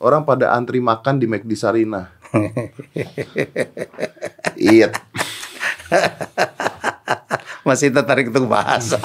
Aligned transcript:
orang 0.00 0.24
pada 0.24 0.56
antri 0.56 0.80
makan 0.80 1.20
di 1.20 1.28
McD 1.28 1.52
Sarina. 1.54 2.08
Iya. 4.56 4.88
Masih 7.66 7.92
tertarik 7.92 8.32
untuk 8.32 8.48
bahas. 8.48 8.96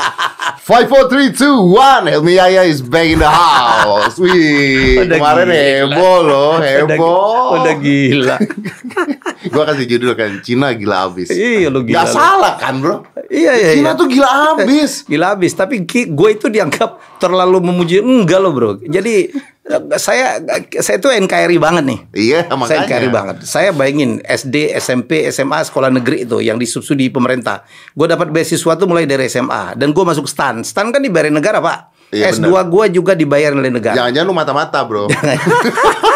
Five, 0.65 0.89
four, 0.89 1.05
three, 1.05 1.29
two, 1.29 1.69
one. 1.69 2.09
Helmi 2.09 2.41
Yahya 2.41 2.65
is 2.65 2.81
back 2.81 3.05
in 3.05 3.21
the 3.21 3.29
house. 3.29 4.17
Wih, 4.17 5.03
Udah 5.05 5.17
kemarin 5.19 5.45
gila. 5.45 5.61
heboh 5.61 6.17
loh, 6.25 6.53
heboh. 6.57 6.89
Udah, 6.97 7.61
udah 7.61 7.75
gila. 7.77 8.37
Gua 9.51 9.63
kasih 9.69 9.85
judul 9.85 10.13
kan, 10.17 10.41
Cina 10.41 10.73
gila 10.73 11.09
abis. 11.11 11.29
Iya, 11.33 11.69
lu 11.69 11.85
gila 11.85 12.01
Gak 12.01 12.07
lu. 12.09 12.15
salah 12.15 12.53
kan 12.57 12.73
bro? 12.81 12.95
Iya, 13.29 13.51
iya, 13.57 13.69
Cina 13.77 13.91
iya. 13.93 13.99
tuh 13.99 14.07
gila 14.09 14.29
abis. 14.57 14.91
Gila 15.11 15.37
habis, 15.37 15.51
tapi 15.53 15.85
gue 15.87 16.29
itu 16.29 16.47
dianggap 16.49 17.19
terlalu 17.21 17.61
memuji. 17.61 18.01
Enggak 18.01 18.39
loh 18.41 18.51
bro. 18.53 18.71
Jadi 18.81 19.33
saya 19.97 20.37
saya 20.77 20.97
itu 21.01 21.09
NKRI 21.09 21.57
banget 21.57 21.83
nih. 21.89 21.99
Iya, 22.13 22.39
Saya 22.45 22.57
makanya. 22.57 22.85
NKRI 22.85 23.09
banget. 23.09 23.35
Saya 23.49 23.69
bayangin 23.73 24.21
SD, 24.21 24.77
SMP, 24.77 25.25
SMA, 25.33 25.65
sekolah 25.65 25.89
negeri 25.89 26.29
itu 26.29 26.37
yang 26.37 26.61
disubsidi 26.61 27.09
pemerintah. 27.09 27.65
Gue 27.97 28.05
dapat 28.05 28.29
beasiswa 28.29 28.77
tuh 28.77 28.85
mulai 28.85 29.09
dari 29.09 29.25
SMA 29.25 29.73
dan 29.73 29.89
gue 29.89 30.03
masuk 30.05 30.29
STAN. 30.29 30.61
STAN 30.61 30.93
kan 30.93 31.01
dibayarin 31.01 31.33
negara 31.33 31.57
pak. 31.57 31.97
Iya, 32.13 32.29
S2 32.37 32.45
gue 32.69 32.85
juga 33.01 33.17
dibayarin 33.17 33.57
oleh 33.57 33.73
negara. 33.73 33.97
Jangan-jangan 33.97 34.27
lu 34.29 34.35
mata-mata 34.37 34.79
bro. 34.85 35.09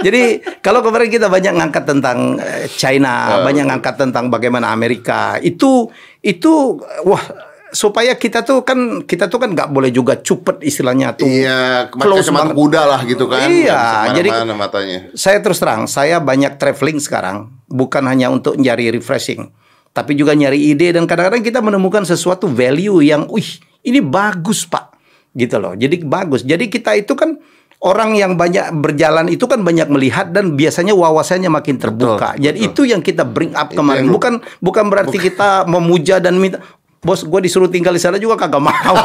Jadi 0.00 0.22
kalau 0.60 0.80
kemarin 0.80 1.08
kita 1.08 1.28
banyak 1.28 1.52
ngangkat 1.56 1.84
tentang 1.84 2.40
eh, 2.40 2.66
China, 2.72 3.40
Oh. 3.40 3.44
banyak 3.44 3.68
ngangkat 3.68 3.94
tentang 4.00 4.32
bagaimana 4.32 4.72
Amerika, 4.72 5.36
itu 5.38 5.88
itu 6.20 6.80
wah 7.04 7.24
supaya 7.70 8.18
kita 8.18 8.42
tuh 8.42 8.66
kan 8.66 9.06
kita 9.06 9.30
tuh 9.30 9.38
kan 9.38 9.54
nggak 9.54 9.70
boleh 9.70 9.94
juga 9.94 10.18
cupet 10.18 10.58
istilahnya 10.60 11.14
tuh. 11.14 11.28
Iya, 11.28 11.86
Close 11.92 12.34
mata 12.34 12.50
kuda 12.50 12.82
lah 12.82 13.00
gitu 13.06 13.30
kan. 13.30 13.46
Iya, 13.46 14.10
jadi- 14.10 14.32
matanya. 14.50 14.98
Saya 15.14 15.38
terus 15.38 15.62
terang, 15.62 15.86
saya 15.86 16.18
banyak 16.18 16.58
traveling 16.58 16.98
sekarang, 16.98 17.46
bukan 17.70 18.02
hanya 18.10 18.26
untuk 18.26 18.58
nyari 18.58 18.90
refreshing, 18.90 19.54
tapi 19.94 20.18
juga 20.18 20.34
nyari 20.34 20.74
ide 20.74 20.90
dan 20.90 21.06
kadang-kadang 21.06 21.46
kita 21.46 21.62
menemukan 21.62 22.02
sesuatu 22.02 22.50
value 22.50 23.06
yang, 23.06 23.30
wih, 23.30 23.46
ini 23.86 24.02
bagus 24.02 24.66
pak, 24.66 24.90
gitu 25.38 25.62
loh. 25.62 25.78
Jadi 25.78 26.02
bagus. 26.02 26.42
Jadi 26.42 26.66
kita 26.66 26.98
itu 26.98 27.14
kan 27.14 27.38
orang 27.80 28.12
yang 28.12 28.36
banyak 28.36 28.76
berjalan 28.76 29.32
itu 29.32 29.48
kan 29.48 29.64
banyak 29.64 29.88
melihat 29.88 30.28
dan 30.30 30.52
biasanya 30.52 30.92
wawasannya 30.92 31.48
makin 31.48 31.80
terbuka. 31.80 32.36
Betul, 32.36 32.44
Jadi 32.44 32.58
itu 32.60 32.82
yang 32.84 33.00
kita 33.00 33.24
bring 33.24 33.56
up 33.56 33.72
kemarin. 33.72 34.04
yang 34.04 34.12
Bukan 34.12 34.34
bukan 34.60 34.84
berarti 34.92 35.16
kita 35.16 35.64
memuja 35.64 36.20
dan 36.20 36.36
minta. 36.36 36.60
Bos, 37.00 37.24
gue 37.24 37.40
disuruh 37.40 37.72
tinggal 37.72 37.96
di 37.96 38.02
sana 38.02 38.20
juga 38.20 38.36
kagak 38.36 38.60
mau. 38.60 38.76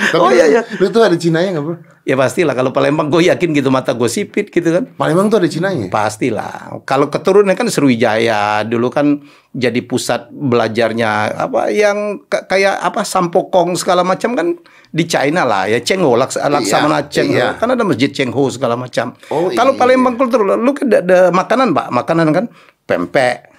Tapi 0.00 0.16
oh 0.16 0.32
iya 0.32 0.48
iya. 0.48 0.62
Lu 0.80 0.88
tuh 0.88 1.00
ada 1.00 1.14
Cinanya 1.14 1.54
nggak 1.54 1.64
bro? 1.64 1.76
Ya 2.00 2.16
pastilah 2.16 2.56
kalau 2.56 2.72
Palembang 2.72 3.06
gue 3.06 3.28
yakin 3.28 3.52
gitu 3.52 3.68
mata 3.68 3.92
gue 3.92 4.08
sipit 4.08 4.48
gitu 4.48 4.64
kan. 4.66 4.88
Palembang 4.96 5.28
tuh 5.28 5.38
ada 5.38 5.46
Cinanya. 5.46 5.86
Pastilah. 5.86 6.80
Kalau 6.82 7.06
keturunan 7.06 7.52
kan 7.52 7.68
Sriwijaya 7.68 8.64
dulu 8.64 8.88
kan 8.88 9.20
jadi 9.50 9.78
pusat 9.82 10.30
belajarnya 10.30 11.10
apa 11.36 11.68
yang 11.68 12.24
ka- 12.24 12.46
kayak 12.46 12.80
apa 12.80 13.04
Sampokong 13.04 13.76
segala 13.76 14.00
macam 14.00 14.32
kan 14.32 14.56
di 14.90 15.04
China 15.04 15.44
lah 15.44 15.66
ya 15.66 15.78
Cheng 15.78 16.02
Ho 16.02 16.14
Laks, 16.14 16.38
Laksamana 16.38 17.06
Cheng 17.06 17.30
Ho. 17.30 17.36
iya. 17.36 17.54
kan 17.54 17.68
ada 17.68 17.82
masjid 17.82 18.10
Cheng 18.10 18.32
Ho 18.32 18.48
segala 18.48 18.74
macam. 18.74 19.12
Oh, 19.28 19.50
Kalau 19.50 19.74
iya. 19.74 19.78
Palembang 19.78 20.16
kultur 20.16 20.42
lu 20.42 20.70
kan 20.72 20.86
ada 20.88 21.30
makanan 21.30 21.70
Pak, 21.70 21.86
makanan 21.92 22.26
kan 22.32 22.44
pempek, 22.86 23.49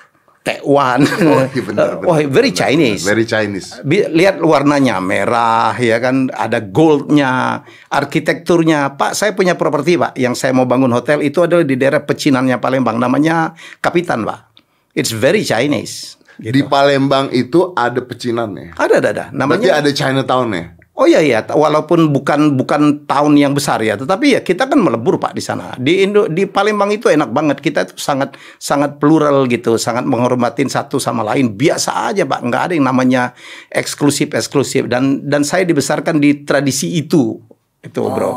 tekwan. 0.41 1.05
Oh, 1.31 1.45
iya 1.47 1.61
benar, 1.63 1.87
oh, 2.09 2.17
benar, 2.17 2.27
very 2.33 2.51
benar, 2.51 2.59
Chinese. 2.65 3.01
Very 3.05 3.25
Chinese. 3.25 3.67
Lihat 3.87 4.41
warnanya 4.41 4.97
merah 4.99 5.77
ya 5.77 6.01
kan 6.01 6.27
ada 6.33 6.59
goldnya 6.59 7.61
arsitekturnya 7.87 8.97
pak 8.97 9.13
saya 9.13 9.31
punya 9.37 9.55
properti 9.55 9.95
pak 9.95 10.17
yang 10.17 10.33
saya 10.33 10.51
mau 10.51 10.65
bangun 10.65 10.91
hotel 10.91 11.21
itu 11.21 11.45
adalah 11.45 11.63
di 11.63 11.77
daerah 11.77 12.01
pecinannya 12.03 12.57
Palembang 12.57 12.97
namanya 12.97 13.53
Kapitan 13.79 14.25
pak 14.25 14.51
it's 14.97 15.13
very 15.13 15.45
Chinese 15.45 16.19
Di 16.41 16.65
Palembang 16.65 17.29
itu 17.29 17.69
ada 17.77 18.01
pecinannya. 18.01 18.73
ada 18.73 18.97
ada 18.97 19.09
ada 19.13 19.25
Berarti 19.29 19.37
namanya 19.37 19.77
ada 19.77 19.91
Chinatown-nya. 19.93 20.80
Oh 21.01 21.07
iya 21.09 21.17
iya. 21.17 21.41
Walaupun 21.41 22.13
bukan 22.13 22.53
bukan 22.53 23.09
tahun 23.09 23.33
yang 23.33 23.57
besar 23.57 23.81
ya 23.81 23.97
tetapi 23.97 24.37
ya 24.37 24.41
kita 24.45 24.69
kan 24.69 24.77
melebur 24.77 25.17
pak 25.17 25.33
di 25.33 25.41
sana. 25.41 25.73
Di 25.81 26.05
Indo 26.05 26.29
di 26.29 26.45
Palembang 26.45 26.93
itu 26.93 27.09
enak 27.09 27.33
banget. 27.33 27.57
Kita 27.57 27.89
itu 27.89 27.97
sangat 27.97 28.37
sangat 28.61 29.01
plural 29.01 29.49
gitu 29.49 29.81
sangat 29.81 30.05
menghormatin 30.05 30.69
satu 30.69 31.01
sama 31.01 31.25
lain. 31.25 31.57
Biasa 31.57 32.13
aja 32.13 32.29
pak. 32.29 32.45
Nggak 32.45 32.61
ada 32.69 32.73
yang 32.77 32.85
namanya 32.85 33.33
eksklusif 33.73 34.37
eksklusif 34.37 34.85
dan 34.85 35.25
dan 35.25 35.41
saya 35.41 35.65
dibesarkan 35.65 36.21
di 36.21 36.45
tradisi 36.45 37.01
itu 37.01 37.41
itu 37.81 38.01
bro. 38.05 38.31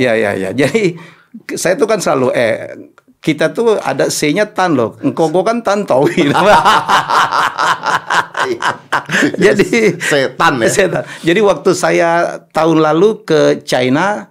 Ya 0.00 0.16
ya 0.16 0.32
ya 0.32 0.56
jadi 0.56 0.96
saya 1.52 1.76
tuh 1.76 1.84
kan 1.84 2.00
selalu 2.00 2.32
eh 2.32 2.72
kita 3.18 3.50
tuh 3.50 3.76
ada 3.82 4.06
C-nya 4.08 4.48
tan 4.54 4.78
loh. 4.78 4.94
Engkau 5.02 5.28
kau 5.28 5.42
kan 5.42 5.60
tan 5.60 5.82
tau 5.84 6.06
Jadi 9.44 9.98
setan 10.00 10.62
ya. 10.62 10.68
Setan. 10.70 11.04
Jadi 11.20 11.40
waktu 11.44 11.70
saya 11.76 12.40
tahun 12.52 12.80
lalu 12.80 13.22
ke 13.28 13.62
China 13.66 14.28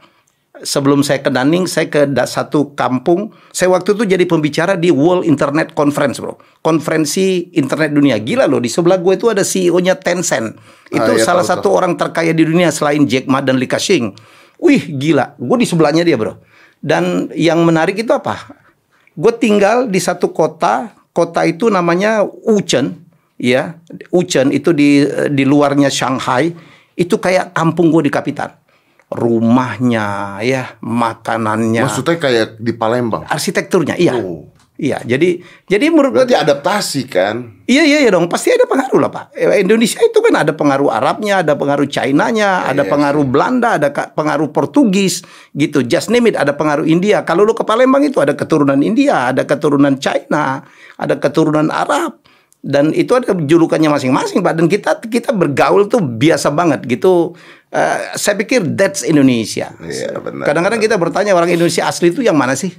sebelum 0.63 1.05
saya 1.05 1.21
ke 1.21 1.29
Daning, 1.29 1.69
saya 1.69 1.89
ke 1.89 2.07
satu 2.25 2.73
kampung. 2.73 3.33
Saya 3.53 3.73
waktu 3.73 3.93
itu 3.93 4.03
jadi 4.07 4.25
pembicara 4.25 4.73
di 4.77 4.89
World 4.89 5.25
Internet 5.27 5.73
Conference, 5.77 6.21
bro. 6.21 6.37
Konferensi 6.61 7.51
internet 7.57 7.93
dunia. 7.93 8.17
Gila 8.21 8.49
loh, 8.49 8.61
di 8.61 8.69
sebelah 8.71 8.97
gue 8.97 9.13
itu 9.17 9.27
ada 9.29 9.43
CEO-nya 9.45 9.97
Tencent. 9.99 10.57
Itu 10.89 11.03
Ah, 11.03 11.17
iya, 11.17 11.25
salah 11.25 11.45
tahu, 11.45 11.51
satu 11.59 11.67
orang 11.73 11.93
terkaya 11.99 12.31
di 12.31 12.47
dunia 12.47 12.71
selain 12.71 13.03
Jack 13.05 13.27
Ma 13.27 13.43
dan 13.43 13.59
Li 13.59 13.67
Ka-shing. 13.67 14.13
Wih, 14.57 14.97
gila. 14.97 15.37
Gue 15.37 15.57
di 15.61 15.67
sebelahnya 15.67 16.01
dia, 16.01 16.17
bro. 16.17 16.39
Dan 16.81 17.29
yang 17.33 17.61
menarik 17.65 17.97
itu 17.97 18.09
apa? 18.13 18.57
Gue 19.17 19.33
tinggal 19.33 19.89
di 19.89 19.97
satu 19.97 20.29
kota, 20.29 20.93
kota 21.13 21.41
itu 21.45 21.69
namanya 21.73 22.21
Wuchen, 22.21 23.06
ya. 23.37 23.77
Wuchen 24.11 24.51
itu 24.51 24.73
di 24.73 25.05
di 25.31 25.43
luarnya 25.45 25.87
Shanghai, 25.87 26.51
itu 26.97 27.15
kayak 27.17 27.53
kampung 27.53 27.93
gue 27.93 28.09
di 28.09 28.13
Kapitan. 28.13 28.51
Rumahnya, 29.07 30.43
ya, 30.43 30.75
makanannya, 30.83 31.79
Maksudnya 31.87 32.19
kayak 32.19 32.59
di 32.59 32.75
Palembang. 32.75 33.23
arsitekturnya, 33.23 33.95
iya. 33.95 34.19
Oh. 34.19 34.51
Iya, 34.77 35.01
jadi 35.01 35.41
jadi 35.65 35.89
menurut 35.89 36.13
gue 36.13 36.21
Berarti 36.21 36.37
adaptasi 36.37 37.09
kan? 37.09 37.65
Iya 37.65 37.81
iya 37.81 37.97
iya 38.05 38.13
dong 38.13 38.29
pasti 38.29 38.53
ada 38.53 38.69
pengaruh 38.69 39.01
lah 39.01 39.09
pak. 39.09 39.33
Eh, 39.33 39.65
Indonesia 39.65 39.97
itu 40.05 40.21
kan 40.21 40.45
ada 40.45 40.53
pengaruh 40.53 40.93
Arabnya, 40.93 41.41
ada 41.41 41.57
pengaruh 41.57 41.89
Chinanya, 41.89 42.69
ada 42.69 42.85
iya 42.85 42.91
pengaruh 42.93 43.25
Belanda, 43.25 43.81
ada 43.81 43.89
pengaruh 43.89 44.53
Portugis 44.53 45.25
gitu. 45.57 45.81
Just 45.81 46.13
name 46.13 46.29
it 46.29 46.37
ada 46.37 46.53
pengaruh 46.53 46.85
India. 46.85 47.25
Kalau 47.25 47.41
lu 47.41 47.57
ke 47.57 47.65
Palembang 47.65 48.05
itu 48.05 48.21
ada 48.21 48.37
keturunan 48.37 48.77
India, 48.85 49.33
ada 49.33 49.49
keturunan 49.49 49.97
China, 49.97 50.61
ada 50.93 51.15
keturunan 51.17 51.73
Arab 51.73 52.21
dan 52.65 52.89
itu 52.91 53.13
ada 53.13 53.31
julukannya 53.31 53.87
masing-masing 53.87 54.41
pak. 54.41 54.53
Dan 54.57 54.65
kita 54.67 54.97
kita 55.03 55.31
bergaul 55.31 55.85
tuh 55.87 56.01
biasa 56.01 56.49
banget 56.51 56.83
gitu. 56.89 57.37
Eh, 57.69 57.97
saya 58.15 58.39
pikir 58.39 58.63
that's 58.75 59.03
Indonesia. 59.03 59.71
Iya, 59.83 60.17
benar, 60.23 60.45
Kadang-kadang 60.47 60.79
kita 60.79 60.95
bertanya 60.95 61.35
orang 61.35 61.51
Indonesia 61.51 61.85
asli 61.85 62.09
itu 62.15 62.23
yang 62.23 62.39
mana 62.39 62.55
sih? 62.55 62.71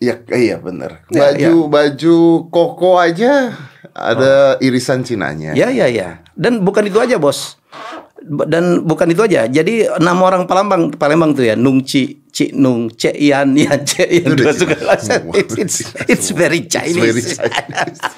Iya, 0.00 0.24
iya 0.32 0.56
benar. 0.56 1.04
Ya, 1.12 1.32
Baju 1.32 1.68
baju 1.68 2.16
koko 2.48 2.96
aja 2.96 3.52
ada 3.92 4.56
irisan 4.64 5.04
Cinanya. 5.04 5.52
Ya 5.52 5.68
ya 5.68 5.88
ya. 5.88 6.24
Dan 6.32 6.64
bukan 6.64 6.88
itu 6.88 6.96
aja 6.96 7.20
bos. 7.20 7.60
Dan 8.20 8.84
bukan 8.84 9.08
itu 9.08 9.24
aja. 9.24 9.48
Jadi 9.48 9.88
nama 9.96 10.20
orang 10.20 10.44
Palembang 10.44 10.92
Palembang 10.92 11.32
tuh 11.32 11.48
ya 11.48 11.56
Nung 11.56 11.80
Ci 11.80 12.20
Ci 12.28 12.52
Nung 12.52 12.92
Yan 12.92 13.56
Cek 13.88 14.08
Yan 14.12 14.28
Itu 14.28 14.32
udah 14.36 14.54
dua 14.54 14.94
semua. 15.00 15.32
It's, 15.40 15.54
it's 15.56 15.76
it's 16.04 16.28
very 16.30 16.68
Chinese. 16.68 17.00
very 17.00 17.22
Chinese. 17.24 18.00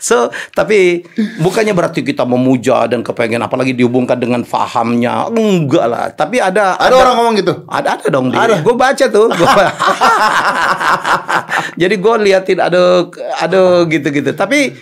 so 0.00 0.28
tapi 0.52 1.04
bukannya 1.38 1.76
berarti 1.76 2.00
kita 2.00 2.24
memuja 2.24 2.88
dan 2.88 3.04
kepengen 3.04 3.40
apalagi 3.40 3.76
dihubungkan 3.76 4.16
dengan 4.16 4.42
fahamnya 4.42 5.28
enggak 5.28 5.86
lah. 5.86 6.08
Tapi 6.10 6.40
ada 6.40 6.80
Ada 6.80 6.96
orang 6.96 7.14
ngomong 7.20 7.34
gitu. 7.36 7.52
ada 7.68 8.00
ada 8.00 8.06
dong. 8.08 8.32
Ada. 8.32 8.64
Gue 8.64 8.74
baca 8.74 9.04
tuh. 9.06 9.28
Gua- 9.28 9.74
Jadi 11.80 11.94
gue 11.96 12.14
liatin 12.22 12.58
ada 12.58 13.06
ada 13.38 13.60
gitu-gitu. 13.86 14.32
Tapi 14.32 14.72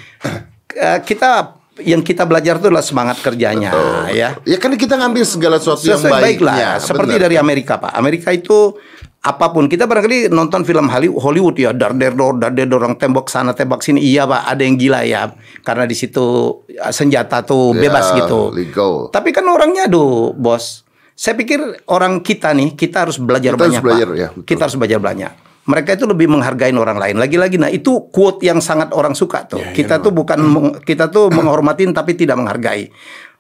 eh, 0.75 0.99
kita 1.03 1.60
yang 1.79 2.01
kita 2.01 2.25
belajar 2.25 2.59
itu 2.59 2.67
adalah 2.67 2.83
semangat 2.83 3.19
kerjanya 3.19 3.71
ya. 4.11 4.35
Ya 4.43 4.57
kan 4.57 4.75
kita 4.75 4.97
ngambil 4.97 5.23
segala 5.23 5.57
sesuatu 5.57 5.87
yang 5.87 6.03
baik 6.03 6.43
baiknya. 6.43 6.77
lah. 6.77 6.79
Seperti 6.79 7.15
benar. 7.15 7.25
dari 7.25 7.37
Amerika 7.37 7.79
pak. 7.79 7.93
Amerika 7.95 8.29
itu 8.31 8.75
apa 9.21 9.49
pun 9.49 9.65
kita 9.65 9.85
barangkali 9.85 10.29
nonton 10.29 10.65
film 10.65 10.89
Holly- 10.89 11.13
Hollywood 11.13 11.53
ya 11.55 11.71
dar 11.71 11.93
der 11.93 12.13
dor 12.13 12.37
dar 12.37 12.49
der 12.51 12.65
dor, 12.65 12.81
orang 12.81 12.97
tembok 12.97 13.29
sana 13.29 13.53
tembak 13.53 13.81
sini 13.81 14.01
iya 14.01 14.25
pak 14.25 14.49
ada 14.49 14.65
yang 14.65 14.75
gila 14.75 15.05
ya 15.05 15.29
karena 15.61 15.85
di 15.85 15.93
situ 15.93 16.25
eh, 16.67 16.89
senjata 16.89 17.45
tuh 17.45 17.77
Ya, 17.77 17.85
bebas 17.85 18.17
gitu 18.17 18.49
legal. 18.51 19.13
tapi 19.13 19.29
kan 19.29 19.45
orangnya 19.45 19.85
aduh 19.87 20.33
bos 20.33 20.89
saya 21.13 21.37
pikir 21.37 21.61
orang 21.87 22.25
kita 22.25 22.49
nih 22.51 22.73
kita 22.73 23.05
harus 23.05 23.21
belajar 23.21 23.53
Kita 23.53 23.61
harus 23.61 23.69
banyak 23.69 23.83
belajar, 23.85 24.07
pak 24.09 24.17
ya, 24.17 24.29
betul. 24.33 24.45
kita 24.49 24.61
harus 24.65 24.77
belajar 24.77 24.99
banyak 24.99 25.33
mereka 25.69 25.93
itu 25.99 26.09
lebih 26.09 26.31
menghargai 26.31 26.73
orang 26.73 26.97
lain. 26.97 27.17
Lagi-lagi 27.21 27.61
nah 27.61 27.69
itu 27.69 28.09
quote 28.09 28.41
yang 28.47 28.63
sangat 28.65 28.95
orang 28.97 29.13
suka 29.13 29.45
tuh. 29.45 29.61
Ya, 29.61 29.77
kita 29.77 30.01
tuh 30.01 30.13
bukan 30.15 30.39
meng- 30.41 30.77
kita 30.81 31.13
tuh 31.13 31.29
menghormatin 31.29 31.93
tapi 31.93 32.17
tidak 32.17 32.41
menghargai. 32.41 32.89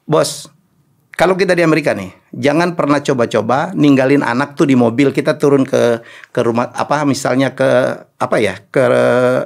Bos 0.04 0.50
Kalau 1.10 1.36
kita 1.36 1.52
di 1.52 1.60
Amerika 1.60 1.92
nih, 1.92 2.16
jangan 2.32 2.72
pernah 2.72 2.96
coba-coba 3.04 3.76
ninggalin 3.76 4.24
anak 4.24 4.56
tuh 4.56 4.64
di 4.64 4.72
mobil 4.72 5.12
kita 5.12 5.36
turun 5.36 5.68
ke 5.68 6.00
ke 6.32 6.40
rumah 6.40 6.72
apa 6.72 7.04
misalnya 7.04 7.52
ke 7.52 7.68
apa 8.16 8.40
ya 8.40 8.56
ke 8.72 8.80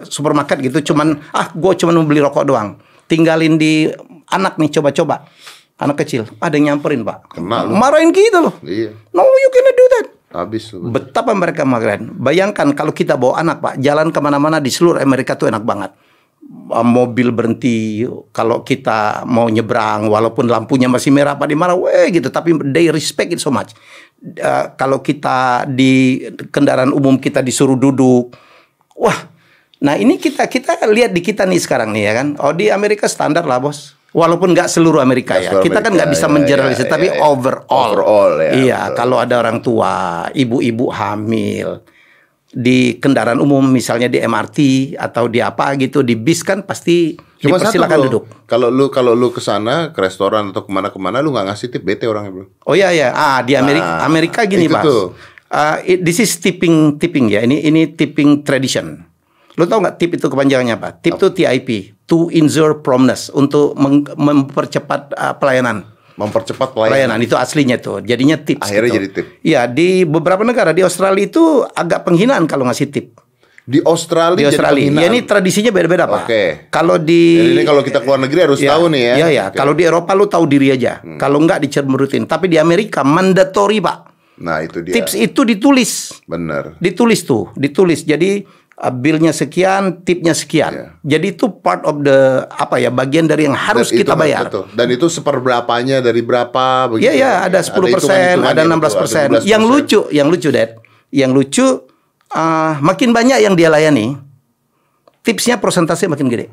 supermarket 0.06 0.62
gitu, 0.62 0.94
cuman 0.94 1.18
ah 1.34 1.50
gue 1.50 1.72
cuman 1.74 1.98
mau 1.98 2.06
beli 2.06 2.22
rokok 2.22 2.46
doang, 2.46 2.78
tinggalin 3.10 3.58
di 3.58 3.90
anak 4.30 4.54
nih 4.54 4.70
coba-coba. 4.70 5.26
Anak 5.74 6.06
kecil 6.06 6.30
ada 6.38 6.54
yang 6.54 6.78
nyamperin 6.78 7.02
pak, 7.02 7.26
Kena 7.34 7.66
marahin 7.66 8.14
kita 8.14 8.38
loh. 8.38 8.54
Iya. 8.62 8.94
No, 9.10 9.26
you 9.26 9.50
cannot 9.50 9.74
do 9.74 9.86
that. 9.98 10.06
Habis. 10.34 10.75
Betapa 10.75 11.31
mereka 11.31 11.62
marahin. 11.62 12.10
Bayangkan 12.19 12.75
kalau 12.75 12.90
kita 12.90 13.14
bawa 13.14 13.38
anak 13.38 13.62
pak, 13.62 13.75
jalan 13.78 14.10
ke 14.10 14.19
mana-mana 14.19 14.58
di 14.58 14.66
seluruh 14.66 14.98
Amerika 14.98 15.38
tuh 15.38 15.46
enak 15.46 15.62
banget. 15.62 15.94
Uh, 16.75 16.82
Mobil 16.82 17.31
berhenti 17.31 18.02
kalau 18.34 18.66
kita 18.66 19.22
mau 19.31 19.46
nyebrang, 19.46 20.10
walaupun 20.10 20.50
lampunya 20.50 20.90
masih 20.90 21.14
merah 21.14 21.38
pak 21.38 21.46
dimarah, 21.46 21.78
weh 21.78 22.10
gitu. 22.10 22.34
Tapi 22.34 22.50
they 22.75 22.90
respect 22.90 23.31
it 23.31 23.38
so 23.38 23.54
much. 23.54 23.78
Uh, 24.20 24.75
kalau 24.75 24.98
kita 24.98 25.70
di 25.70 26.26
kendaraan 26.50 26.90
umum 26.90 27.14
kita 27.14 27.38
disuruh 27.38 27.78
duduk, 27.78 28.34
wah. 28.98 29.31
Nah 29.84 29.94
ini 29.94 30.19
kita 30.19 30.50
kita 30.50 30.82
lihat 30.90 31.14
di 31.14 31.22
kita 31.22 31.46
nih 31.46 31.62
sekarang 31.62 31.94
nih 31.94 32.10
ya 32.10 32.12
kan. 32.19 32.28
Oh 32.42 32.50
di 32.50 32.75
Amerika 32.75 33.06
standar 33.06 33.46
lah 33.46 33.62
bos. 33.62 33.94
Walaupun 34.14 34.55
nggak 34.55 34.70
seluruh 34.70 35.02
Amerika 35.02 35.34
Nggak 35.34 35.43
ya. 35.43 35.50
seluruh 35.50 35.64
Kita 35.66 35.75
kan 35.75 35.82
Amerika, 35.84 35.96
nggak 35.99 36.11
bisa 36.14 36.22
ya, 36.22 36.31
mengeneralisir, 36.31 36.87
ya, 36.87 36.93
tapi 36.94 37.06
ya, 37.11 37.14
ya. 37.19 37.22
overall. 37.26 37.66
Overall, 37.90 38.32
ya, 38.38 38.52
Iya, 38.55 38.81
betul. 38.87 38.94
kalau 38.94 39.16
ada 39.19 39.34
orang 39.37 39.58
tua, 39.58 39.93
ibu-ibu 40.31 40.87
hamil 40.88 41.82
di 42.49 42.78
kendaraan 42.96 43.43
umum 43.43 43.66
misalnya 43.66 44.06
di 44.06 44.22
MRT 44.22 44.58
atau 44.94 45.26
di 45.26 45.43
apa 45.43 45.75
gitu 45.75 46.06
di 46.06 46.14
bis 46.14 46.46
kan 46.46 46.62
pasti 46.62 47.19
Cuma 47.43 47.58
satu 47.58 47.75
dipersilakan 47.75 47.99
bro, 47.99 48.05
duduk. 48.06 48.25
Kalau 48.46 48.70
lu 48.70 48.87
kalau 48.88 49.12
lu 49.12 49.28
ke 49.28 49.43
sana 49.43 49.90
ke 49.90 49.99
restoran 49.99 50.55
atau 50.55 50.62
ke 50.62 50.70
mana-kemana 50.70 51.19
lu 51.19 51.34
nggak 51.34 51.50
ngasih 51.50 51.69
tip 51.69 51.82
bete 51.82 52.06
orangnya 52.06 52.31
bro. 52.31 52.46
Oh 52.62 52.72
iya 52.72 52.94
ya, 52.94 53.10
ah 53.10 53.43
di 53.43 53.52
Amerika 53.52 53.99
Nah, 53.99 54.06
Amerika 54.06 54.40
gini 54.46 54.70
tuh. 54.70 55.19
Uh, 55.50 55.76
it- 55.84 56.00
this 56.00 56.19
is 56.19 56.31
tipping 56.37 56.94
tipping 56.96 57.26
ya. 57.26 57.43
Ini 57.43 57.67
ini 57.67 57.90
tipping 57.90 58.43
tradition. 58.43 59.02
Lo 59.55 59.67
tau 59.67 59.78
nggak 59.78 59.99
tip 59.99 60.14
itu 60.14 60.26
kepanjangannya 60.26 60.75
apa? 60.75 60.94
Tip 60.94 61.14
itu 61.14 61.26
TIP, 61.32 61.94
to 62.04 62.28
insure 62.30 62.78
promptness 62.78 63.28
untuk 63.30 63.72
mempercepat 64.14 65.00
uh, 65.12 65.34
pelayanan. 65.36 65.88
Mempercepat 66.14 66.70
Pelayanan 66.70 67.18
pelayanan. 67.18 67.26
itu 67.26 67.34
aslinya 67.34 67.76
tuh. 67.82 67.98
Jadinya 67.98 68.38
tips. 68.38 68.62
Akhirnya 68.62 68.86
gitu. 68.86 68.98
jadi 69.02 69.08
tip. 69.10 69.26
Iya, 69.42 69.60
di 69.66 70.06
beberapa 70.06 70.46
negara 70.46 70.70
di 70.70 70.86
Australia 70.86 71.26
itu 71.26 71.66
agak 71.66 72.06
penghinaan 72.06 72.46
kalau 72.46 72.62
ngasih 72.70 72.86
tip. 72.86 73.18
Di 73.66 73.82
Australia, 73.82 74.38
Di 74.38 74.46
jadi 74.46 74.54
Australia. 74.54 74.78
penghinaan. 74.86 75.02
Ya 75.02 75.08
ini 75.10 75.20
tradisinya 75.26 75.72
beda-beda, 75.74 76.04
Pak. 76.06 76.22
Oke. 76.22 76.42
Kalau 76.70 77.02
di 77.02 77.22
Jadi 77.34 77.50
ini 77.58 77.64
kalau 77.66 77.82
kita 77.82 77.98
keluar 77.98 78.22
negeri 78.22 78.40
harus 78.46 78.60
Ya, 78.62 78.76
tahu 78.76 78.94
nih 78.94 79.02
ya. 79.02 79.14
Iya, 79.16 79.28
ya. 79.32 79.44
Hmm. 79.50 79.56
Kalau 79.58 79.72
di 79.74 79.82
Eropa 79.82 80.12
lu 80.14 80.26
tahu 80.30 80.44
diri 80.46 80.68
aja. 80.70 80.92
Kalau 81.18 81.38
enggak 81.42 81.58
dicemerutin. 81.58 82.30
Tapi 82.30 82.46
di 82.46 82.62
Amerika 82.62 83.02
mandatory, 83.02 83.82
Pak. 83.82 83.98
Nah 84.38 84.62
itu 84.62 84.86
dia. 84.86 84.94
Tips 84.94 85.14
itu 85.14 85.40
ditulis. 85.42 86.14
Bener. 86.26 86.78
Ditulis 86.78 87.22
tuh, 87.22 87.50
ditulis. 87.54 88.02
Jadi 88.02 88.42
uh, 88.76 88.92
billnya 88.92 89.30
sekian, 89.30 90.02
tipnya 90.02 90.34
sekian. 90.34 90.72
Iya. 90.72 90.86
Jadi 91.16 91.26
itu 91.38 91.46
part 91.50 91.82
of 91.86 92.02
the 92.02 92.44
apa 92.50 92.78
ya, 92.78 92.90
bagian 92.90 93.26
dari 93.26 93.46
yang 93.46 93.56
harus 93.56 93.90
Dan 93.90 94.02
kita 94.02 94.12
itu- 94.14 94.22
bayar. 94.22 94.42
betul. 94.50 94.64
Dan 94.74 94.88
itu 94.90 95.06
seperberapanya 95.06 96.02
dari 96.02 96.20
berapa 96.20 96.90
begitu. 96.90 97.10
Iya 97.10 97.12
ya, 97.14 97.32
ada 97.46 97.60
10 97.62 97.94
persen, 97.94 98.34
ada 98.42 98.62
16 98.62 98.94
persen. 98.94 99.26
Yang 99.46 99.62
lucu, 99.62 100.00
yang 100.10 100.26
lucu, 100.30 100.48
Dad, 100.50 100.78
yang 101.14 101.30
lucu, 101.30 101.66
uh, 102.30 102.72
makin 102.82 103.14
banyak 103.14 103.38
yang 103.42 103.54
dia 103.54 103.70
layani, 103.70 104.18
tipsnya 105.22 105.58
persentase 105.58 106.10
makin 106.10 106.28
gede. 106.28 106.48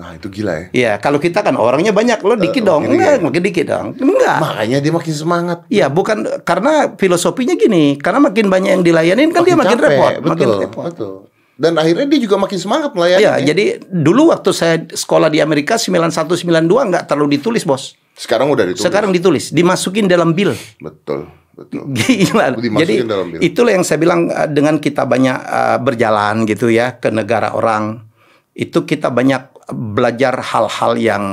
Nah 0.00 0.16
itu 0.16 0.32
gila 0.32 0.54
ya. 0.56 0.64
Iya, 0.72 0.92
kalau 0.96 1.20
kita 1.20 1.44
kan 1.44 1.60
orangnya 1.60 1.92
banyak, 1.92 2.24
lo 2.24 2.32
dikit 2.32 2.64
dong, 2.64 2.88
makin 2.88 2.96
enggak, 2.96 3.16
makin 3.20 3.42
dikit 3.44 3.66
dong, 3.68 3.86
enggak. 4.00 4.38
Makanya 4.40 4.78
dia 4.80 4.92
makin 4.96 5.12
semangat. 5.12 5.58
Iya, 5.68 5.92
bukan 5.92 6.40
karena 6.40 6.96
filosofinya 6.96 7.52
gini, 7.52 8.00
karena 8.00 8.24
makin 8.24 8.48
banyak 8.48 8.80
yang 8.80 8.84
dilayanin 8.86 9.28
kan 9.28 9.44
dia 9.44 9.60
makin 9.60 9.76
capek, 9.76 9.92
repot, 9.92 10.12
betul, 10.16 10.30
makin 10.32 10.48
repot. 10.64 10.84
Betul. 10.88 11.14
Dan 11.60 11.76
akhirnya 11.76 12.08
dia 12.08 12.20
juga 12.24 12.40
makin 12.40 12.56
semangat 12.56 12.96
melayani. 12.96 13.20
Iya, 13.20 13.52
jadi 13.52 13.84
dulu 13.84 14.32
waktu 14.32 14.48
saya 14.56 14.80
sekolah 14.80 15.28
di 15.28 15.44
Amerika 15.44 15.76
91 15.76 16.24
92 16.24 16.64
nggak 16.64 17.04
terlalu 17.04 17.36
ditulis, 17.36 17.68
Bos. 17.68 17.92
Sekarang 18.16 18.48
udah 18.48 18.64
ditulis. 18.64 18.80
Sekarang 18.80 19.12
ditulis, 19.12 19.52
dimasukin 19.52 20.08
dalam 20.08 20.32
bill. 20.32 20.56
Betul. 20.80 21.28
Betul. 21.52 21.92
Gila. 22.00 22.56
Dimasukin 22.56 22.80
Jadi 22.80 22.94
dalam 23.04 23.26
bill. 23.28 23.40
itulah 23.44 23.76
yang 23.76 23.84
saya 23.84 24.00
bilang 24.00 24.32
uh, 24.32 24.48
dengan 24.48 24.80
kita 24.80 25.04
banyak 25.04 25.36
uh, 25.36 25.78
berjalan 25.84 26.48
gitu 26.48 26.72
ya 26.72 26.96
ke 26.96 27.12
negara 27.12 27.52
orang, 27.52 28.08
itu 28.56 28.88
kita 28.88 29.12
banyak 29.12 29.68
belajar 29.76 30.40
hal-hal 30.40 30.96
yang 30.96 31.24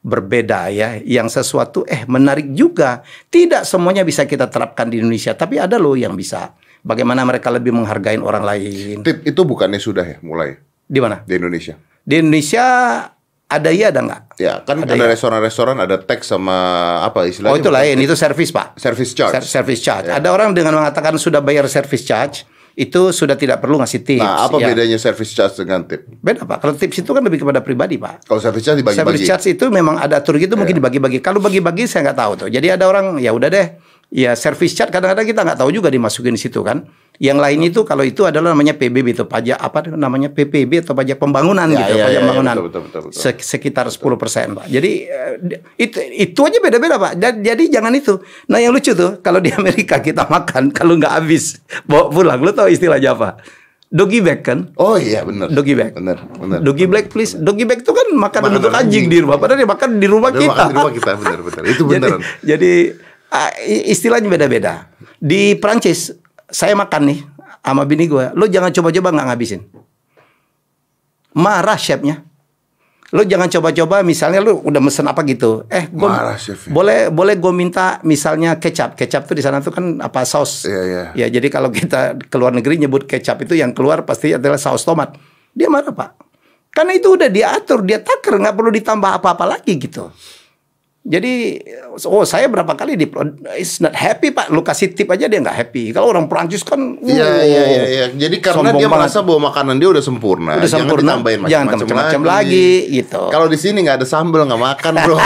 berbeda 0.00 0.72
ya, 0.72 0.96
yang 1.04 1.28
sesuatu 1.28 1.84
eh 1.84 2.08
menarik 2.08 2.48
juga. 2.56 3.04
Tidak 3.28 3.68
semuanya 3.68 4.08
bisa 4.08 4.24
kita 4.24 4.48
terapkan 4.48 4.88
di 4.88 5.04
Indonesia, 5.04 5.36
tapi 5.36 5.60
ada 5.60 5.76
loh 5.76 5.92
yang 5.92 6.16
bisa. 6.16 6.56
Bagaimana 6.86 7.26
mereka 7.26 7.50
lebih 7.50 7.74
menghargai 7.74 8.14
orang 8.14 8.46
lain. 8.46 9.02
Tip 9.02 9.26
itu 9.26 9.40
bukannya 9.42 9.82
sudah 9.82 10.06
ya 10.06 10.18
mulai 10.22 10.54
Di 10.86 11.02
mana? 11.02 11.26
di 11.26 11.34
Indonesia. 11.34 11.74
Di 12.06 12.22
Indonesia 12.22 12.62
ada 13.46 13.70
iya 13.74 13.90
ada 13.90 14.06
nggak? 14.06 14.22
Ya, 14.38 14.62
kan 14.62 14.86
Ada 14.86 14.94
ada 14.94 15.04
ya? 15.06 15.10
restoran-restoran 15.10 15.76
ada 15.78 15.98
tax 15.98 16.30
sama 16.30 16.54
apa 17.02 17.26
istilahnya? 17.26 17.54
Oh 17.54 17.58
itu 17.58 17.70
lain, 17.70 17.98
itu 17.98 18.14
service 18.14 18.54
pak. 18.54 18.78
Service 18.78 19.10
charge. 19.14 19.34
Ser- 19.42 19.50
service 19.50 19.82
charge. 19.82 20.10
Ya. 20.10 20.18
Ada 20.18 20.30
orang 20.30 20.54
dengan 20.54 20.78
mengatakan 20.78 21.18
sudah 21.18 21.42
bayar 21.42 21.66
service 21.66 22.02
charge, 22.02 22.46
itu 22.74 23.10
sudah 23.10 23.34
tidak 23.34 23.58
perlu 23.58 23.78
ngasih 23.78 24.02
tips. 24.02 24.22
Nah, 24.22 24.46
apa 24.46 24.58
ya. 24.60 24.70
bedanya 24.70 24.98
service 24.98 25.30
charge 25.30 25.58
dengan 25.58 25.86
tip? 25.86 26.06
Beda 26.22 26.42
pak. 26.42 26.58
Kalau 26.58 26.74
tips 26.74 27.02
itu 27.02 27.10
kan 27.10 27.22
lebih 27.22 27.42
kepada 27.42 27.62
pribadi 27.62 27.98
pak. 27.98 28.26
Kalau 28.26 28.38
service 28.38 28.62
charge 28.62 28.82
Service 28.82 28.94
dibagi-bagi. 28.94 29.26
charge 29.26 29.46
itu 29.54 29.64
memang 29.70 29.98
ada 29.98 30.18
atur 30.22 30.38
gitu 30.38 30.54
mungkin 30.54 30.78
dibagi-bagi. 30.78 31.18
Kalau 31.18 31.38
bagi-bagi 31.42 31.86
saya 31.86 32.10
nggak 32.10 32.18
tahu 32.18 32.32
tuh. 32.46 32.48
Jadi 32.50 32.66
ada 32.70 32.84
orang 32.86 33.18
ya 33.18 33.30
udah 33.30 33.50
deh. 33.50 33.66
Ya 34.16 34.32
service 34.32 34.72
charge 34.72 34.88
kadang-kadang 34.88 35.28
kita 35.28 35.44
nggak 35.44 35.60
tahu 35.60 35.68
juga 35.70 35.92
dimasukin 35.92 36.32
di 36.32 36.40
situ 36.40 36.64
kan. 36.64 36.88
Yang 37.16 37.36
lain 37.36 37.60
itu 37.66 37.80
kalau 37.82 38.00
itu 38.00 38.24
adalah 38.24 38.52
namanya 38.52 38.72
PBB 38.72 39.12
itu 39.12 39.24
pajak 39.24 39.56
apa 39.56 39.88
namanya 39.90 40.28
PPB 40.28 40.80
atau 40.80 40.92
pajak 40.92 41.16
pembangunan 41.16 41.64
Ya, 41.66 41.76
gitu, 41.78 41.92
ya, 41.92 41.92
pajak 41.92 42.00
ya, 42.00 42.08
ya, 42.08 42.20
pembangunan. 42.20 42.54
betul, 42.54 42.64
betul, 42.66 42.82
betul, 42.82 43.00
betul. 43.08 43.20
Se- 43.20 43.44
sekitar 43.46 43.84
10% 43.86 44.00
Pak. 44.54 44.66
Jadi 44.66 44.90
eh, 45.04 45.32
itu 45.76 45.96
itu 46.14 46.40
aja 46.42 46.58
beda-beda 46.58 46.96
Pak. 46.96 47.12
Jadi 47.20 47.64
jangan 47.68 47.92
itu. 47.92 48.16
Nah 48.46 48.56
yang 48.56 48.72
lucu 48.72 48.92
tuh 48.92 49.20
kalau 49.20 49.36
di 49.36 49.52
Amerika 49.52 50.00
kita 50.00 50.24
makan 50.26 50.72
kalau 50.72 50.96
nggak 50.96 51.12
habis 51.14 51.60
bawa 51.84 52.08
pulang. 52.08 52.40
Lo 52.40 52.52
tau 52.52 52.66
istilahnya 52.66 53.12
apa? 53.12 53.36
Doggy 53.86 54.18
bag 54.18 54.40
kan? 54.42 54.72
Oh 54.74 54.96
iya 54.96 55.22
benar. 55.22 55.46
Doggy 55.46 55.72
bag. 55.72 55.92
Benar, 55.92 56.18
benar. 56.32 56.58
Doggy 56.58 56.84
bag 56.84 57.06
please. 57.06 57.32
Doggy 57.32 57.64
bag 57.64 57.80
itu 57.80 57.92
kan 57.92 58.08
makanan 58.12 58.58
untuk 58.58 58.72
anjing 58.72 58.82
anjing. 58.82 59.04
di 59.06 59.18
rumah. 59.20 59.36
Padahal 59.36 59.60
dia 59.60 59.68
makan 59.68 59.88
di 59.94 60.06
rumah 60.06 60.28
Padahal 60.28 60.42
kita. 60.42 60.52
makan 60.52 60.66
di 60.66 60.74
rumah 60.74 60.92
kita 60.92 61.10
benar 61.14 61.38
benar. 61.40 61.62
Itu 61.64 61.82
jadi, 61.86 61.92
beneran. 62.02 62.20
jadi 62.42 62.72
ah, 62.72 62.82
i- 62.82 63.05
istilahnya 63.66 64.30
beda-beda. 64.30 64.90
Di 65.18 65.56
Prancis 65.58 66.14
saya 66.46 66.72
makan 66.78 67.02
nih 67.10 67.18
sama 67.60 67.82
bini 67.82 68.06
gue. 68.06 68.32
Lo 68.38 68.46
jangan 68.46 68.70
coba-coba 68.70 69.08
nggak 69.12 69.26
ngabisin. 69.32 69.60
Marah 71.36 71.76
chefnya. 71.76 72.22
Lo 73.14 73.22
jangan 73.22 73.46
coba-coba 73.46 74.02
misalnya 74.02 74.42
lo 74.42 74.58
udah 74.62 74.82
mesen 74.82 75.06
apa 75.06 75.22
gitu. 75.22 75.62
Eh, 75.70 75.86
gua, 75.94 76.10
Marah 76.10 76.38
chefnya. 76.38 76.74
boleh 76.74 77.00
boleh 77.10 77.34
gue 77.38 77.52
minta 77.54 78.02
misalnya 78.02 78.58
kecap. 78.58 78.98
Kecap 78.98 79.26
tuh 79.30 79.34
di 79.38 79.42
sana 79.42 79.62
tuh 79.62 79.70
kan 79.70 79.98
apa 80.02 80.26
saus. 80.26 80.66
Iya, 80.66 80.82
iya. 80.82 81.02
Ya, 81.14 81.26
jadi 81.30 81.46
kalau 81.50 81.70
kita 81.70 82.18
ke 82.18 82.36
luar 82.38 82.50
negeri 82.54 82.82
nyebut 82.82 83.06
kecap 83.06 83.42
itu 83.46 83.54
yang 83.54 83.70
keluar 83.74 84.02
pasti 84.02 84.34
adalah 84.34 84.58
saus 84.58 84.82
tomat. 84.82 85.14
Dia 85.54 85.70
marah, 85.70 85.94
Pak. 85.94 86.10
Karena 86.76 86.92
itu 86.92 87.16
udah 87.16 87.32
diatur, 87.32 87.80
dia 87.88 88.04
taker, 88.04 88.36
nggak 88.36 88.52
perlu 88.52 88.68
ditambah 88.68 89.10
apa-apa 89.16 89.56
lagi 89.56 89.80
gitu. 89.80 90.12
Jadi, 91.06 91.62
oh 92.02 92.26
saya 92.26 92.50
berapa 92.50 92.74
kali 92.74 92.98
di 92.98 93.06
is 93.54 93.78
not 93.78 93.94
happy 93.94 94.34
pak, 94.34 94.50
lu 94.50 94.58
kasih 94.60 94.90
tip 94.90 95.06
aja 95.06 95.30
dia 95.30 95.38
nggak 95.38 95.54
happy. 95.54 95.94
Kalau 95.94 96.10
orang 96.10 96.26
Prancis 96.26 96.66
kan, 96.66 96.98
Iya 96.98 97.46
iya 97.46 97.62
iya 97.62 97.82
iya. 97.86 98.06
Jadi 98.10 98.42
karena 98.42 98.74
dia 98.74 98.90
banget. 98.90 99.06
merasa 99.06 99.18
bahwa 99.22 99.48
makanan 99.48 99.78
dia 99.78 99.86
udah 99.94 100.02
sempurna. 100.02 100.58
Udah 100.58 100.66
Jangan 100.66 100.82
sempurna, 100.82 101.10
ditambahin 101.14 101.38
jangan 101.46 101.66
macam-macam 101.70 101.86
macam-macam 101.94 102.20
lagi, 102.26 102.70
gitu. 102.90 103.22
Kalau 103.30 103.46
di 103.46 103.54
sini 103.54 103.78
nggak 103.86 104.02
ada 104.02 104.06
sambal 104.06 104.50
nggak 104.50 104.58
makan 104.58 104.92
bro. 104.98 105.16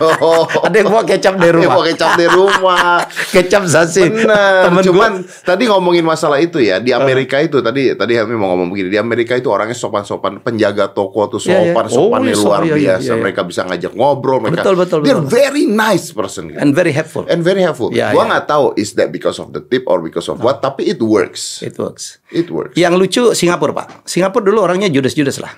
bro. 0.00 0.32
Ada 0.68 0.76
yang 0.80 0.88
bawa 0.88 1.04
kecap 1.04 1.34
dari 1.36 1.48
yang 1.52 1.60
rumah. 1.60 1.74
bawa 1.76 1.84
kecap 1.92 2.10
dari 2.16 2.30
rumah. 2.32 2.96
kecap 3.36 3.62
zasi. 3.68 4.04
Benar. 4.08 4.72
Temen 4.72 4.82
Cuman 4.88 5.12
gua, 5.20 5.44
tadi 5.44 5.62
ngomongin 5.68 6.04
masalah 6.08 6.40
itu 6.40 6.56
ya 6.56 6.80
di 6.80 6.90
Amerika 6.90 7.36
itu 7.36 7.60
tadi 7.60 7.92
tadi 7.92 8.16
Helmi 8.16 8.32
mau 8.32 8.56
ngomong 8.56 8.72
begini 8.72 8.88
di 8.88 8.98
Amerika 8.98 9.36
itu 9.36 9.52
orangnya 9.52 9.76
sopan-sopan 9.76 10.40
penjaga 10.40 10.88
toko 10.88 11.28
tuh 11.28 11.40
sopan 11.40 11.84
Oh, 11.84 12.08
sopannya 12.08 12.32
iya, 12.32 12.40
luar 12.40 12.60
iya, 12.60 12.68
iya, 12.68 12.76
biasa. 12.96 13.04
iya, 13.04 13.12
iya. 13.12 13.20
Mereka 13.20 13.40
bisa 13.44 13.60
ngajak 13.64 13.92
ngobrol. 13.92 14.38
Mereka 14.40 14.60
Betul, 14.64 14.74
betul, 14.80 14.98
They're 15.04 15.17
betul. 15.22 15.32
very 15.34 15.64
nice 15.66 16.10
person. 16.10 16.52
Gitu. 16.52 16.58
and 16.58 16.70
very 16.72 16.94
helpful. 16.94 17.26
And 17.26 17.40
very 17.42 17.60
helpful. 17.60 17.90
Ya, 17.90 18.14
gua 18.14 18.24
ya. 18.24 18.28
nggak 18.36 18.44
tahu 18.46 18.66
is 18.78 18.94
that 18.94 19.10
because 19.10 19.38
of 19.38 19.50
the 19.50 19.60
tip 19.60 19.84
or 19.90 19.98
because 19.98 20.26
of 20.26 20.38
what, 20.38 20.62
tapi 20.62 20.86
it 20.86 21.02
works. 21.02 21.60
It 21.60 21.74
works. 21.76 22.22
It 22.30 22.48
works. 22.48 22.74
Yang 22.74 22.94
lucu 22.96 23.22
Singapura 23.34 23.72
pak. 23.74 24.06
Singapura 24.06 24.44
dulu 24.46 24.64
orangnya 24.64 24.86
judes-judes 24.88 25.38
lah. 25.42 25.52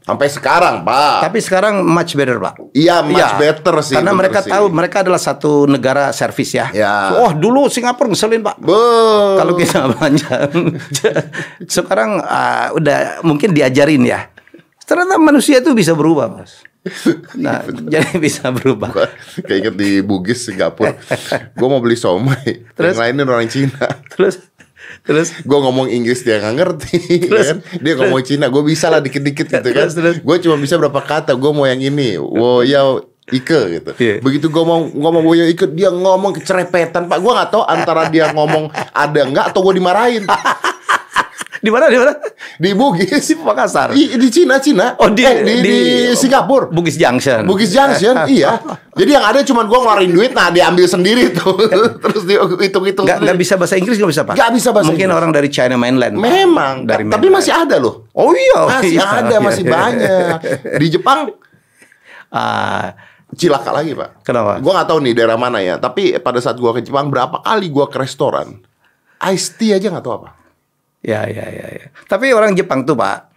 Sampai 0.00 0.32
sekarang, 0.32 0.80
Pak. 0.80 1.28
Tapi 1.28 1.38
sekarang 1.44 1.84
much 1.84 2.16
better 2.16 2.40
pak. 2.40 2.56
Iya, 2.72 3.04
much 3.04 3.20
Iya, 3.20 3.36
better 3.36 3.74
sih. 3.84 3.94
Karena 4.00 4.16
mereka 4.16 4.40
sih. 4.40 4.48
tahu 4.50 4.72
mereka 4.72 5.04
adalah 5.04 5.20
satu 5.20 5.68
negara 5.68 6.08
servis 6.10 6.56
ya. 6.56 6.72
Ya. 6.72 7.20
Oh 7.20 7.30
dulu 7.36 7.68
Singapura 7.68 8.08
ngeselin 8.08 8.40
pak. 8.40 8.56
Be. 8.58 8.80
Kalau 9.38 9.52
kita 9.60 9.86
belanja, 9.92 10.50
sekarang 11.76 12.16
ah, 12.24 12.72
udah 12.74 13.20
mungkin 13.22 13.52
diajarin 13.52 14.02
ya. 14.08 14.32
Ternyata 14.88 15.20
manusia 15.22 15.62
itu 15.62 15.70
bisa 15.76 15.94
berubah, 15.94 16.26
mas. 16.32 16.64
Nah, 17.36 17.60
jadi 17.68 18.16
bisa 18.16 18.48
berubah. 18.48 18.88
Gua 18.88 19.08
Kayak 19.44 19.58
inget 19.60 19.74
di 19.76 19.90
Bugis 20.00 20.48
Singapura. 20.48 20.96
gue 21.52 21.68
mau 21.68 21.80
beli 21.84 21.96
somai. 21.96 22.64
Terus? 22.72 22.96
Yang 22.96 23.00
lainnya 23.04 23.24
orang 23.28 23.50
Cina. 23.52 23.84
Terus 24.08 24.36
terus 25.06 25.30
Gue 25.46 25.58
ngomong 25.60 25.86
Inggris 25.86 26.24
dia 26.24 26.40
nggak 26.40 26.56
ngerti. 26.56 26.98
Terus? 27.30 27.46
kan? 27.46 27.58
Dia 27.84 27.92
ngomong 28.00 28.24
Cina. 28.24 28.48
Gue 28.48 28.64
bisa 28.64 28.88
lah 28.88 29.04
dikit-dikit 29.04 29.46
gitu 29.46 29.68
kan. 29.70 29.86
Terus, 29.86 29.94
terus? 29.94 30.16
Gue 30.24 30.36
cuma 30.40 30.56
bisa 30.56 30.80
berapa 30.80 31.00
kata. 31.04 31.36
Gue 31.36 31.52
mau 31.52 31.68
yang 31.68 31.80
ini. 31.84 32.16
Wo 32.16 32.64
yao 32.64 33.04
Ike 33.30 33.60
gitu. 33.78 33.90
Iya. 34.00 34.14
Begitu 34.24 34.50
gue 34.50 34.64
mau 34.64 34.82
ngomong 34.82 35.22
yao 35.36 35.46
Ike, 35.46 35.70
dia 35.76 35.92
ngomong 35.92 36.34
kecerepetan. 36.40 37.06
Pak, 37.06 37.18
gue 37.20 37.32
nggak 37.32 37.50
tahu 37.52 37.62
antara 37.62 38.08
dia 38.10 38.32
ngomong 38.34 38.72
ada 38.90 39.20
nggak 39.28 39.44
atau 39.54 39.60
gue 39.68 39.78
dimarahin. 39.78 40.24
Di 41.60 41.68
mana 41.68 41.86
di 41.86 41.96
mana? 41.96 42.16
Di 42.56 42.72
Bugis. 42.72 43.20
Di 43.22 43.34
Makassar. 43.36 43.92
Di, 43.92 44.16
di 44.16 44.28
Cina, 44.28 44.56
Cina. 44.56 44.96
Oh, 44.96 45.06
di- 45.06 45.20
Eh, 45.20 45.40
di, 45.40 45.54
di, 45.54 45.60
di- 45.60 46.12
Singapura. 46.12 46.66
Bugis 46.66 46.96
Junction. 46.96 47.44
Bugis 47.44 47.68
Junction, 47.68 48.24
iya. 48.26 48.56
Jadi 48.90 49.10
yang 49.10 49.22
ada 49.22 49.40
cuma 49.40 49.62
gue 49.62 49.74
ngeluarin 49.74 50.08
duit, 50.08 50.32
nah 50.32 50.48
dia 50.48 50.66
ambil 50.66 50.84
sendiri 50.84 51.30
tuh. 51.30 51.52
Terus 52.02 52.24
dia 52.24 52.40
hitung-hitung 52.40 53.04
Nggak, 53.04 53.18
nggak 53.18 53.28
sendiri. 53.30 53.36
bisa 53.38 53.54
bahasa 53.54 53.74
Inggris 53.76 53.96
nggak 53.96 54.10
bisa 54.10 54.22
pak? 54.22 54.34
Nggak 54.34 54.50
bisa 54.52 54.68
bahasa 54.70 54.88
Mungkin 54.88 55.04
Inggris. 55.04 55.20
orang 55.20 55.30
dari 55.30 55.48
China 55.48 55.74
mainland. 55.76 56.14
Memang, 56.16 56.74
dari 56.82 57.04
tapi 57.04 57.12
mainland. 57.22 57.34
masih 57.36 57.52
ada 57.52 57.76
loh. 57.76 57.94
Oh 58.12 58.32
iya, 58.32 58.60
Masih 58.66 58.92
iya. 58.94 59.06
ada, 59.06 59.36
masih 59.46 59.64
banyak. 59.64 60.36
Di 60.76 60.86
Jepang 60.90 61.18
Ah, 62.30 62.94
cilaka 63.32 63.70
lagi 63.70 63.92
pak. 63.92 64.22
Kenapa? 64.22 64.58
Gue 64.58 64.70
nggak 64.70 64.86
tahu 64.86 64.98
nih 65.02 65.12
daerah 65.12 65.34
mana 65.34 65.58
ya. 65.58 65.76
Tapi 65.76 66.14
pada 66.18 66.38
saat 66.38 66.56
gue 66.56 66.70
ke 66.72 66.80
Jepang 66.80 67.10
berapa 67.10 67.42
kali 67.42 67.66
gue 67.66 67.86
ke 67.86 67.98
restoran, 67.98 68.62
iced 69.20 69.58
tea 69.58 69.74
aja 69.74 69.90
nggak 69.90 70.00
tahu 70.00 70.14
apa. 70.22 70.30
Ya 71.00 71.24
ya 71.26 71.46
ya 71.48 71.66
ya. 71.70 71.86
Tapi 72.06 72.32
orang 72.32 72.52
Jepang 72.52 72.84
tuh 72.84 72.94
pak, 72.94 73.30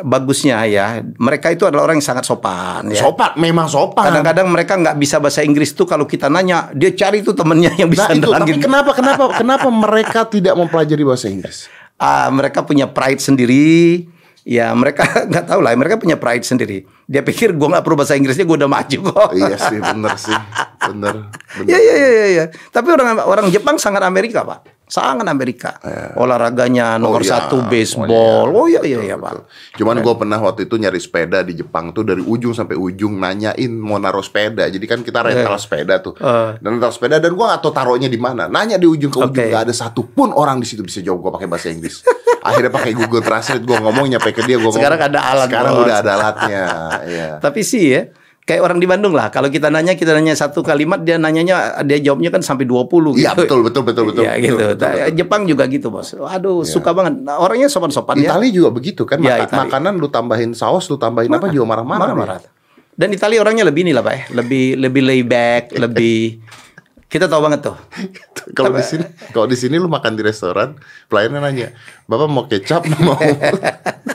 bagusnya 0.00 0.64
ya, 0.64 1.04
mereka 1.20 1.52
itu 1.52 1.68
adalah 1.68 1.84
orang 1.84 2.00
yang 2.00 2.06
sangat 2.08 2.24
sopan. 2.24 2.88
Ya. 2.88 3.04
Sopan, 3.04 3.36
memang 3.36 3.68
sopan. 3.68 4.08
Kadang-kadang 4.08 4.48
mereka 4.48 4.80
nggak 4.80 4.96
bisa 4.96 5.20
bahasa 5.20 5.44
Inggris 5.44 5.76
tuh 5.76 5.84
kalau 5.84 6.08
kita 6.08 6.32
nanya, 6.32 6.72
dia 6.72 6.96
cari 6.96 7.20
tuh 7.20 7.36
temennya 7.36 7.76
yang 7.76 7.92
bisa 7.92 8.08
Nah 8.08 8.16
itu, 8.16 8.24
tapi 8.24 8.32
nerangin. 8.48 8.64
kenapa, 8.64 8.90
kenapa, 8.96 9.24
kenapa 9.36 9.68
mereka 9.68 10.20
tidak 10.24 10.56
mempelajari 10.56 11.02
bahasa 11.04 11.28
Inggris? 11.28 11.68
Ah, 12.02 12.26
mereka 12.34 12.66
punya 12.66 12.90
pride 12.90 13.22
sendiri. 13.22 14.10
Ya 14.42 14.74
mereka 14.74 15.06
nggak 15.30 15.46
tahu 15.46 15.62
lah, 15.62 15.70
mereka 15.78 16.02
punya 16.02 16.18
pride 16.18 16.42
sendiri. 16.42 16.82
Dia 17.06 17.22
pikir 17.22 17.54
gua 17.54 17.78
nggak 17.78 17.84
perlu 17.86 17.94
bahasa 17.94 18.18
Inggrisnya, 18.18 18.42
gua 18.42 18.58
udah 18.58 18.66
maju 18.66 18.98
kok. 19.06 19.30
iya 19.38 19.54
sih, 19.54 19.78
bener 19.78 20.10
sih, 20.18 20.34
bener. 20.82 21.30
bener. 21.30 21.70
Ya 21.70 21.78
ya 21.78 21.94
ya 21.94 22.10
ya 22.10 22.26
ya. 22.26 22.44
Tapi 22.74 22.90
orang 22.90 23.22
orang 23.22 23.46
Jepang 23.54 23.78
sangat 23.78 24.02
Amerika 24.02 24.42
pak, 24.42 24.66
sangat 24.92 25.24
Amerika. 25.24 25.80
Olahraganya 26.20 27.00
nomor 27.00 27.22
Oh, 27.22 27.24
iya. 27.24 27.32
satu 27.40 27.56
baseball. 27.64 28.52
Oh 28.52 28.68
iya 28.68 28.84
iya 28.84 29.00
iya 29.00 29.16
pak. 29.16 29.48
Cuman 29.80 30.04
gue 30.04 30.14
pernah 30.14 30.36
waktu 30.36 30.68
itu 30.68 30.76
nyari 30.76 31.00
sepeda 31.00 31.40
di 31.40 31.56
Jepang 31.56 31.96
tuh 31.96 32.04
dari 32.04 32.20
ujung 32.20 32.52
sampai 32.52 32.76
ujung 32.76 33.16
nanyain 33.16 33.72
mau 33.72 33.96
naruh 33.96 34.20
sepeda. 34.20 34.68
Jadi 34.68 34.84
kan 34.84 35.00
kita 35.00 35.24
rental 35.24 35.56
sepeda 35.56 36.04
tuh. 36.04 36.12
Eh. 36.20 36.60
Dan 36.60 36.76
rental 36.76 36.92
sepeda 36.92 37.16
dan 37.16 37.32
gue 37.32 37.40
gak 37.40 37.64
tahu 37.64 37.72
taruhnya 37.72 38.12
di 38.12 38.20
mana. 38.20 38.52
Nanya 38.52 38.76
di 38.76 38.84
ujung 38.84 39.08
ke 39.08 39.18
ujung 39.22 39.32
Oke. 39.32 39.48
gak 39.48 39.70
ada 39.70 39.74
satupun 39.74 40.34
orang 40.36 40.60
di 40.60 40.68
situ 40.68 40.84
bisa 40.84 41.00
jawab 41.00 41.24
gue 41.24 41.30
pakai 41.40 41.48
bahasa 41.48 41.72
Inggris. 41.72 42.04
Akhirnya 42.46 42.74
pakai 42.74 42.92
Google 42.92 43.22
Translate 43.22 43.62
gue 43.62 43.78
ngomong 43.78 44.04
nyampe 44.10 44.34
ke 44.34 44.42
dia 44.42 44.58
gue 44.58 44.70
Sekarang 44.74 44.98
ada 44.98 45.20
alat, 45.22 45.46
Sekarang 45.48 45.72
udah 45.78 45.96
ada 46.02 46.10
alatnya. 46.18 46.64
Iya. 47.06 47.28
Tapi 47.44 47.60
sih 47.62 47.84
ya, 47.96 48.02
kayak 48.42 48.60
orang 48.60 48.78
di 48.78 48.86
Bandung 48.86 49.14
lah. 49.14 49.30
Kalau 49.30 49.46
kita 49.46 49.70
nanya, 49.70 49.94
kita 49.94 50.12
nanya 50.12 50.34
satu 50.34 50.60
kalimat, 50.60 50.98
dia 50.98 51.14
nanyanya, 51.14 51.78
dia 51.82 52.02
jawabnya 52.02 52.28
kan 52.28 52.42
sampai 52.42 52.66
20 52.66 53.14
gitu. 53.14 53.22
Iya 53.22 53.32
betul 53.32 53.62
betul 53.62 53.82
betul 53.86 54.04
betul. 54.10 54.22
Iya 54.26 54.34
betul, 54.34 54.42
gitu. 54.42 54.56
betul, 54.58 54.82
Nah, 54.82 54.92
betul. 54.98 55.14
Jepang 55.14 55.42
juga 55.46 55.64
gitu 55.66 55.86
bos. 55.88 56.08
Aduh 56.12 56.62
suka 56.62 56.90
banget. 56.90 57.22
Nah, 57.22 57.38
orangnya 57.38 57.70
sopan-sopan 57.70 58.18
ya. 58.18 58.34
Italia 58.34 58.50
juga 58.50 58.68
begitu 58.74 59.02
kan. 59.06 59.22
Ya, 59.22 59.46
Maka- 59.46 59.66
makanan 59.66 59.94
lu 59.96 60.08
tambahin 60.08 60.52
saus, 60.52 60.86
lu 60.86 60.98
tambahin 60.98 61.30
apa 61.30 61.48
juga 61.48 61.66
marah-marah. 61.70 62.00
Marah-marah. 62.02 62.38
dia. 62.42 62.50
Dan 62.92 63.08
Italia 63.08 63.40
orangnya 63.40 63.64
lebih 63.64 63.88
nih 63.88 63.94
lah 63.96 64.04
pak, 64.04 64.12
ya. 64.12 64.22
lebih 64.36 64.76
lebih 64.76 65.02
lay 65.02 65.22
back, 65.24 65.72
lebih 65.82 66.42
kita 67.08 67.24
tahu 67.28 67.40
banget 67.44 67.60
tuh. 67.62 67.76
Kalau 68.52 68.72
di 68.72 68.80
sini, 68.82 69.04
kalau 69.32 69.44
di 69.44 69.56
sini 69.56 69.76
lu 69.76 69.86
makan 69.86 70.12
di 70.12 70.24
restoran, 70.24 70.76
pelayannya 71.08 71.40
nanya, 71.40 71.68
bapak 72.04 72.28
mau 72.28 72.44
kecap 72.44 72.84
mau 73.06 73.16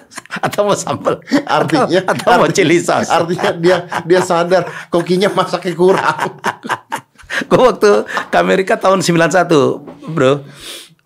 Atau 0.58 0.66
mau 0.66 0.74
sambal. 0.74 1.22
artinya 1.46 2.02
atau, 2.02 2.34
atau 2.34 2.42
mau 2.42 2.50
chili 2.50 2.82
sauce. 2.82 3.14
artinya 3.14 3.54
dia 3.54 3.78
dia 4.10 4.22
sadar 4.26 4.66
kokinya 4.90 5.30
masaknya 5.30 5.78
kurang 5.78 6.42
Gue 7.50 7.62
waktu 7.62 8.10
ke 8.34 8.38
Amerika 8.42 8.74
tahun 8.82 9.06
91, 9.06 10.10
bro. 10.10 10.42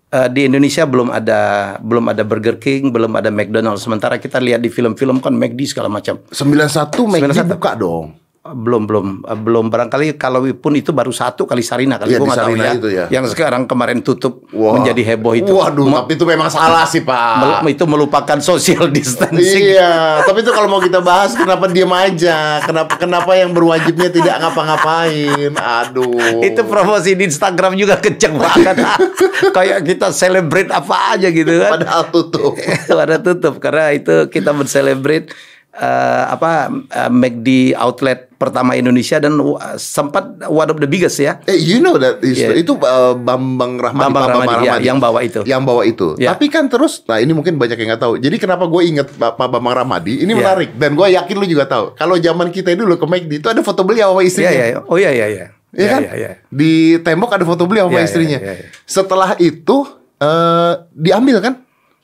eh, 0.08 0.28
di 0.32 0.48
Indonesia 0.48 0.88
belum 0.88 1.12
ada 1.12 1.76
belum 1.84 2.08
ada 2.08 2.24
Burger 2.24 2.56
King, 2.56 2.88
belum 2.88 3.12
ada 3.12 3.28
McDonald's. 3.28 3.84
Sementara 3.84 4.16
kita 4.16 4.40
lihat 4.40 4.64
di 4.64 4.72
film-film 4.72 5.20
kan 5.20 5.36
McD 5.36 5.68
segala 5.68 5.92
macam. 5.92 6.16
91 6.32 6.88
McD 6.88 7.36
91. 7.36 7.52
buka 7.52 7.76
dong 7.76 8.21
belum 8.52 8.82
belum 8.84 9.06
eh, 9.22 9.34
belum 9.34 9.64
barangkali 9.66 10.14
kalau 10.14 10.44
pun 10.54 10.72
itu 10.72 10.90
baru 10.90 11.08
satu 11.08 11.42
kali 11.42 11.60
Sarina 11.60 11.96
kali 11.96 12.12
Iya, 12.12 12.18
nggak 12.18 12.38
tahu 12.38 12.54
ya. 12.54 12.72
itu 12.72 12.88
ya. 12.88 13.04
Yang 13.08 13.32
sekarang 13.32 13.64
kemarin 13.64 14.00
tutup 14.00 14.44
Wah. 14.50 14.76
menjadi 14.76 15.02
heboh 15.06 15.32
itu. 15.32 15.50
waduh 15.50 15.84
Me- 15.84 15.98
tapi 15.98 16.14
itu 16.14 16.24
memang 16.24 16.46
salah 16.46 16.84
sih 16.84 17.00
pak 17.00 17.34
mel- 17.38 17.68
itu 17.68 17.84
melupakan 17.84 18.38
social 18.38 18.88
distancing. 18.88 19.72
Iya, 19.72 20.22
tapi 20.22 20.40
itu 20.40 20.50
kalau 20.50 20.68
mau 20.68 20.78
kita 20.78 20.98
bahas 20.98 21.32
kenapa 21.32 21.66
diam 21.66 21.90
aja? 21.90 22.60
Kenapa 22.60 22.94
kenapa 22.94 23.32
yang 23.32 23.50
berwajibnya 23.50 24.08
tidak 24.08 24.36
ngapa-ngapain? 24.38 25.52
Aduh. 25.52 26.40
Itu 26.40 26.64
promosi 26.64 27.12
di 27.12 27.24
Instagram 27.24 27.74
juga 27.74 27.96
kenceng 27.96 28.36
banget. 28.36 28.76
Kayak 29.56 29.84
kita 29.84 30.10
celebrate 30.10 30.68
apa 30.68 31.16
aja 31.16 31.28
gitu 31.28 31.52
kan. 31.58 31.70
padahal 31.72 32.02
tutup. 32.08 32.52
Pada 32.92 33.16
tutup 33.18 33.54
karena 33.58 33.90
itu 33.90 34.28
kita 34.28 34.52
mencelebrate 34.52 35.32
eh, 35.72 36.24
apa 36.26 36.68
eh, 36.68 37.10
McD 37.10 37.48
outlet 37.74 38.28
pertama 38.42 38.74
Indonesia 38.74 39.16
dan 39.16 39.38
uh, 39.38 39.54
sempat 39.76 40.26
one 40.42 40.66
of 40.66 40.76
the 40.76 40.86
biggest 40.86 41.14
ya. 41.16 41.38
Eh, 41.44 41.54
you 41.54 41.78
know 41.78 41.94
that 41.94 42.18
is- 42.20 42.34
Yeah. 42.34 42.58
itu 42.58 42.74
uh, 42.74 43.14
Bambang 43.14 43.78
Rahmadi, 43.78 44.02
Bambang 44.02 44.26
Rahmadi, 44.26 44.66
ya, 44.66 44.74
yang 44.82 44.98
bawa 44.98 45.22
itu. 45.22 45.40
Yang 45.44 45.62
bawa 45.62 45.82
itu. 45.84 46.06
Ya. 46.18 46.34
Tapi 46.34 46.48
kan 46.48 46.66
terus, 46.66 47.04
nah 47.04 47.16
ini 47.16 47.30
mungkin 47.30 47.54
banyak 47.54 47.76
yang 47.76 47.88
nggak 47.88 48.02
tahu. 48.02 48.18
Jadi 48.18 48.36
kenapa 48.36 48.66
gue 48.66 48.82
inget 48.82 49.06
Pak 49.08 49.38
Bambang 49.38 49.78
Rahmadi? 49.78 50.20
Ini 50.20 50.32
Ya. 50.32 50.38
menarik 50.42 50.74
dan 50.74 50.92
gue 50.92 51.06
yakin 51.08 51.36
lu 51.36 51.46
juga 51.46 51.64
tahu. 51.64 51.94
Kalau 51.94 52.16
zaman 52.16 52.50
kita 52.50 52.74
dulu 52.74 52.96
ke 52.96 53.06
McD 53.06 53.32
itu 53.38 53.46
ada 53.46 53.62
foto 53.62 53.80
beliau 53.82 54.10
sama 54.10 54.22
istrinya. 54.22 54.50
iya. 54.50 54.66
iya. 54.68 54.78
Oh 54.82 54.98
iya 54.98 55.10
iya 55.10 55.26
iya. 55.28 55.46
Iya 55.70 55.86
kan? 55.88 56.00
Iya 56.02 56.12
iya. 56.14 56.30
Di 56.48 56.72
tembok 56.98 57.30
ada 57.30 57.44
foto 57.44 57.64
beliau 57.64 57.86
sama 57.86 57.96
iya, 57.96 58.04
istrinya. 58.04 58.38
iya, 58.38 58.52
iya. 58.58 58.66
Setelah 58.82 59.38
itu 59.38 59.76
eh, 60.18 60.72
diambil 60.92 61.38
kan? 61.38 61.54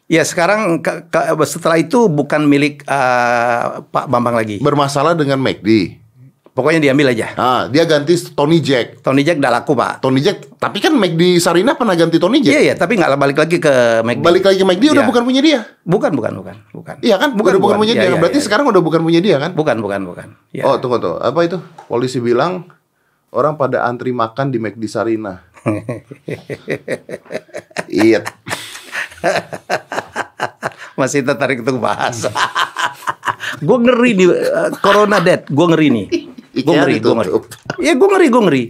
Ya 0.09 0.25
sekarang 0.25 0.80
ke- 0.80 1.04
ke- 1.04 1.26
setelah 1.45 1.76
itu 1.76 2.09
bukan 2.09 2.47
milik 2.47 2.80
eh, 2.83 3.62
Pak 3.85 4.07
Bambang 4.07 4.33
lagi. 4.33 4.57
Bermasalah 4.57 5.12
dengan 5.12 5.37
McD. 5.37 6.00
Pokoknya 6.58 6.82
diambil 6.82 7.14
aja. 7.14 7.38
Ah, 7.38 7.62
dia 7.70 7.86
ganti 7.86 8.18
Tony 8.34 8.58
Jack. 8.58 8.98
Tony 8.98 9.22
Jack 9.22 9.38
udah 9.38 9.62
laku 9.62 9.78
pak. 9.78 10.02
Tony 10.02 10.18
Jack, 10.18 10.58
tapi 10.58 10.82
kan 10.82 10.90
McD 10.90 11.38
Sarina 11.38 11.78
pernah 11.78 11.94
ganti 11.94 12.18
Tony 12.18 12.42
Jack. 12.42 12.50
Iya 12.50 12.60
iya, 12.66 12.74
tapi 12.74 12.98
nggak 12.98 13.14
balik 13.14 13.38
lagi 13.38 13.62
ke 13.62 14.02
McD. 14.02 14.26
Balik 14.26 14.42
lagi 14.42 14.58
ke 14.58 14.66
McD 14.66 14.84
udah 14.90 15.06
Iya. 15.06 15.10
bukan 15.14 15.22
punya 15.22 15.38
dia. 15.38 15.60
Bukan 15.86 16.10
bukan 16.18 16.32
bukan 16.34 16.56
bukan. 16.74 16.94
Iya 16.98 17.14
kan? 17.22 17.38
Bukan, 17.38 17.52
udah 17.54 17.62
bukan, 17.62 17.78
punya 17.78 17.94
Iya, 17.94 18.02
dia. 18.02 18.10
iya, 18.10 18.18
Berarti 18.18 18.38
iya. 18.42 18.46
sekarang 18.50 18.66
udah 18.74 18.82
bukan 18.82 19.00
punya 19.06 19.20
dia 19.22 19.36
kan? 19.38 19.54
bukan 19.54 19.76
bukan 19.78 20.00
bukan. 20.02 20.26
Oh 20.66 20.74
tunggu 20.82 20.98
tuh, 20.98 21.14
apa 21.22 21.38
itu? 21.46 21.62
Polisi 21.86 22.18
bilang 22.18 22.66
orang 23.30 23.54
pada 23.54 23.86
antri 23.86 24.10
makan 24.10 24.50
di 24.50 24.58
McD 24.58 24.82
Sarina. 24.90 25.38
Iya. 27.88 28.20
Masih 30.98 31.22
tertarik 31.22 31.62
untuk 31.62 31.78
bahas. 31.80 32.26
gue 33.66 33.78
ngeri 33.80 34.10
nih 34.12 34.28
eh, 34.28 34.70
Corona 34.82 35.22
Dead, 35.22 35.46
gue 35.48 35.66
ngeri 35.72 35.88
nih. 35.88 36.06
Gue 36.60 36.74
ngeri, 36.74 36.96
gue 36.98 37.14
ngeri. 37.14 37.30
Iya 37.78 37.92
gue 37.94 38.08
ngeri, 38.08 38.26
gue 38.28 38.42
ngeri. 38.42 38.64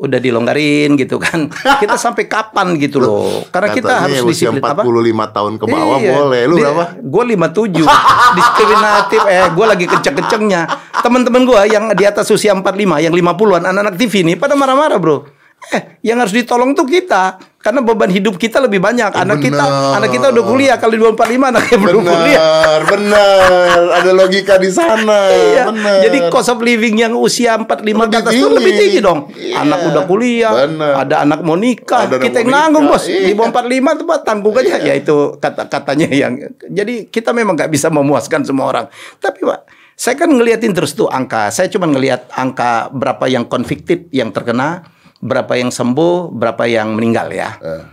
Udah 0.00 0.16
dilonggarin 0.16 0.96
gitu 0.96 1.20
kan. 1.20 1.52
Kita 1.82 1.94
sampai 1.94 2.24
kapan 2.24 2.72
gitu 2.76 2.98
loh? 2.98 3.44
Karena 3.48 3.68
kita 3.68 4.00
Katanya 4.00 4.16
harus 4.16 4.32
usia 4.32 4.48
disiplin 4.48 4.64
45 4.64 4.80
apa? 5.12 5.26
tahun 5.28 5.52
ke 5.60 5.64
bawah 5.68 5.98
Iya. 6.00 6.12
boleh. 6.16 6.42
Lu 6.48 6.54
berapa? 6.56 6.84
Gue 6.96 7.22
57 7.36 7.84
Diskriminatif 8.40 9.20
Eh 9.28 9.46
gue 9.50 9.66
lagi 9.68 9.84
kenceng-kencengnya 9.84 10.62
Temen-temen 11.04 11.42
gue 11.44 11.60
yang 11.68 11.84
di 11.92 12.04
atas 12.08 12.32
usia 12.32 12.56
45 12.56 12.64
Yang 12.96 13.12
50an 13.12 13.62
Anak-anak 13.66 13.94
TV 13.96 14.24
nih 14.24 14.36
Pada 14.40 14.56
marah-marah 14.56 14.96
bro 14.96 15.28
Eh 15.68 16.00
yang 16.00 16.16
harus 16.16 16.32
ditolong 16.32 16.72
tuh 16.72 16.88
kita 16.88 17.36
Karena 17.60 17.84
beban 17.84 18.08
hidup 18.08 18.40
kita 18.40 18.56
lebih 18.56 18.80
banyak 18.80 19.12
Anak 19.12 19.44
kita 19.44 19.60
bener. 19.60 19.96
Anak 20.00 20.08
kita 20.16 20.26
udah 20.32 20.44
kuliah 20.48 20.76
Kali 20.80 20.96
245 20.96 21.52
anaknya 21.52 21.76
belum 21.76 22.02
kuliah 22.08 22.40
Benar, 22.40 22.80
benar. 22.88 23.78
Ada 24.00 24.10
logika 24.16 24.54
di 24.56 24.70
sana. 24.72 25.28
Iya. 25.28 25.64
Benar. 25.68 26.00
Jadi 26.08 26.18
cost 26.32 26.48
of 26.48 26.64
living 26.64 27.04
yang 27.04 27.12
usia 27.12 27.60
45 27.60 27.68
ke 27.68 27.84
Lebih 27.84 28.16
atas 28.16 28.32
itu 28.32 28.48
lebih 28.48 28.72
tinggi 28.72 29.00
dong. 29.04 29.28
Iya. 29.36 29.60
Anak 29.60 29.78
udah 29.92 30.02
kuliah, 30.08 30.52
Benar. 30.64 30.92
ada 31.04 31.14
anak 31.20 31.40
mau 31.44 31.56
nikah, 31.58 32.08
Ada 32.08 32.16
kita 32.16 32.40
yang 32.40 32.48
nanggung 32.48 32.88
bos. 32.88 33.04
Iya. 33.04 33.28
Di 33.28 33.32
bawah 33.36 33.52
45 33.52 33.98
tuh 34.00 34.06
Pak, 34.08 34.18
tanggung 34.24 34.54
aja. 34.56 34.76
Ya 34.80 34.94
itu 34.96 35.16
kata-katanya 35.36 36.08
yang 36.08 36.32
jadi 36.64 36.94
kita 37.12 37.36
memang 37.36 37.60
nggak 37.60 37.68
bisa 37.68 37.92
memuaskan 37.92 38.40
semua 38.40 38.72
orang. 38.72 38.86
Tapi 39.20 39.44
Pak, 39.44 39.60
saya 40.00 40.16
kan 40.16 40.32
ngeliatin 40.32 40.72
terus 40.72 40.96
tuh 40.96 41.12
angka. 41.12 41.52
Saya 41.52 41.68
cuma 41.68 41.84
ngelihat 41.84 42.32
angka 42.32 42.88
berapa 42.88 43.28
yang 43.28 43.44
convicted 43.44 44.08
yang 44.16 44.32
terkena, 44.32 44.88
berapa 45.20 45.52
yang 45.54 45.68
sembuh, 45.68 46.32
berapa 46.32 46.64
yang 46.64 46.96
meninggal 46.96 47.28
ya. 47.30 47.50
Eh. 47.60 47.84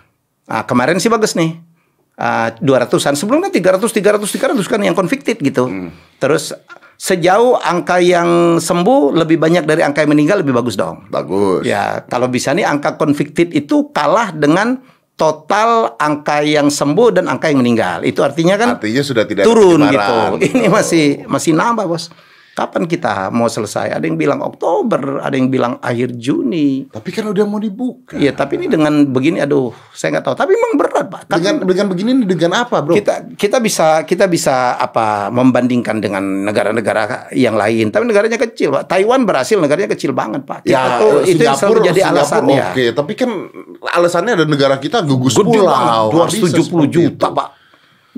Nah, 0.47 0.63
kemarin 0.63 0.97
sih 0.97 1.11
bagus 1.11 1.35
nih. 1.35 1.59
Uh, 2.17 2.49
200-an 2.65 3.13
sebelumnya 3.13 3.53
300 3.53 3.93
300 3.93 4.25
300 4.25 4.57
kan 4.65 4.81
yang 4.81 4.97
convicted 4.97 5.37
gitu. 5.37 5.69
Hmm. 5.69 5.93
Terus 6.17 6.49
sejauh 6.97 7.61
angka 7.61 8.01
yang 8.01 8.57
sembuh 8.57 9.13
lebih 9.13 9.37
banyak 9.37 9.69
dari 9.69 9.85
angka 9.85 10.01
yang 10.01 10.17
meninggal 10.17 10.41
lebih 10.41 10.57
bagus 10.57 10.73
dong. 10.73 11.05
Bagus. 11.13 11.61
Ya, 11.61 12.01
kalau 12.09 12.25
bisa 12.25 12.57
nih 12.57 12.65
angka 12.65 12.97
convicted 12.97 13.53
itu 13.53 13.93
kalah 13.93 14.33
dengan 14.33 14.81
total 15.13 15.93
angka 16.01 16.41
yang 16.41 16.73
sembuh 16.73 17.21
dan 17.21 17.29
angka 17.29 17.53
yang 17.53 17.61
meninggal. 17.61 18.01
Itu 18.01 18.25
artinya 18.25 18.57
kan 18.57 18.81
Artinya 18.81 19.03
sudah 19.05 19.25
tidak 19.29 19.45
turun 19.45 19.85
gitu. 19.85 20.17
Ini 20.41 20.73
masih 20.73 21.29
masih 21.29 21.53
nambah, 21.53 21.85
Bos. 21.85 22.09
Kapan 22.57 22.89
kita 22.89 23.29
mau 23.29 23.45
selesai? 23.45 23.93
Ada 23.93 24.09
yang 24.09 24.17
bilang 24.17 24.41
Oktober, 24.41 25.21
ada 25.21 25.37
yang 25.37 25.53
bilang 25.53 25.77
akhir 25.77 26.17
Juni. 26.17 26.89
Tapi 26.89 27.09
kan 27.13 27.29
udah 27.29 27.45
mau 27.45 27.61
dibuka. 27.61 28.17
Iya, 28.17 28.33
tapi 28.33 28.57
ini 28.57 28.65
dengan 28.65 29.05
begini 29.05 29.37
aduh, 29.37 29.69
saya 29.93 30.17
nggak 30.17 30.25
tahu. 30.25 30.35
Tapi 30.35 30.51
memang 30.57 30.73
berat, 30.75 31.05
Pak. 31.07 31.21
Kan 31.29 31.37
Dengan 31.37 31.55
dengan 31.63 31.87
begini 31.93 32.11
dengan 32.25 32.65
apa, 32.65 32.81
Bro? 32.81 32.97
kita 32.97 33.15
kita 33.37 33.57
bisa 33.61 34.01
kita 34.09 34.25
bisa 34.25 34.73
apa 34.75 35.29
membandingkan 35.29 36.01
dengan 36.01 36.23
negara-negara 36.43 37.29
yang 37.37 37.53
lain 37.53 37.93
tapi 37.93 38.03
negaranya 38.09 38.41
kecil 38.41 38.73
pak 38.73 38.89
Taiwan 38.89 39.23
berhasil 39.23 39.55
negaranya 39.61 39.93
kecil 39.93 40.11
banget 40.17 40.41
pak 40.43 40.65
kita 40.65 40.73
ya, 40.73 40.97
tuh 40.97 41.13
itu 41.23 41.43
yang 41.45 41.57
selalu 41.57 41.79
jadi 41.93 42.01
alasan 42.09 42.41
Singapura 42.43 42.57
ya 42.57 42.67
Oke, 42.73 42.85
tapi 42.97 43.13
kan 43.13 43.29
alasannya 43.93 44.33
ada 44.33 44.45
negara 44.49 44.75
kita 44.81 44.97
gugus 45.05 45.37
Gede 45.37 45.61
pulau. 45.61 46.09
Nggak 46.09 46.27
bisa 46.33 46.45
270 46.57 46.65
seperti 46.65 46.87
juta 46.89 47.27
itu. 47.29 47.37
pak 47.37 47.47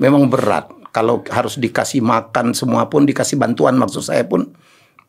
memang 0.00 0.22
berat 0.32 0.79
kalau 0.90 1.22
harus 1.30 1.56
dikasih 1.56 2.02
makan 2.02 2.52
semua 2.52 2.86
pun 2.90 3.06
dikasih 3.06 3.38
bantuan 3.38 3.78
maksud 3.78 4.02
saya 4.02 4.26
pun 4.26 4.50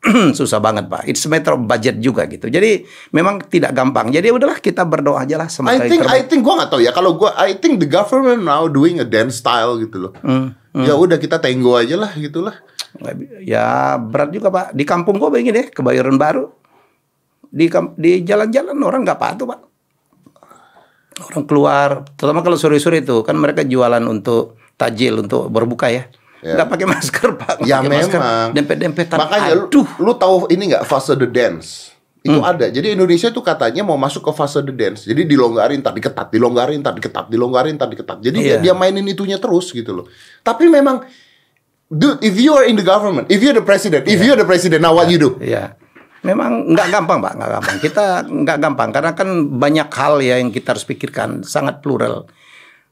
susah 0.38 0.58
banget 0.58 0.90
pak 0.90 1.06
it's 1.06 1.22
matter 1.30 1.54
of 1.54 1.62
budget 1.70 2.02
juga 2.02 2.26
gitu 2.26 2.50
jadi 2.50 2.86
memang 3.14 3.46
tidak 3.46 3.74
gampang 3.78 4.10
jadi 4.10 4.34
udahlah 4.34 4.58
kita 4.58 4.82
berdoa 4.82 5.22
aja 5.22 5.38
lah 5.38 5.50
I 5.70 5.78
think 5.86 6.02
I 6.10 6.26
think 6.26 6.42
gua 6.42 6.66
nggak 6.66 6.72
tahu 6.74 6.82
ya 6.82 6.90
kalau 6.90 7.14
gua 7.14 7.38
I 7.38 7.54
think 7.58 7.78
the 7.78 7.90
government 7.90 8.42
now 8.42 8.66
doing 8.66 8.98
a 8.98 9.06
dance 9.06 9.38
style 9.38 9.78
gitu 9.78 10.10
loh. 10.10 10.14
Hmm, 10.22 10.58
Ya 10.72 10.96
udah 10.96 11.20
kita 11.20 11.44
tenggo 11.44 11.76
aja 11.76 12.00
lah 12.00 12.16
gitulah. 12.16 12.56
Ya 13.44 14.00
berat 14.00 14.32
juga 14.32 14.48
pak. 14.48 14.72
Di 14.72 14.88
kampung 14.88 15.20
gue 15.20 15.28
begini 15.28 15.52
deh, 15.52 15.68
Kebayoran 15.68 16.16
Baru. 16.16 16.56
Di 17.52 17.68
di 18.00 18.24
jalan-jalan 18.24 18.80
orang 18.80 19.04
nggak 19.04 19.20
patuh 19.20 19.48
pak. 19.52 19.60
Orang 21.22 21.44
keluar, 21.44 22.08
terutama 22.16 22.40
kalau 22.40 22.56
sore-sore 22.56 23.04
itu 23.04 23.22
kan 23.28 23.36
mereka 23.36 23.68
jualan 23.68 24.02
untuk 24.08 24.58
tajil 24.76 25.22
untuk 25.22 25.48
berbuka 25.48 25.88
ya. 25.88 26.08
Ya. 26.42 26.58
Nggak 26.58 26.70
pakai 26.70 26.88
masker 26.90 27.30
pak. 27.36 27.54
Nggak 27.62 27.68
Ya 27.68 27.78
pakai 27.78 27.90
masker. 27.92 28.20
memang. 28.20 28.48
Dempet-dempetan. 28.52 29.18
Makanya 29.18 29.52
lu, 29.54 29.66
Aduh. 29.70 29.88
lu 30.02 30.12
tahu 30.16 30.36
ini 30.50 30.74
nggak 30.74 30.84
fase 30.84 31.14
the 31.14 31.26
dance? 31.26 31.94
Itu 32.22 32.38
Hmm. 32.38 32.46
ada. 32.48 32.66
Jadi 32.66 32.94
Indonesia 32.94 33.30
tuh 33.30 33.42
katanya 33.42 33.82
mau 33.82 33.98
masuk 33.98 34.22
ke 34.22 34.32
fase 34.32 34.58
the 34.60 34.70
dance. 34.70 35.06
Jadi 35.06 35.26
dilonggarin 35.26 35.82
tadi 35.82 35.98
ketat, 35.98 36.30
dilonggarin 36.30 36.82
tadi 36.82 36.98
ketat, 36.98 37.26
dilonggarin 37.28 37.78
tadi 37.78 37.94
ketat. 37.94 38.18
Jadi 38.20 38.38
dia, 38.38 38.50
Iya. 38.58 38.62
dia 38.62 38.74
mainin 38.74 39.06
itunya 39.06 39.38
terus 39.38 39.70
gitu 39.70 39.92
loh. 39.92 40.06
Tapi 40.40 40.66
memang 40.66 41.02
dude, 41.88 42.22
if 42.22 42.34
you 42.36 42.54
are 42.54 42.64
in 42.64 42.74
the 42.74 42.86
government, 42.86 43.26
if 43.28 43.38
you're 43.38 43.52
the 43.52 43.62
president, 43.62 44.06
if 44.06 44.18
you're 44.18 44.38
the 44.38 44.46
president, 44.46 44.80
now 44.80 44.94
what 44.94 45.10
you 45.10 45.18
do? 45.18 45.38
Iya. 45.38 45.78
Memang 46.22 46.70
nggak 46.70 46.88
gampang 46.90 47.18
pak, 47.18 47.34
nggak 47.34 47.52
gampang. 47.52 47.78
Kita 47.80 48.04
nggak 48.24 48.58
gampang 48.60 48.90
karena 48.92 49.12
kan 49.14 49.30
banyak 49.52 49.90
hal 49.90 50.22
ya 50.22 50.38
yang 50.38 50.50
kita 50.50 50.74
harus 50.74 50.86
pikirkan, 50.86 51.42
sangat 51.42 51.82
plural. 51.82 52.30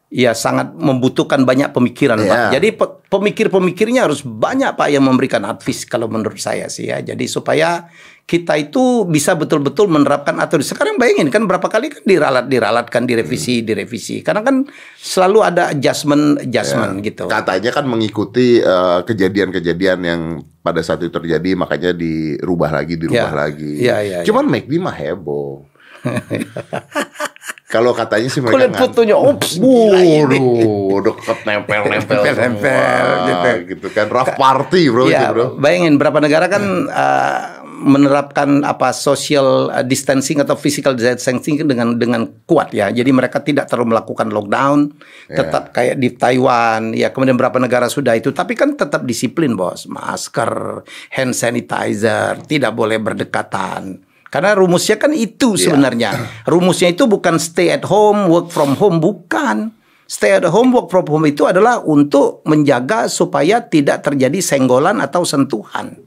Ya 0.10 0.34
sangat 0.34 0.74
membutuhkan 0.74 1.46
banyak 1.46 1.70
pemikiran 1.70 2.18
Iya. 2.18 2.28
pak. 2.28 2.40
Jadi 2.58 2.68
pe- 2.74 2.94
pemikir-pemikirnya 3.08 4.10
harus 4.10 4.26
banyak 4.26 4.74
pak 4.74 4.90
yang 4.90 5.06
memberikan 5.06 5.46
advice 5.46 5.86
kalau 5.86 6.10
menurut 6.10 6.42
saya 6.42 6.66
sih 6.66 6.90
ya. 6.90 6.98
Jadi 6.98 7.30
supaya 7.30 7.86
kita 8.26 8.58
itu 8.58 9.06
bisa 9.06 9.34
betul-betul 9.34 9.86
menerapkan 9.86 10.38
atau 10.38 10.58
sekarang 10.58 10.98
bayangin 10.98 11.30
kan 11.30 11.46
berapa 11.46 11.66
kali 11.66 11.90
kan 11.90 12.02
diralat 12.04 12.46
diralatkan 12.46 13.06
direvisi 13.06 13.62
direvisi 13.62 14.22
karena 14.22 14.42
kan 14.42 14.66
selalu 14.96 15.40
ada 15.44 15.70
adjustment 15.70 16.38
adjustment 16.40 17.02
gitu. 17.02 17.26
Katanya 17.26 17.70
kan 17.70 17.86
mengikuti 17.86 18.58
eh, 18.58 19.00
kejadian-kejadian 19.04 20.00
yang 20.02 20.22
pada 20.60 20.82
saat 20.82 21.02
itu 21.02 21.10
terjadi, 21.12 21.54
makanya 21.54 21.90
dirubah 21.92 22.70
lagi, 22.72 22.98
dirubah 22.98 23.30
Ya. 23.30 23.38
lagi. 23.40 23.72
Ya, 23.80 23.98
ya, 24.02 24.20
Cuman 24.22 24.46
McD 24.46 24.74
mah 24.78 24.94
heboh. 24.94 25.70
Kalau 27.70 27.94
katanya 27.94 28.34
sih 28.34 28.42
mereka 28.42 28.58
Kulit 28.58 28.72
putunya, 28.74 29.14
ups. 29.14 29.62
Waduh, 29.62 31.06
deket 31.06 31.38
nempel-nempel 31.46 32.18
Nempel-nempel, 32.18 33.06
semua, 33.06 33.30
gitu. 33.30 33.50
gitu 33.78 33.88
kan. 33.94 34.06
Rough 34.10 34.34
party 34.34 34.90
bro, 34.90 35.06
itu 35.06 35.14
Ya, 35.14 35.30
bro. 35.30 35.54
bayangin 35.54 36.02
berapa 36.02 36.18
negara 36.18 36.50
kan 36.50 36.90
uh, 36.90 37.62
menerapkan 37.80 38.66
apa 38.66 38.90
social 38.90 39.70
uh, 39.70 39.86
distancing 39.86 40.42
atau 40.42 40.58
physical 40.58 40.98
distancing 40.98 41.62
dengan 41.62 41.94
dengan 41.94 42.26
kuat 42.50 42.74
ya. 42.74 42.90
Jadi 42.90 43.14
mereka 43.14 43.38
tidak 43.46 43.70
terlalu 43.70 43.94
melakukan 43.94 44.34
lockdown, 44.34 44.90
Ya. 45.30 45.46
tetap 45.46 45.70
kayak 45.70 46.02
di 46.02 46.10
Taiwan 46.18 46.98
ya. 46.98 47.14
Kemudian 47.14 47.38
berapa 47.38 47.62
negara 47.62 47.86
sudah 47.86 48.18
itu, 48.18 48.34
tapi 48.34 48.58
kan 48.58 48.74
tetap 48.74 49.06
disiplin 49.06 49.54
bos, 49.54 49.86
masker, 49.86 50.82
hand 51.14 51.38
sanitizer, 51.38 52.42
tidak 52.50 52.74
boleh 52.74 52.98
berdekatan. 52.98 54.09
Karena 54.30 54.54
rumusnya 54.54 55.02
kan 55.02 55.10
itu 55.10 55.58
Iya. 55.58 55.74
sebenarnya. 55.74 56.10
Rumusnya 56.46 56.94
itu 56.94 57.10
bukan 57.10 57.42
stay 57.42 57.74
at 57.74 57.86
home, 57.86 58.30
work 58.30 58.54
from 58.54 58.78
home, 58.78 59.02
bukan. 59.02 59.74
Stay 60.10 60.38
at 60.38 60.46
home, 60.46 60.74
work 60.74 60.90
from 60.90 61.06
home 61.06 61.26
itu 61.30 61.46
adalah 61.46 61.82
untuk 61.82 62.42
menjaga 62.46 63.10
supaya 63.10 63.62
tidak 63.62 64.02
terjadi 64.06 64.42
senggolan 64.42 65.02
atau 65.02 65.22
sentuhan. 65.22 65.98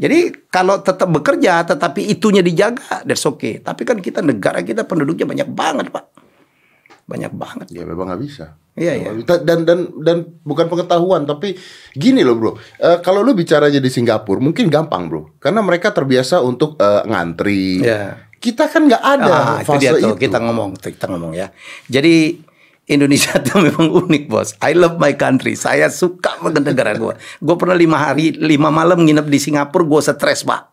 Jadi 0.00 0.48
kalau 0.48 0.80
tetap 0.80 1.08
bekerja 1.12 1.64
tetapi 1.68 2.12
itunya 2.12 2.40
dijaga, 2.40 3.04
that's 3.04 3.24
okay. 3.28 3.60
Tapi 3.60 3.84
kan 3.84 4.00
kita 4.00 4.24
negara 4.24 4.64
kita 4.64 4.88
penduduknya 4.88 5.28
banyak 5.28 5.48
banget, 5.52 5.86
Pak. 5.92 6.21
Banyak 7.06 7.32
banget. 7.34 7.66
Ya 7.70 7.82
memang 7.82 8.08
nggak 8.08 8.22
bisa. 8.22 8.56
Iya, 8.72 8.96
iya. 8.96 9.10
Dan 9.44 9.68
dan 9.68 9.78
dan 10.00 10.16
bukan 10.42 10.64
pengetahuan 10.64 11.28
tapi 11.28 11.60
gini 11.92 12.24
loh 12.24 12.40
bro. 12.40 12.52
Eh, 12.80 12.98
kalau 13.04 13.20
lu 13.20 13.36
bicara 13.36 13.68
aja 13.68 13.76
di 13.76 13.90
Singapura 13.92 14.40
mungkin 14.40 14.72
gampang 14.72 15.12
bro. 15.12 15.36
Karena 15.36 15.60
mereka 15.60 15.92
terbiasa 15.92 16.40
untuk 16.40 16.80
eh, 16.80 17.02
ngantri. 17.04 17.84
Iya. 17.84 18.32
Kita 18.42 18.66
kan 18.66 18.90
nggak 18.90 19.04
ada 19.04 19.30
Ah, 19.30 19.56
itu 19.62 19.70
fase 19.70 19.78
dia 19.78 19.90
tuh 19.94 20.16
itu. 20.16 20.26
kita 20.26 20.42
ngomong, 20.42 20.74
kita 20.74 21.06
ngomong 21.06 21.30
ya. 21.30 21.54
Jadi 21.86 22.42
Indonesia 22.88 23.38
tuh 23.46 23.62
memang 23.62 23.86
unik 23.92 24.24
bos. 24.26 24.56
I 24.58 24.74
love 24.74 24.98
my 24.98 25.14
country. 25.14 25.54
Saya 25.54 25.86
suka 25.86 26.40
banget 26.42 26.66
negara 26.66 26.96
gue. 26.96 27.14
Gue 27.38 27.54
pernah 27.54 27.76
lima 27.76 28.00
hari, 28.00 28.34
lima 28.34 28.72
malam 28.72 29.04
nginep 29.04 29.28
di 29.28 29.38
Singapura. 29.38 29.84
Gue 29.86 30.00
stres 30.02 30.42
pak. 30.42 30.71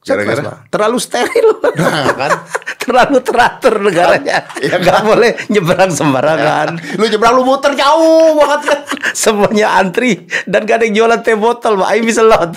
Gara-gara? 0.00 0.64
Terlalu 0.66 0.98
steril. 0.98 1.48
Nah, 1.58 2.14
kan? 2.14 2.30
Terlalu 2.82 3.18
teratur 3.20 3.74
negaranya. 3.78 4.48
Iya 4.56 4.80
Gak 4.80 5.00
boleh 5.04 5.36
nyebrang 5.48 5.90
sembarangan. 5.90 6.68
lu 6.98 7.04
nyebrang 7.04 7.34
lu 7.34 7.44
muter 7.44 7.74
jauh 7.74 8.32
banget 8.34 8.60
kan. 8.64 8.80
Semuanya 9.18 9.76
antri 9.76 10.24
dan 10.44 10.64
gak 10.64 10.80
ada 10.80 10.84
yang 10.84 10.96
jualan 10.96 11.20
teh 11.20 11.34
botol, 11.34 11.76
Pak. 11.76 11.88
I 11.90 12.00
miss 12.00 12.16
a 12.16 12.24
lot. 12.24 12.52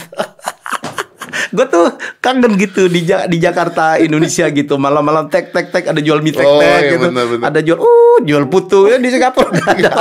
gue 1.47 1.65
tuh 1.65 1.84
kangen 2.19 2.56
gitu 2.56 2.88
di 2.88 3.04
Ja- 3.04 3.27
di 3.27 3.36
Jakarta 3.36 3.95
Indonesia 3.97 4.47
gitu 4.47 4.75
malam-malam 4.77 5.27
tek 5.27 5.51
tek 5.51 5.67
tek 5.67 5.84
ada 5.86 5.99
jual 5.99 6.19
mie 6.19 6.32
tek 6.32 6.43
tek 6.43 6.47
Oh, 6.47 6.60
iya, 6.60 6.80
gitu 6.89 7.08
benar, 7.08 7.25
benar. 7.27 7.45
ada 7.51 7.60
jual 7.60 7.75
uh 7.77 8.17
jual 8.21 8.45
putu 8.47 8.88
ya 8.88 8.95
di 8.95 9.10
Singapura 9.10 9.51
nggak 9.51 9.75
ada. 9.75 9.91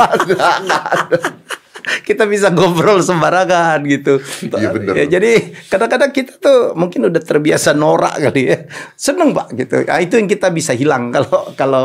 Kita 2.04 2.24
bisa 2.26 2.52
ngobrol 2.52 3.00
sembarangan 3.00 3.80
gitu. 3.86 4.20
Iya, 4.46 4.70
benar. 4.72 4.94
Ya, 4.96 5.04
jadi 5.18 5.54
kadang-kadang 5.68 6.10
kita 6.14 6.32
tuh 6.38 6.76
mungkin 6.76 7.08
udah 7.08 7.22
terbiasa 7.22 7.72
norak 7.72 8.20
kali 8.30 8.42
ya. 8.50 8.58
Seneng 8.94 9.32
pak 9.36 9.54
gitu. 9.56 9.84
Nah, 9.84 10.00
itu 10.00 10.20
yang 10.20 10.28
kita 10.28 10.48
bisa 10.52 10.72
hilang 10.76 11.12
kalau 11.12 11.52
kalau 11.54 11.84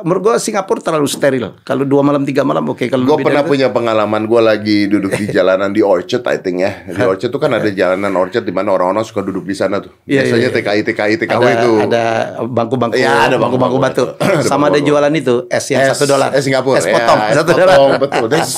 menurut 0.00 0.22
gue 0.22 0.34
Singapura 0.38 0.78
terlalu 0.80 1.04
steril 1.04 1.58
kalau 1.60 1.82
dua 1.82 2.00
malam 2.00 2.22
tiga 2.22 2.40
malam 2.40 2.62
oke 2.64 2.86
kalau 2.86 3.02
Gue 3.04 3.20
pernah 3.20 3.42
itu- 3.42 3.50
punya 3.50 3.68
pengalaman 3.68 4.22
gue 4.22 4.40
lagi 4.40 4.78
duduk 4.86 5.12
di 5.12 5.26
jalanan 5.28 5.68
di 5.68 5.82
Orchard, 5.82 6.22
I 6.24 6.38
think 6.38 6.60
ya. 6.60 6.86
Di 6.86 7.02
Orchard 7.02 7.28
tuh 7.28 7.38
kan 7.38 7.50
ada 7.50 7.66
jalanan 7.68 8.14
Orchard 8.14 8.42
di 8.42 8.50
mana 8.50 8.70
orang-orang 8.70 9.02
suka 9.02 9.20
duduk 9.20 9.42
di 9.42 9.52
sana 9.52 9.78
tuh. 9.78 9.90
Iya, 10.04 10.22
Biasanya 10.22 10.38
iya, 10.38 10.48
iya. 10.48 10.56
TKI 10.56 10.80
TKI 10.84 11.14
TKW 11.18 11.42
ada, 11.42 11.52
itu. 11.56 11.72
ada 11.82 12.04
bangku-bangku 12.44 12.94
Iya, 12.96 13.12
ada 13.26 13.36
bangku-bangku 13.36 13.78
batu. 13.78 14.04
Ada 14.14 14.42
sama 14.42 14.68
ada 14.68 14.78
jualan 14.78 15.12
itu 15.12 15.34
es 15.46 15.66
yang 15.68 15.82
satu 15.90 16.04
dolar 16.08 16.30
Es 16.32 16.42
Singapura. 16.42 16.78
es 16.78 16.86
potong 16.86 17.18
Ya, 17.20 17.34
satu 17.34 17.50
potong, 17.50 17.60
dolar 17.60 17.98
Betul. 17.98 18.24
That's, 18.30 18.54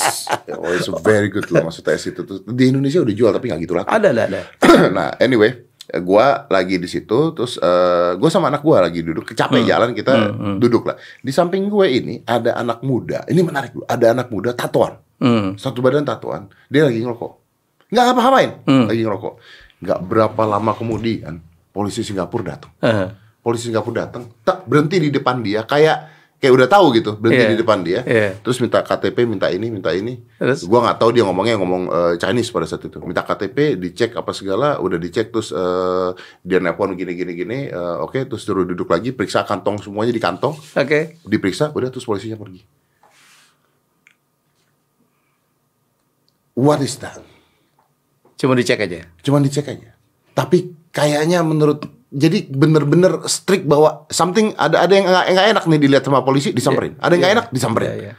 oh, 0.49 0.69
it's 0.69 0.89
very 1.01 1.27
good 1.27 1.49
loh 1.49 1.65
maksudnya 1.65 1.93
es 1.93 2.05
itu 2.05 2.21
tuh. 2.21 2.45
Di 2.45 2.69
Indonesia 2.69 2.99
udah 2.99 3.13
jual 3.13 3.31
tapi 3.31 3.45
nggak 3.49 3.61
gitu 3.61 3.73
laku. 3.73 3.89
ada 3.89 4.07
ada 4.07 4.21
ada 4.27 4.39
nah, 4.95 5.09
anyway, 5.17 5.65
gua 5.99 6.47
lagi 6.47 6.79
di 6.79 6.87
situ 6.87 7.31
terus 7.31 7.57
eh, 7.57 8.11
gua 8.15 8.29
sama 8.29 8.47
anak 8.47 8.63
gua 8.63 8.87
lagi 8.87 9.03
duduk 9.03 9.31
capek 9.31 9.63
Hmm. 9.63 9.69
jalan 9.69 9.89
kita 9.91 10.13
duduk 10.57 10.87
lah. 10.87 10.95
Di 11.19 11.31
samping 11.31 11.67
gue 11.67 11.87
ini 11.87 12.15
ada 12.23 12.55
anak 12.55 12.79
muda. 12.81 13.23
Ini 13.25 13.41
menarik. 13.41 13.75
Ada 13.83 14.11
anak 14.11 14.27
muda 14.29 14.51
tatoan. 14.51 14.97
Hmm. 15.19 15.55
Satu 15.55 15.79
badan 15.79 16.03
tatoan. 16.03 16.47
Dia 16.67 16.87
lagi 16.87 16.99
ngerokok. 16.99 17.31
Nggak 17.91 18.03
ngapa-ngapain. 18.09 18.51
Hmm. 18.65 18.85
Lagi 18.87 19.01
ngerokok. 19.03 19.33
Nggak 19.83 19.99
berapa 20.07 20.41
lama 20.47 20.71
kemudian 20.73 21.33
polisi 21.69 22.01
Singapura 22.01 22.55
datang. 22.55 22.71
Eh, 22.79 23.07
Polisi 23.43 23.67
Singapura 23.67 24.07
datang, 24.07 24.31
tak 24.47 24.63
berhenti 24.63 25.03
di 25.03 25.11
depan 25.11 25.43
dia 25.43 25.67
kayak 25.67 26.22
kayak 26.43 26.59
udah 26.59 26.67
tahu 26.67 26.91
gitu 26.91 27.15
berhenti 27.15 27.39
Iya. 27.39 27.51
di 27.55 27.59
depan 27.63 27.79
dia. 27.79 28.03
Iya. 28.03 28.35
Terus 28.43 28.59
minta 28.59 28.83
KTP, 28.83 29.23
minta 29.23 29.47
ini, 29.47 29.71
minta 29.71 29.95
ini. 29.95 30.19
Terus? 30.35 30.67
Gua 30.67 30.83
nggak 30.83 30.99
tahu 30.99 31.15
dia 31.15 31.23
ngomongnya 31.23 31.55
ngomong 31.55 31.83
eh, 31.87 32.13
Chinese 32.19 32.51
pada 32.51 32.67
saat 32.67 32.83
itu. 32.83 32.99
Minta 32.99 33.23
KTP, 33.23 33.79
dicek 33.79 34.11
apa 34.13 34.35
segala, 34.35 34.75
udah 34.77 34.99
dicek 34.99 35.31
terus 35.31 35.49
eh, 35.49 36.09
dia 36.43 36.59
nelpon 36.59 36.91
gini 36.93 37.15
gini 37.15 37.31
gini. 37.33 37.59
eh, 37.67 37.95
Oke, 37.97 38.27
terus 38.27 38.43
suruh 38.43 38.67
duduk 38.67 38.91
lagi, 38.91 39.09
periksa 39.09 39.41
kantong 39.41 39.79
semuanya 39.79 40.11
di 40.11 40.19
kantong, 40.19 40.59
oke 40.59 40.99
diperiksa, 41.23 41.71
udah 41.71 41.87
terus 41.87 42.03
polisinya 42.03 42.35
pergi. 42.35 42.59
What 46.53 46.81
is 46.81 46.99
that? 46.99 47.17
Cuma 48.35 48.53
dicek 48.53 48.77
aja. 48.77 49.07
Cuma 49.23 49.39
dicek 49.39 49.65
aja. 49.65 49.95
Tapi 50.33 50.75
kayaknya 50.91 51.41
menurut 51.41 51.87
jadi 52.13 52.45
bener-bener 52.45 53.25
strict 53.25 53.65
bahwa 53.65 54.05
something 54.13 54.53
ada 54.53 54.85
ada 54.85 54.93
yang 54.93 55.09
nggak 55.09 55.47
enak 55.57 55.63
nih 55.65 55.79
dilihat 55.81 56.03
sama 56.05 56.21
polisi 56.21 56.53
disamperin. 56.53 56.93
Ada 57.01 57.17
yang 57.17 57.21
nggak 57.25 57.33
enak 57.33 57.45
disamperin. 57.49 57.89
Iya, 57.89 57.97
iya. 57.97 58.13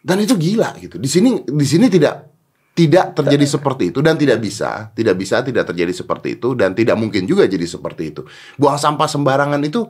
Dan 0.00 0.16
itu 0.24 0.32
gila 0.40 0.72
gitu. 0.80 0.96
Di 0.96 1.04
sini 1.04 1.44
di 1.44 1.66
sini 1.68 1.92
tidak 1.92 2.24
tidak 2.72 3.12
terjadi 3.12 3.44
seperti 3.44 3.92
itu 3.92 4.00
dan 4.00 4.16
tidak 4.16 4.40
bisa, 4.40 4.88
tidak 4.96 5.20
bisa 5.20 5.44
tidak 5.44 5.68
terjadi 5.68 5.92
seperti 5.92 6.40
itu 6.40 6.56
dan 6.56 6.72
tidak 6.72 6.96
mungkin 6.96 7.28
juga 7.28 7.44
jadi 7.44 7.68
seperti 7.68 8.16
itu. 8.16 8.24
Buang 8.56 8.80
sampah 8.80 9.04
sembarangan 9.04 9.60
itu 9.60 9.84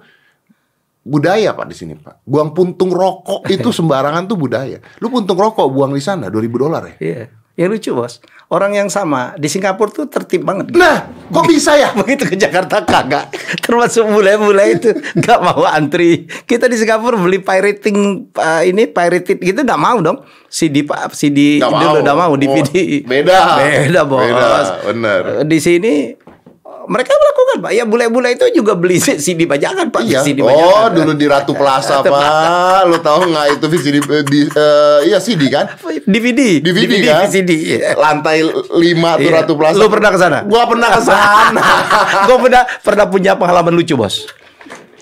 budaya 1.07 1.55
Pak 1.55 1.67
di 1.71 1.77
sini 1.79 1.95
Pak. 1.95 2.27
Buang 2.27 2.51
puntung 2.51 2.91
rokok 2.91 3.47
itu 3.47 3.71
sembarangan 3.79 4.27
tuh 4.27 4.35
budaya. 4.35 4.83
Lu 4.99 5.15
puntung 5.15 5.39
rokok 5.39 5.71
buang 5.71 5.95
di 5.95 6.03
sana 6.03 6.27
2000 6.27 6.59
dolar 6.59 6.83
ya. 6.91 6.97
Iya. 6.99 7.25
Yang 7.61 7.69
lucu 7.71 7.91
bos, 7.93 8.13
orang 8.49 8.73
yang 8.73 8.89
sama 8.89 9.37
di 9.37 9.45
Singapura 9.45 9.93
tuh 9.93 10.09
tertib 10.09 10.43
banget. 10.43 10.73
gitu. 10.73 10.81
Nah, 10.81 10.97
kok 11.29 11.45
bisa 11.45 11.77
ya? 11.77 11.93
Begitu 12.01 12.25
ke 12.25 12.35
Jakarta 12.35 12.81
kagak. 12.81 13.29
Termasuk 13.61 14.09
mulai-mulai 14.09 14.81
itu 14.81 14.89
nggak 14.91 15.39
mau 15.39 15.61
antri. 15.63 16.25
Kita 16.25 16.65
di 16.65 16.75
Singapura 16.75 17.15
beli 17.15 17.37
pirating 17.39 17.99
uh, 18.33 18.65
ini 18.65 18.89
pirated 18.89 19.37
gitu 19.37 19.61
nggak 19.61 19.77
mau 19.77 20.01
dong. 20.01 20.25
CD 20.49 20.83
pak 20.83 21.13
CD 21.13 21.61
Nggak 21.61 21.71
dulu 21.71 21.85
mau. 21.93 22.03
udah 22.03 22.15
mau 22.17 22.33
Oh, 22.33 22.35
DVD. 22.35 23.05
beda. 23.05 23.39
Beda 23.61 24.01
bos. 24.03 24.25
Beda, 24.25 24.49
bener. 24.89 25.23
Di 25.45 25.59
sini 25.61 25.93
mereka 26.87 27.13
melakukan 27.13 27.57
pak. 27.61 27.73
Ya 27.73 27.85
bule-bule 27.85 28.29
itu 28.33 28.47
juga 28.55 28.73
beli 28.73 28.97
CD 29.25 29.45
bajakan 29.45 29.89
pak. 29.89 30.01
Iya. 30.03 30.23
CD 30.23 30.41
Oh, 30.41 30.49
bajakan. 30.49 30.91
dulu 30.97 31.13
di 31.13 31.27
Ratu 31.27 31.53
Plaza, 31.53 32.01
Pak. 32.05 32.87
Lu 32.87 32.97
tahu 32.99 33.29
nggak 33.29 33.47
itu 33.55 33.67
VCD 33.67 33.97
di 34.25 34.41
eh, 34.47 34.99
iya 35.07 35.19
CD 35.19 35.43
kan? 35.49 35.67
DVD, 36.03 36.63
DVD, 36.63 36.93
kan? 37.03 37.27
VCD. 37.27 37.51
iya. 37.53 37.93
Lantai 37.95 38.41
5 38.45 38.73
tuh 38.73 38.89
Iya. 39.21 39.37
Ratu 39.37 39.55
Plaza. 39.55 39.77
Lu 39.77 39.87
pernah 39.87 40.11
ke 40.11 40.19
sana? 40.19 40.39
Gua 40.43 40.63
pernah 40.65 40.89
ke 40.89 41.01
sana. 41.03 41.27
gue 42.29 42.37
pernah 42.39 42.63
pernah 42.81 43.07
punya 43.07 43.33
pengalaman 43.35 43.75
lucu 43.75 43.95
bos. 43.95 44.25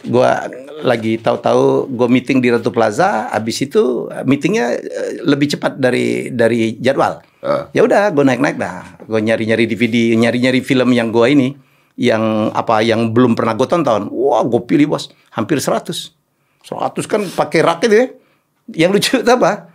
Gue 0.02 0.30
lagi 0.78 1.18
tahu-tahu 1.18 1.90
gue 1.90 2.08
meeting 2.08 2.38
di 2.38 2.48
Ratu 2.48 2.70
Plaza, 2.70 3.26
abis 3.28 3.66
itu 3.66 4.06
eh, 4.08 4.22
meetingnya 4.22 4.78
eh, 4.78 5.10
lebih 5.22 5.50
cepat 5.50 5.74
dari 5.76 6.30
dari 6.30 6.78
jadwal. 6.78 7.18
Ah. 7.38 7.66
Ya 7.70 7.82
udah, 7.82 8.10
gue 8.10 8.24
naik-naik 8.24 8.56
dah. 8.56 8.98
Gue 9.04 9.18
nyari-nyari 9.18 9.66
DVD, 9.66 10.14
nyari-nyari 10.14 10.58
film 10.58 10.90
yang 10.90 11.10
gue 11.10 11.26
ini, 11.28 11.48
yang 11.98 12.54
apa 12.54 12.78
yang 12.86 13.10
belum 13.10 13.34
pernah 13.34 13.58
gue 13.58 13.66
tonton. 13.66 14.06
Wah, 14.14 14.46
gue 14.46 14.62
pilih 14.62 14.94
bos, 14.94 15.10
hampir 15.34 15.58
100 15.58 16.14
100 16.62 17.10
kan 17.10 17.20
pakai 17.26 17.60
rak 17.66 17.82
itu 17.90 17.96
ya. 17.98 18.06
Yang 18.86 18.90
lucu 18.94 19.12
itu 19.24 19.30
apa? 19.32 19.72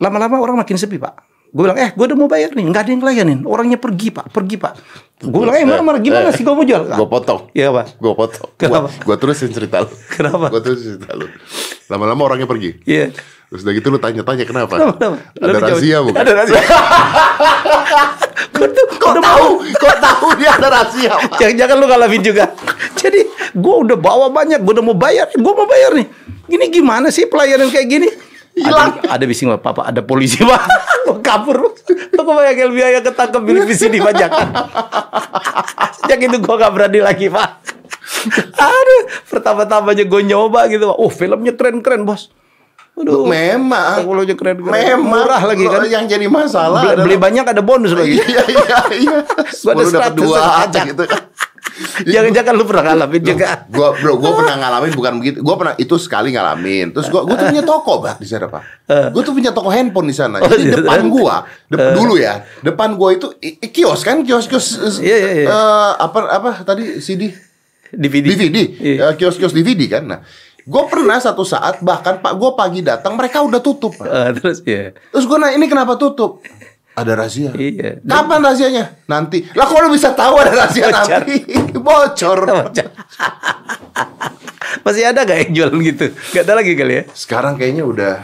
Lama-lama 0.00 0.42
orang 0.42 0.56
makin 0.58 0.74
sepi 0.74 0.98
pak. 0.98 1.30
Gue 1.50 1.66
bilang, 1.66 1.78
eh 1.78 1.90
gue 1.90 2.04
udah 2.06 2.18
mau 2.18 2.30
bayar 2.30 2.54
nih, 2.54 2.62
nggak 2.62 2.82
ada 2.86 2.90
yang 2.94 3.02
layanin. 3.02 3.40
Orangnya 3.42 3.78
pergi 3.78 4.14
pak, 4.14 4.30
pergi 4.30 4.56
pak. 4.56 4.72
Gue 5.20 5.40
bilang, 5.44 5.54
eh 5.58 5.66
marah, 5.66 5.84
marah 5.84 6.00
gimana 6.00 6.30
sih 6.30 6.46
gue 6.46 6.54
mau 6.54 6.62
jual? 6.62 6.86
Gue 6.86 7.08
potong. 7.10 7.50
Iya 7.52 7.74
pak. 7.74 7.98
Gue 7.98 8.12
potong. 8.14 8.50
Kenapa? 8.54 8.88
Gue 9.02 9.16
terusin 9.18 9.50
cerita 9.50 9.82
lu. 9.82 9.90
Kenapa? 10.14 10.46
Gue 10.50 10.62
terusin 10.62 10.98
cerita 10.98 11.14
lu. 11.14 11.26
Lama-lama 11.90 12.22
orangnya 12.32 12.46
pergi. 12.46 12.80
Iya. 12.86 13.12
Terus 13.50 13.66
udah 13.66 13.74
gitu 13.74 13.86
lu 13.90 13.98
tanya-tanya 13.98 14.44
kenapa? 14.46 14.78
Kenapa, 14.78 14.94
kenapa? 14.94 15.16
Ada 15.34 15.42
Lu 15.42 15.50
dijawab. 15.50 15.66
rahasia 15.66 15.98
bukan? 16.00 16.20
Ada 16.22 16.32
rahasia. 16.32 16.60
Tuh 18.54 18.86
Kok 18.94 19.10
udah 19.10 19.22
tahu? 19.24 19.48
Kok 19.74 19.96
tahu 19.98 20.26
dia 20.38 20.50
ada 20.54 20.68
rahasia? 20.70 21.12
Jangan-jangan 21.42 21.74
lu 21.74 21.86
ngalamin 21.90 22.22
juga. 22.22 22.44
Jadi 22.94 23.20
gue 23.50 23.74
udah 23.82 23.96
bawa 23.98 24.30
banyak, 24.30 24.62
gue 24.62 24.72
udah 24.78 24.86
mau 24.86 24.94
bayar, 24.94 25.26
gue 25.34 25.52
mau 25.52 25.66
bayar 25.66 25.98
nih. 25.98 26.06
Gini 26.46 26.64
gimana 26.70 27.10
sih 27.10 27.26
pelayanan 27.26 27.74
kayak 27.74 27.88
gini? 27.90 28.08
Hilang. 28.54 29.02
Ada, 29.02 29.18
ada 29.18 29.24
bising 29.26 29.50
pak, 29.50 29.62
papa 29.62 29.82
ada 29.82 29.98
polisi 29.98 30.38
pak. 30.50 30.62
Gue 31.10 31.18
kabur. 31.18 31.74
Aku 32.14 32.30
bayar 32.30 32.54
LBI 32.54 33.00
yang 33.00 33.04
ketangkep 33.04 33.42
beli 33.42 33.66
visi 33.66 33.90
di 33.90 33.98
pajakan. 33.98 34.46
Sejak 35.98 36.20
itu 36.20 36.38
gue 36.38 36.54
gak 36.54 36.70
berani 36.70 37.00
lagi 37.02 37.26
pak. 37.26 37.66
Aduh, 38.54 39.02
pertama-tamanya 39.26 40.06
gue 40.06 40.20
nyoba 40.22 40.70
gitu 40.70 40.86
pak. 40.86 40.96
Oh 41.00 41.10
filmnya 41.10 41.56
keren-keren 41.58 42.06
bos. 42.06 42.30
Aduh, 43.00 43.24
Memang. 43.24 43.96
teknologinya 43.98 44.36
keren-keren. 44.36 44.70
Memang. 44.70 45.24
Murah 45.24 45.42
lagi 45.42 45.64
kan. 45.64 45.80
Yang 45.82 46.04
jadi 46.10 46.26
masalah 46.26 46.80
Beli, 46.80 46.92
adalah- 46.92 47.04
beli 47.04 47.16
banyak 47.16 47.44
ada 47.46 47.62
bonus 47.62 47.92
lagi. 47.92 48.14
Iya, 48.14 48.42
iya, 48.46 48.78
iya. 48.94 49.16
Gua 49.62 49.72
ada 49.72 49.82
Sepuluh 49.82 49.90
dapat 49.90 50.12
100 50.12 50.18
dua 50.18 50.38
pajak. 50.38 50.84
gitu 50.86 51.04
kan. 51.04 51.22
Jangan-jangan 52.02 52.52
lu 52.52 52.64
pernah 52.64 52.84
ngalamin 52.86 53.22
juga. 53.22 53.64
gua 53.66 53.88
bro 53.94 54.12
gua 54.14 54.32
pernah 54.34 54.56
ngalamin 54.58 54.92
bukan 54.92 55.12
begitu 55.16 55.38
gua 55.40 55.56
pernah 55.56 55.74
itu 55.76 55.96
sekali 55.96 56.28
ngalamin 56.30 56.92
terus 56.92 57.08
gua 57.08 57.24
gua 57.24 57.34
tuh 57.34 57.48
punya 57.48 57.64
toko 57.64 57.92
pak 58.00 58.14
di 58.16 58.26
sana 58.26 58.46
pak 58.46 58.62
gua 59.10 59.22
tuh 59.22 59.32
punya 59.32 59.50
toko 59.50 59.68
handphone 59.70 60.04
di 60.04 60.12
sana 60.12 60.36
Eh. 60.36 60.42
Oh, 60.42 60.50
jadi 60.50 60.60
gitu. 60.66 60.76
depan 60.78 61.00
gua 61.08 61.34
dep- 61.66 61.94
dulu 61.94 62.14
ya 62.16 62.34
depan 62.60 62.88
gua 62.94 63.14
itu 63.14 63.32
i- 63.38 63.56
i- 63.58 63.70
kios 63.70 64.00
kan 64.02 64.20
kios 64.20 64.44
kios 64.46 64.66
Iya, 64.98 65.16
iya, 65.16 65.30
iya. 65.38 65.48
apa 65.96 66.18
apa 66.30 66.50
tadi 66.62 66.98
CD 66.98 67.32
DVD. 67.90 68.26
DVD 68.28 68.56
Iya. 68.76 68.96
eh, 69.02 69.14
kios 69.14 69.34
kios 69.34 69.50
DVD 69.50 69.80
kan 69.90 70.02
nah 70.04 70.20
gua 70.70 70.86
pernah 70.86 71.18
satu 71.18 71.42
saat 71.42 71.82
bahkan 71.82 72.16
pak 72.16 72.32
gua 72.32 72.54
pagi 72.54 72.78
datang 72.80 73.18
mereka 73.18 73.42
udah 73.42 73.58
tutup 73.58 73.90
pak 73.92 74.06
Eh, 74.16 74.28
terus 74.32 74.62
ya. 74.62 74.94
terus 75.10 75.26
gua 75.26 75.42
nanya 75.42 75.58
ini 75.58 75.66
kenapa 75.66 75.98
tutup 75.98 76.38
ada 76.92 77.16
rahasia 77.16 77.50
Iya. 77.52 78.02
Kapan 78.02 78.38
rahasianya? 78.40 78.84
Nanti. 79.06 79.46
Lah 79.52 79.64
kok 79.64 79.78
lu 79.78 79.88
bisa 79.88 80.10
tahu 80.12 80.36
ada 80.36 80.52
rahasia 80.52 80.84
Bocor. 80.84 81.22
nanti? 81.22 81.36
Bocor. 81.86 82.38
Masih 84.80 85.04
ada 85.04 85.22
gak 85.22 85.38
yang 85.38 85.52
jualan 85.54 85.78
gitu? 85.82 86.06
Gak 86.30 86.42
ada 86.44 86.54
lagi 86.56 86.72
kali 86.74 86.94
ya? 86.94 87.02
Sekarang 87.10 87.54
kayaknya 87.56 87.84
udah 87.84 88.14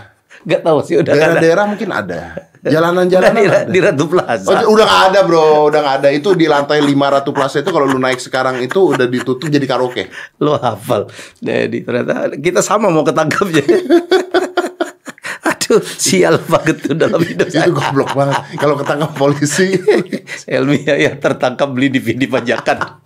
Gak 0.45 0.63
tahu 0.63 0.79
sih 0.83 0.95
udah 0.95 1.11
daerah-daerah 1.11 1.65
mungkin 1.67 1.91
ada. 1.91 2.51
Jalanan-jalanan 2.67 3.39
di, 3.39 3.47
ada. 3.47 3.61
di 3.71 3.79
Ratu 3.79 4.05
Plaza. 4.11 4.51
Oh, 4.67 4.75
udah 4.75 4.85
gak 4.85 5.03
ada 5.13 5.21
bro, 5.23 5.71
udah 5.71 5.81
gak 5.83 5.97
ada. 6.03 6.09
Itu 6.11 6.35
di 6.35 6.51
lantai 6.51 6.83
5 6.83 6.91
Ratu 6.91 7.31
Plaza 7.31 7.63
itu 7.63 7.71
kalau 7.71 7.87
lu 7.87 7.99
naik 7.99 8.19
sekarang 8.19 8.59
itu 8.59 8.95
udah 8.95 9.07
ditutup 9.07 9.47
jadi 9.47 9.63
karaoke. 9.65 10.11
Lo 10.43 10.59
hafal. 10.59 11.07
Jadi 11.39 11.87
ternyata 11.87 12.35
kita 12.35 12.61
sama 12.61 12.91
mau 12.91 13.07
ketangkap 13.07 13.47
jadi. 13.51 13.75
Aduh, 15.47 15.83
sial 15.83 16.39
banget 16.47 16.91
tuh 16.91 16.95
dalam 16.95 17.23
hidup 17.23 17.51
Itu 17.51 17.71
goblok 17.75 18.15
banget. 18.15 18.59
Kalau 18.59 18.75
ketangkap 18.79 19.11
polisi, 19.15 19.75
Elmia 20.51 20.95
yang 20.95 21.19
tertangkap 21.19 21.71
beli 21.71 21.91
DVD 21.91 22.27
pajakan. 22.31 23.06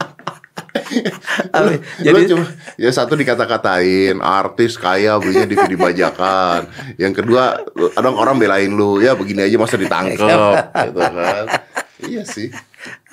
lu, 1.65 1.73
Jadi 2.03 2.15
lu 2.15 2.21
cuma 2.35 2.45
ya 2.77 2.91
satu 2.91 3.15
dikata-katain 3.15 4.19
artis 4.19 4.75
kaya 4.77 5.17
belinya 5.23 5.47
DVD 5.47 5.73
bajakan. 5.79 6.67
Yang 6.99 7.23
kedua, 7.23 7.63
ada 7.95 8.09
orang 8.11 8.37
belain 8.37 8.71
lu, 8.71 8.99
ya 8.99 9.15
begini 9.15 9.47
aja 9.47 9.57
masa 9.57 9.79
ditangkap 9.79 10.75
gitu 10.75 11.01
kan. 11.01 11.45
Iya 12.01 12.23
sih. 12.25 12.49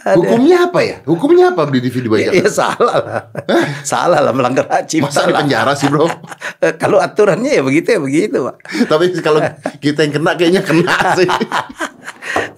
Hukumnya 0.07 0.71
apa 0.71 0.79
ya? 0.79 0.97
Hukumnya 1.03 1.51
apa 1.51 1.67
beli 1.67 1.83
DVD 1.83 2.07
ya, 2.07 2.31
bajakan? 2.31 2.35
ya 2.39 2.47
salah 2.47 2.97
lah. 3.03 3.21
salah 3.83 4.19
lah 4.23 4.31
melanggar 4.31 4.65
haji. 4.71 5.03
Masa 5.03 5.27
di 5.27 5.35
penjara 5.35 5.75
sih 5.75 5.91
bro? 5.91 6.07
Kalau 6.81 7.01
aturannya 7.03 7.59
ya 7.59 7.61
begitu 7.65 7.97
ya 7.97 7.99
begitu, 7.99 8.37
Pak. 8.47 8.55
Tapi 8.87 9.05
kalau 9.19 9.41
kita 9.77 10.07
yang 10.07 10.13
kena 10.15 10.31
kayaknya 10.39 10.61
kena 10.63 10.95
sih. 11.19 11.29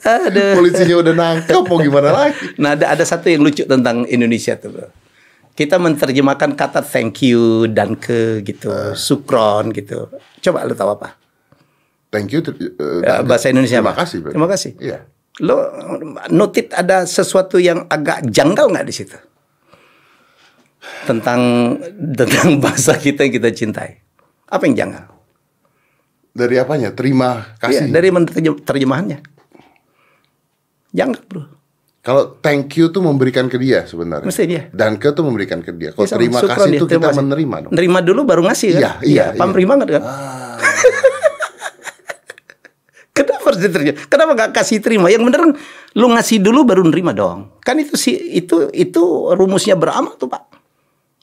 Aduh. 0.05 0.55
Polisinya 0.61 0.95
udah 1.03 1.13
nangkep 1.13 1.63
mau 1.67 1.77
gimana 1.81 2.09
lagi? 2.09 2.55
Nah, 2.57 2.73
ada 2.73 2.95
ada 2.95 3.03
satu 3.05 3.27
yang 3.29 3.43
lucu 3.43 3.67
tentang 3.67 4.07
Indonesia 4.07 4.55
tuh, 4.55 4.69
Bro. 4.73 4.87
Kita 5.59 5.75
menerjemahkan 5.75 6.55
kata 6.55 6.79
thank 6.79 7.19
you 7.19 7.67
dan 7.67 7.99
ke 7.99 8.39
gitu, 8.41 8.71
sukron 8.95 9.75
gitu. 9.75 10.07
Coba 10.39 10.63
lu 10.63 10.71
tahu 10.71 10.95
apa? 10.95 11.19
Thank 12.07 12.31
you. 12.31 12.39
Ya, 13.03 13.19
bahasa 13.21 13.51
Indonesia 13.51 13.77
Terima 13.77 13.91
apa? 13.91 14.01
kasih. 14.01 14.17
Terima 14.23 14.47
kasih. 14.47 14.71
Iya. 14.79 15.03
Lo 15.43 15.67
notit 16.29 16.71
ada 16.71 17.03
sesuatu 17.03 17.59
yang 17.59 17.83
agak 17.85 18.23
janggal 18.25 18.71
nggak 18.71 18.87
di 18.87 18.93
situ? 18.93 19.19
Tentang 21.03 21.75
tentang 22.15 22.55
bahasa 22.63 22.95
kita 22.95 23.27
yang 23.27 23.33
kita 23.35 23.51
cintai. 23.51 23.99
Apa 24.47 24.63
yang 24.63 24.79
janggal? 24.79 25.11
Dari 26.31 26.55
apanya? 26.55 26.95
Terima 26.95 27.51
Iya, 27.59 27.83
kasih. 27.83 27.91
dari 27.91 28.09
menerjem- 28.09 28.63
terjemahannya. 28.63 29.19
Janggal, 30.89 31.21
Bro. 31.27 31.43
Kalau 31.99 32.39
thank 32.39 32.79
you 32.79 32.87
tuh 32.95 33.03
memberikan 33.03 33.51
ke 33.51 33.59
dia 33.59 33.83
sebenarnya. 33.83 34.23
Mesti 34.23 34.43
dia. 34.47 34.71
Dan 34.71 34.95
ke 34.95 35.11
tuh 35.11 35.27
memberikan 35.27 35.59
ke 35.59 35.75
dia. 35.75 35.91
Kalau 35.91 36.07
Ya, 36.07 36.15
terima 36.15 36.39
kasih 36.39 36.71
dia, 36.71 36.79
itu 36.79 36.85
terima 36.87 37.03
kita 37.03 37.11
kasih. 37.11 37.21
menerima 37.27 37.55
dong. 37.67 37.71
Nerima 37.75 37.99
dulu 37.99 38.21
baru 38.23 38.41
ngasih 38.47 38.69
kan? 38.71 38.79
Iya, 38.79 38.91
iya, 39.03 39.25
pamrih 39.35 39.67
iya. 39.67 39.71
banget 39.75 39.87
kan? 39.99 40.03
Kenapa 43.19 43.43
harus 43.51 43.59
diterima? 43.59 43.91
Kenapa 44.07 44.31
gak 44.31 44.51
kasih 44.55 44.79
terima? 44.79 45.11
Yang 45.11 45.23
bener 45.27 45.41
lu 45.99 46.07
ngasih 46.15 46.39
dulu 46.39 46.63
baru 46.63 46.87
nerima 46.87 47.11
dong. 47.11 47.51
Kan 47.59 47.83
itu 47.83 47.99
sih 47.99 48.15
itu 48.15 48.71
itu 48.71 49.01
rumusnya 49.35 49.75
beramal 49.75 50.15
tuh 50.15 50.31
pak. 50.31 50.47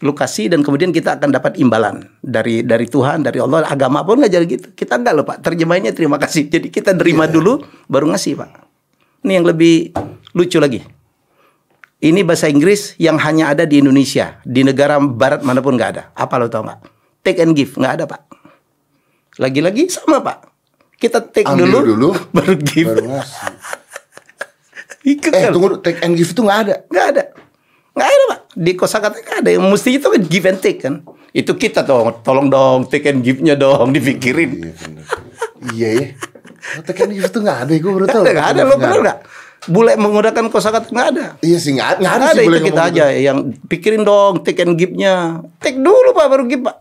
Lu 0.04 0.12
kasih 0.12 0.52
dan 0.52 0.60
kemudian 0.60 0.92
kita 0.92 1.16
akan 1.16 1.32
dapat 1.32 1.56
imbalan 1.56 2.04
dari 2.20 2.60
dari 2.60 2.84
Tuhan, 2.84 3.24
dari 3.24 3.40
Allah. 3.40 3.64
Agama 3.64 4.04
pun 4.04 4.20
nggak 4.20 4.28
jadi 4.28 4.44
gitu. 4.44 4.66
Kita 4.76 5.00
enggak 5.00 5.14
loh 5.16 5.24
pak. 5.24 5.40
Terjemahannya 5.40 5.96
terima 5.96 6.20
kasih. 6.20 6.52
Jadi 6.52 6.68
kita 6.68 6.92
nerima 6.92 7.24
dulu 7.24 7.64
baru 7.88 8.12
ngasih 8.12 8.36
pak. 8.36 8.50
Ini 9.24 9.40
yang 9.40 9.48
lebih 9.48 9.96
lucu 10.37 10.61
lagi. 10.61 10.85
Ini 11.96 12.20
bahasa 12.29 12.53
Inggris 12.53 12.92
yang 13.01 13.16
hanya 13.16 13.57
ada 13.57 13.64
di 13.64 13.81
Indonesia. 13.81 14.37
Di 14.44 14.61
negara 14.61 15.01
barat 15.01 15.40
mana 15.40 15.64
pun 15.64 15.81
nggak 15.81 15.90
ada. 15.96 16.03
Apa 16.12 16.37
lo 16.37 16.53
tau 16.53 16.61
nggak? 16.61 16.81
Take 17.25 17.40
and 17.40 17.57
give 17.57 17.72
nggak 17.72 17.92
ada 17.96 18.05
pak. 18.05 18.20
Lagi-lagi 19.40 19.88
sama 19.88 20.20
pak. 20.20 20.53
Kita 21.01 21.25
take 21.25 21.49
Ambil 21.49 21.72
dulu, 21.72 21.81
dulu, 21.96 22.09
baru 22.37 22.55
give. 22.61 22.92
Baru 22.92 23.16
ngasih. 23.16 23.44
Eh 25.07 25.14
kan? 25.22 25.55
tunggu 25.55 25.79
take 25.87 26.03
and 26.03 26.18
give 26.18 26.35
itu 26.35 26.42
nggak 26.42 26.61
ada. 26.66 26.75
Nggak 26.90 27.07
ada. 27.14 27.22
Nggak 27.94 28.09
ada, 28.11 28.25
Pak. 28.27 28.40
Di 28.59 28.72
kosakata 28.75 29.16
nggak 29.22 29.38
ada. 29.38 29.51
Yang 29.55 29.64
mesti 29.70 29.90
itu 30.03 30.07
kan 30.11 30.22
give 30.27 30.46
and 30.51 30.59
take 30.59 30.81
kan. 30.83 30.94
Itu 31.31 31.55
kita 31.55 31.87
dong, 31.87 32.11
tolong 32.27 32.51
dong, 32.51 32.90
take 32.90 33.07
and 33.07 33.22
give-nya 33.22 33.55
dong, 33.55 33.94
dipikirin. 33.94 34.66
Iya. 34.66 34.72
Iya 35.72 35.88
ya. 35.94 36.07
Oh, 36.75 36.83
take 36.83 37.07
and 37.07 37.14
give 37.14 37.22
itu 37.22 37.38
nggak 37.38 37.59
ada. 37.62 37.72
Gue 37.79 37.92
baru 37.94 38.07
tahu. 38.11 38.25
Nggak 38.27 38.35
ada, 38.35 38.35
nggak 38.35 38.51
ada. 38.51 38.62
Lo 38.66 38.77
bener 38.83 39.01
nggak? 39.07 39.18
Bule 39.66 39.98
menggunakan 39.98 40.46
kosakata 40.46 40.94
nggak 40.94 41.09
ada. 41.14 41.26
Iya 41.42 41.59
sih 41.59 41.74
nggak 41.74 41.98
ada 41.98 42.00
Nggak 42.02 42.16
ada 42.22 42.42
itu 42.42 42.59
kita 42.70 42.83
aja 42.87 43.05
yang 43.11 43.38
pikirin 43.66 44.07
dong 44.07 44.46
take 44.46 44.62
and 44.62 44.79
give-nya. 44.79 45.42
Take 45.59 45.79
dulu 45.83 46.14
Pak 46.14 46.26
baru 46.31 46.46
give 46.46 46.62
Pak. 46.62 46.76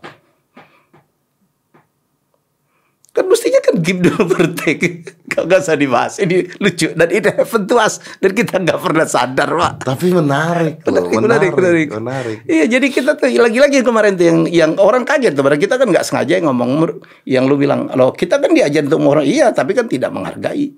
Kan 3.16 3.32
mestinya 3.32 3.60
kan 3.64 3.80
give 3.80 4.04
dulu 4.04 4.22
baru 4.36 4.48
take. 4.52 5.08
Kau 5.32 5.48
nggak 5.48 5.64
usah 5.64 5.74
dibahas. 5.74 6.20
Ini 6.20 6.52
lucu 6.60 6.92
dan 6.92 7.08
ini 7.08 7.28
happen 7.32 7.64
to 7.64 7.80
us. 7.80 7.96
Dan 8.20 8.36
kita 8.36 8.60
nggak 8.60 8.78
pernah 8.78 9.08
sadar 9.08 9.48
Pak. 9.50 9.74
Tapi 9.88 10.06
menarik 10.20 10.84
loh, 10.84 11.08
Menarik, 11.08 11.16
menarik, 11.18 11.50
menarik. 11.56 11.88
menarik. 11.96 12.38
Iya, 12.44 12.64
jadi 12.76 12.86
kita 12.92 13.16
tuh 13.16 13.32
lagi-lagi 13.32 13.80
kemarin 13.80 14.20
tuh 14.20 14.26
yang 14.28 14.38
yang 14.52 14.70
orang 14.76 15.08
kaget 15.08 15.32
tuh. 15.32 15.42
Padahal 15.42 15.58
kita 15.64 15.74
kan 15.80 15.88
nggak 15.88 16.04
sengaja 16.04 16.44
ngomong 16.44 17.02
yang 17.24 17.48
lu 17.48 17.56
bilang, 17.56 17.88
lo 17.96 18.12
kita 18.12 18.36
kan 18.36 18.52
diajar 18.52 18.84
untuk 18.84 19.00
orang 19.02 19.24
iya, 19.24 19.48
tapi 19.50 19.72
kan 19.72 19.88
tidak 19.88 20.12
menghargai. 20.12 20.76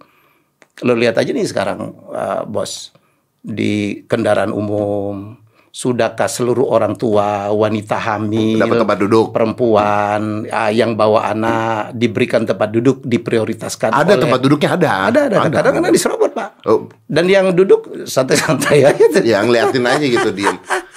Lo 0.81 0.95
lihat 0.95 1.19
aja 1.19 1.31
nih 1.31 1.43
sekarang, 1.43 1.79
uh, 2.07 2.43
bos 2.45 2.95
di 3.39 4.03
kendaraan 4.05 4.51
umum, 4.51 5.35
sudahkah 5.69 6.27
seluruh 6.27 6.67
orang 6.67 6.95
tua, 6.95 7.51
wanita 7.51 7.95
hamil, 7.95 8.59
Dapat 8.59 8.83
tempat 8.83 8.99
duduk. 8.99 9.27
perempuan 9.31 10.43
ah, 10.49 10.71
yang 10.71 10.95
bawa 10.95 11.31
anak 11.31 11.95
diberikan 11.95 12.43
tempat 12.43 12.71
duduk 12.71 13.03
diprioritaskan. 13.03 13.91
Ada 13.91 14.15
oleh- 14.15 14.23
tempat 14.27 14.39
duduknya 14.39 14.71
ada. 14.75 14.91
ada, 15.07 15.21
ada, 15.27 15.37
ada. 15.47 15.55
Kadang-kadang 15.55 15.95
diserobot 15.95 16.33
pak. 16.35 16.63
Oh, 16.67 16.91
Dan 17.07 17.27
yang 17.27 17.55
duduk 17.55 18.07
santai-santai 18.07 18.87
aja. 18.87 19.05
tuh. 19.15 19.23
ya 19.23 19.43
ngeliatin 19.43 19.83
aja 19.83 20.03
gitu 20.03 20.31
diem. 20.31 20.57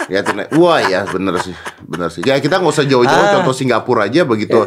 Liatin 0.10 0.46
aja. 0.46 0.50
Wah 0.58 0.82
ya 0.82 1.06
bener 1.06 1.38
sih, 1.39 1.54
bener 1.86 2.10
sih. 2.10 2.22
Ya 2.26 2.38
kita 2.38 2.58
nggak 2.58 2.74
usah 2.74 2.86
jauh-jauh. 2.86 3.26
Ah. 3.30 3.32
Contoh 3.38 3.54
Singapura 3.54 4.10
aja 4.10 4.26
begitu. 4.26 4.65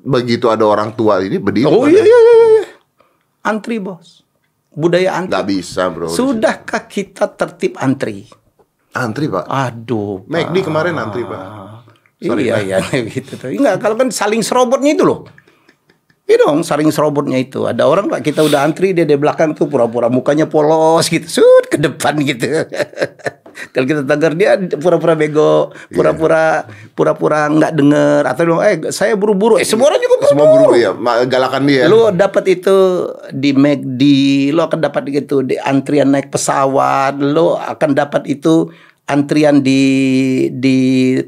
Begitu 0.00 0.48
ada 0.48 0.64
orang 0.64 0.96
tua 0.96 1.20
ini 1.20 1.36
berdiri. 1.36 1.68
Oh 1.68 1.84
iya 1.84 2.02
iya 2.02 2.18
iya. 2.18 2.64
Antri 3.40 3.80
bos. 3.80 4.22
Budaya 4.70 5.16
antri. 5.16 5.32
Nggak 5.32 5.46
bisa 5.48 5.82
bro. 5.88 6.08
Sudahkah 6.12 6.84
kita 6.86 7.26
tertib 7.34 7.80
antri? 7.80 8.28
Antri 8.94 9.26
pak. 9.26 9.48
Aduh. 9.48 10.28
McD 10.28 10.66
kemarin 10.66 10.94
antri 11.00 11.24
pak. 11.24 11.42
Sorry, 12.20 12.52
iya 12.52 12.60
iya 12.60 12.78
gitu 13.16 13.40
tuh. 13.40 13.48
Enggak 13.48 13.80
kalau 13.80 13.96
kan 13.96 14.12
saling 14.12 14.44
serobotnya 14.44 14.92
itu 14.92 15.08
loh. 15.08 15.24
Iya 16.28 16.46
dong, 16.46 16.62
saling 16.62 16.92
serobotnya 16.94 17.40
itu. 17.40 17.66
Ada 17.66 17.88
orang 17.88 18.06
pak 18.06 18.22
kita 18.22 18.44
udah 18.44 18.62
antri 18.62 18.92
dia 18.94 19.08
di 19.08 19.16
belakang 19.18 19.56
tuh 19.56 19.66
pura-pura 19.66 20.06
mukanya 20.06 20.46
polos 20.46 21.10
gitu, 21.10 21.26
sud 21.42 21.66
ke 21.66 21.80
depan 21.80 22.20
gitu. 22.22 22.46
kalau 23.70 23.86
kita 23.86 24.02
tegar 24.02 24.34
dia 24.34 24.58
pura-pura 24.76 25.14
bego, 25.14 25.70
pura-pura 25.94 26.66
pura-pura 26.92 27.46
nggak 27.46 27.72
denger 27.78 28.22
atau 28.26 28.42
bilang, 28.42 28.62
eh 28.66 28.90
saya 28.90 29.14
buru-buru. 29.14 29.62
Eh 29.62 29.66
semua 29.66 29.94
orang 29.94 30.02
juga 30.02 30.16
buru-buru. 30.18 30.34
Semua 30.34 30.46
buru 30.50 30.74
ya, 30.74 30.90
galakan 31.26 31.62
dia. 31.70 31.86
Lu 31.86 32.10
dapat 32.10 32.44
itu 32.50 32.76
di 33.30 33.54
McD, 33.54 34.02
lu 34.50 34.60
akan 34.66 34.78
dapat 34.82 35.02
gitu 35.14 35.46
di 35.46 35.54
antrian 35.54 36.10
naik 36.10 36.34
pesawat, 36.34 37.22
lu 37.22 37.54
akan 37.54 37.90
dapat 37.94 38.26
itu 38.26 38.74
antrian 39.06 39.62
di 39.62 39.82
di 40.50 40.76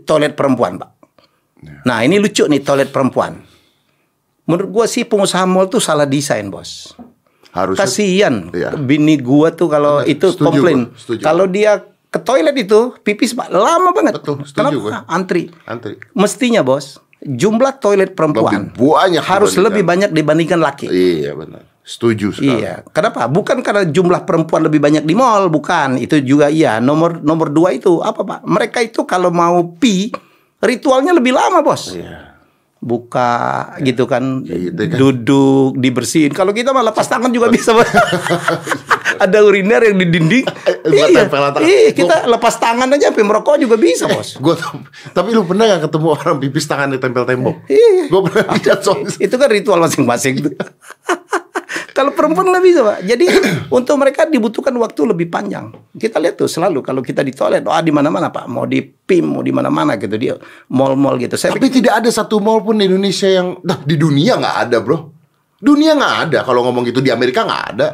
toilet 0.03 0.35
perempuan, 0.35 0.83
Pak. 0.83 0.91
Nah, 1.87 2.03
ini 2.03 2.19
lucu 2.19 2.43
nih 2.47 2.59
toilet 2.59 2.91
perempuan. 2.91 3.39
Menurut 4.43 4.69
gua 4.75 4.87
sih 4.91 5.07
pengusaha 5.07 5.47
mall 5.47 5.71
tuh 5.71 5.79
salah 5.79 6.03
desain, 6.07 6.51
Bos. 6.51 6.99
Harusnya 7.53 7.85
Kasihan 7.85 8.49
Iya. 8.51 8.75
bini 8.81 9.21
gua 9.21 9.53
tuh 9.53 9.69
kalau 9.69 10.01
itu 10.03 10.33
Setuju, 10.33 10.43
komplain. 10.43 10.89
Kalau 11.21 11.45
dia 11.47 11.85
ke 12.13 12.19
toilet 12.21 12.53
itu 12.61 12.93
pipis, 13.01 13.33
Pak, 13.33 13.49
lama 13.49 13.91
banget. 13.97 14.21
Betul, 14.21 14.45
setuju 14.45 14.77
Kenapa? 14.93 15.09
Antri. 15.09 15.49
antri. 15.65 15.97
Mestinya, 16.13 16.61
Bos, 16.61 17.01
jumlah 17.25 17.81
toilet 17.81 18.13
perempuan 18.13 18.69
Lebih 18.69 18.93
banyak 18.93 19.25
harus 19.25 19.57
lebih 19.57 19.81
banyak 19.87 20.11
dibandingkan 20.13 20.61
laki. 20.61 20.93
Iya 20.93 21.33
benar. 21.33 21.65
Setuju 21.83 22.31
sekali. 22.31 22.63
Iya, 22.63 22.87
kenapa? 22.95 23.27
Bukan 23.27 23.59
karena 23.59 23.83
jumlah 23.83 24.23
perempuan 24.23 24.63
lebih 24.63 24.79
banyak 24.79 25.03
di 25.03 25.19
mall, 25.19 25.51
bukan. 25.51 25.99
Itu 25.99 26.23
juga 26.23 26.47
iya. 26.47 26.79
Nomor 26.79 27.25
nomor 27.27 27.51
dua 27.51 27.75
itu 27.75 27.99
apa 27.99 28.23
pak? 28.23 28.41
Mereka 28.47 28.79
itu 28.87 29.03
kalau 29.03 29.35
mau 29.35 29.75
pi 29.81 30.15
ritualnya 30.63 31.11
lebih 31.11 31.35
lama 31.35 31.59
bos. 31.59 31.91
Iya. 31.91 32.32
Buka 32.83 33.71
gitu 33.79 34.11
kan, 34.11 34.43
Gitu 34.43 34.75
kan. 34.75 34.99
duduk 34.99 35.79
dibersihin. 35.79 36.35
Kalau 36.35 36.51
kita 36.51 36.75
mah 36.75 36.83
lepas 36.83 37.07
tangan 37.07 37.31
juga 37.31 37.47
bisa. 37.47 37.71
Ada 39.23 39.39
uriner 39.47 39.87
yang 39.87 40.03
di 40.03 40.07
dinding. 40.11 40.45
Buat 40.91 41.09
iya, 41.63 41.79
iya, 41.87 41.91
kita 41.95 42.27
lepas 42.27 42.59
tangan 42.59 42.91
aja 42.91 43.15
sampai 43.15 43.23
merokok 43.23 43.55
juga 43.63 43.79
bisa 43.79 44.11
bos. 44.11 44.35
Gue 44.43 44.59
tapi 45.15 45.31
lu 45.31 45.47
pernah 45.47 45.79
gak 45.79 45.87
ketemu 45.87 46.09
orang 46.11 46.37
pipis 46.43 46.67
tangan 46.67 46.91
di 46.91 46.99
tempel 46.99 47.23
tembok? 47.23 47.71
Iya. 47.71 48.11
Gue 48.11 48.21
pernah 48.27 48.59
lihat 48.59 48.83
itu 49.23 49.35
kan 49.39 49.49
ritual 49.49 49.79
masing-masing 49.79 50.35
tuh. 50.43 50.53
kalau 51.93 52.11
perempuan 52.17 52.49
bisa 52.65 52.81
pak. 52.81 53.05
Jadi 53.05 53.29
untuk 53.79 53.95
mereka 54.01 54.25
dibutuhkan 54.25 54.73
waktu 54.81 55.01
lebih 55.05 55.29
panjang. 55.29 55.73
Kita 55.93 56.17
lihat 56.19 56.41
tuh 56.41 56.49
selalu 56.49 56.81
kalau 56.81 57.05
kita 57.05 57.21
di 57.21 57.33
toilet, 57.33 57.65
ah 57.69 57.85
di 57.85 57.93
mana-mana 57.93 58.33
pak, 58.33 58.49
mau 58.49 58.65
di 58.65 58.81
PIM, 58.83 59.39
mau 59.39 59.43
di 59.45 59.53
mana-mana 59.53 60.01
gitu 60.01 60.17
dia 60.17 60.35
mall-mall 60.73 61.21
gitu. 61.21 61.37
Saya 61.37 61.53
Tapi 61.53 61.69
tidak 61.69 62.05
ada 62.05 62.11
satu 62.11 62.41
mall 62.41 62.65
pun 62.65 62.81
di 62.81 62.89
Indonesia 62.89 63.29
yang, 63.29 63.61
nah 63.63 63.79
di 63.81 63.95
dunia 64.01 64.41
nggak 64.41 64.57
ada 64.69 64.77
bro. 64.81 64.99
Dunia 65.63 65.95
nggak 65.95 66.17
ada. 66.29 66.39
Kalau 66.43 66.67
ngomong 66.67 66.83
gitu 66.89 66.99
di 66.99 67.13
Amerika 67.13 67.47
nggak 67.47 67.65
ada. 67.77 67.89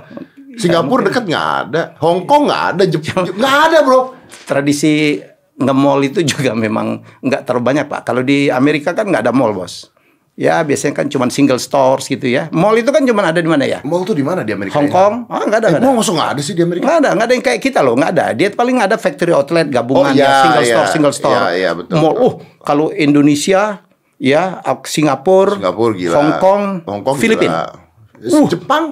Singapura 0.59 1.07
dekat 1.07 1.29
nggak 1.29 1.49
ada. 1.69 1.83
Hong 2.01 2.25
Kong 2.25 2.49
nggak 2.49 2.65
ada. 2.75 2.83
Jepang 2.89 3.29
nggak 3.29 3.57
ada 3.71 3.79
bro. 3.85 4.01
tradisi 4.29 5.21
nge-mall 5.59 6.01
itu 6.07 6.23
juga 6.23 6.55
memang 6.55 7.03
nggak 7.21 7.43
terlalu 7.45 7.63
banyak 7.67 7.85
pak. 7.91 8.01
Kalau 8.07 8.23
di 8.23 8.49
Amerika 8.49 8.95
kan 8.95 9.11
nggak 9.11 9.29
ada 9.29 9.35
mall 9.35 9.53
bos. 9.53 9.91
Ya 10.39 10.63
biasanya 10.63 10.95
kan 10.95 11.11
cuma 11.11 11.27
single 11.29 11.59
stores 11.59 12.07
gitu 12.07 12.31
ya. 12.31 12.47
Mall 12.55 12.79
itu 12.79 12.87
kan 12.95 13.03
cuma 13.03 13.27
ada 13.27 13.43
di 13.43 13.51
mana 13.51 13.67
ya? 13.67 13.83
Mall 13.83 14.07
tuh 14.07 14.15
di 14.15 14.23
mana 14.23 14.47
di 14.47 14.55
Amerika? 14.55 14.79
Hong 14.79 14.87
ya? 14.87 14.95
Kong? 14.95 15.15
Ah 15.27 15.43
nggak 15.43 15.59
ada 15.59 15.67
Eh, 15.67 15.71
nggak 15.75 15.81
ada. 15.83 15.87
mall 15.91 15.97
masuk 15.99 16.15
nggak 16.15 16.31
ada 16.31 16.41
sih 16.41 16.55
di 16.55 16.63
Amerika? 16.63 16.85
Nggak 16.87 16.99
ada, 17.03 17.11
nggak 17.11 17.27
ada 17.27 17.35
yang 17.35 17.45
kayak 17.45 17.61
kita 17.61 17.79
loh, 17.83 17.95
nggak 17.99 18.11
ada. 18.15 18.27
Dia 18.39 18.49
paling 18.55 18.77
ada 18.79 18.95
factory 18.95 19.35
outlet 19.35 19.67
gabungan 19.67 20.07
Oh, 20.07 20.15
iya, 20.15 20.23
ya, 20.23 20.39
single 20.47 20.63
iya. 20.63 20.71
store, 20.71 20.89
single 20.95 21.15
store. 21.19 21.41
Iya, 21.43 21.49
iya, 21.59 21.71
betul. 21.75 21.95
Mall, 21.99 22.15
oh, 22.15 22.33
kalau 22.63 22.95
Indonesia, 22.95 23.83
ya, 24.15 24.63
Singapura, 24.87 25.59
Singapura 25.59 25.93
gila. 25.99 26.15
Hong 26.15 26.33
Kong, 26.39 26.63
Hong 26.87 27.03
Kong 27.03 27.17
Filipina. 27.19 27.75
gila. 28.23 28.47
Jepang 28.47 28.85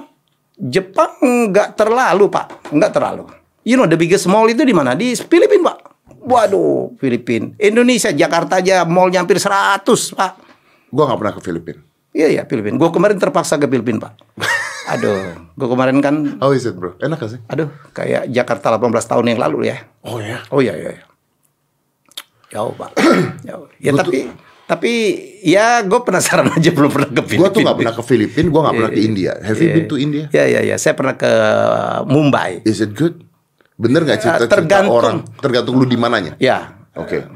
Jepang 0.57 1.11
nggak 1.47 1.79
terlalu 1.79 2.27
pak, 2.27 2.67
nggak 2.75 2.91
terlalu. 2.91 3.23
You 3.63 3.79
know 3.79 3.87
the 3.87 3.95
biggest 3.95 4.27
mall 4.27 4.43
itu 4.43 4.67
di 4.67 4.75
mana? 4.75 4.99
Di 4.99 5.15
Filipina 5.15 5.71
pak. 5.71 5.77
Waduh, 6.27 6.91
Filipina. 6.99 7.55
Indonesia, 7.55 8.11
Jakarta 8.11 8.59
aja 8.59 8.83
mallnya 8.83 9.23
hampir 9.23 9.39
100 9.39 9.85
pak. 10.11 10.46
Gua 10.89 11.03
nggak 11.05 11.19
pernah 11.19 11.33
ke 11.35 11.41
Filipina. 11.41 11.81
Iya 12.11 12.27
iya 12.31 12.43
Filipina. 12.43 12.75
Gue 12.75 12.89
kemarin 12.89 13.17
terpaksa 13.17 13.55
ke 13.55 13.67
Filipina 13.67 14.01
pak. 14.01 14.13
Aduh, 14.95 15.35
gue 15.51 15.67
kemarin 15.67 15.99
kan, 15.99 16.39
How 16.39 16.49
is 16.49 16.63
it 16.63 16.73
bro? 16.73 16.95
Enak 16.97 17.19
gak 17.19 17.27
sih? 17.29 17.39
aduh, 17.45 17.67
kayak 17.91 18.31
Jakarta 18.31 18.71
18 18.71 18.87
tahun 19.03 19.25
yang 19.27 19.39
lalu 19.43 19.67
ya. 19.67 19.83
Oh 20.01 20.15
ya. 20.17 20.39
Oh 20.47 20.63
iya 20.63 20.73
iya. 20.73 20.91
iya. 20.95 21.03
Jauh 22.47 22.71
pak. 22.71 22.95
Jauh. 23.47 23.67
Ya 23.77 23.91
tapi 23.91 24.31
tapi 24.63 24.91
ya 25.43 25.83
gue 25.83 25.99
penasaran 26.01 26.47
aja 26.55 26.71
belum 26.71 26.87
pernah 26.87 27.11
ke 27.11 27.21
Filipina. 27.21 27.41
Gua 27.43 27.49
tuh 27.51 27.61
nggak 27.61 27.77
pernah 27.77 27.93
ke 27.93 28.03
Filipina. 28.07 28.47
Gua 28.47 28.61
nggak 28.63 28.75
pernah 28.79 28.91
ke 28.91 29.01
India. 29.03 29.31
Have 29.37 29.59
you 29.59 29.67
Iya. 29.67 29.75
been 29.75 29.87
to 29.87 29.97
India? 29.99 30.25
Ya 30.31 30.43
ya 30.47 30.61
ya. 30.63 30.75
Saya 30.79 30.95
pernah 30.95 31.15
ke 31.15 31.31
Mumbai. 32.07 32.63
Is 32.63 32.79
it 32.79 32.95
good? 32.95 33.19
Bener 33.75 34.01
nggak 34.01 34.19
cerita, 34.19 34.39
cerita 34.41 34.55
tergantung. 34.55 34.95
orang? 34.95 35.15
Tergantung 35.37 35.75
lu 35.75 35.83
di 35.83 35.99
mananya. 35.99 36.33
Ya. 36.39 36.79
Oke. 36.95 37.27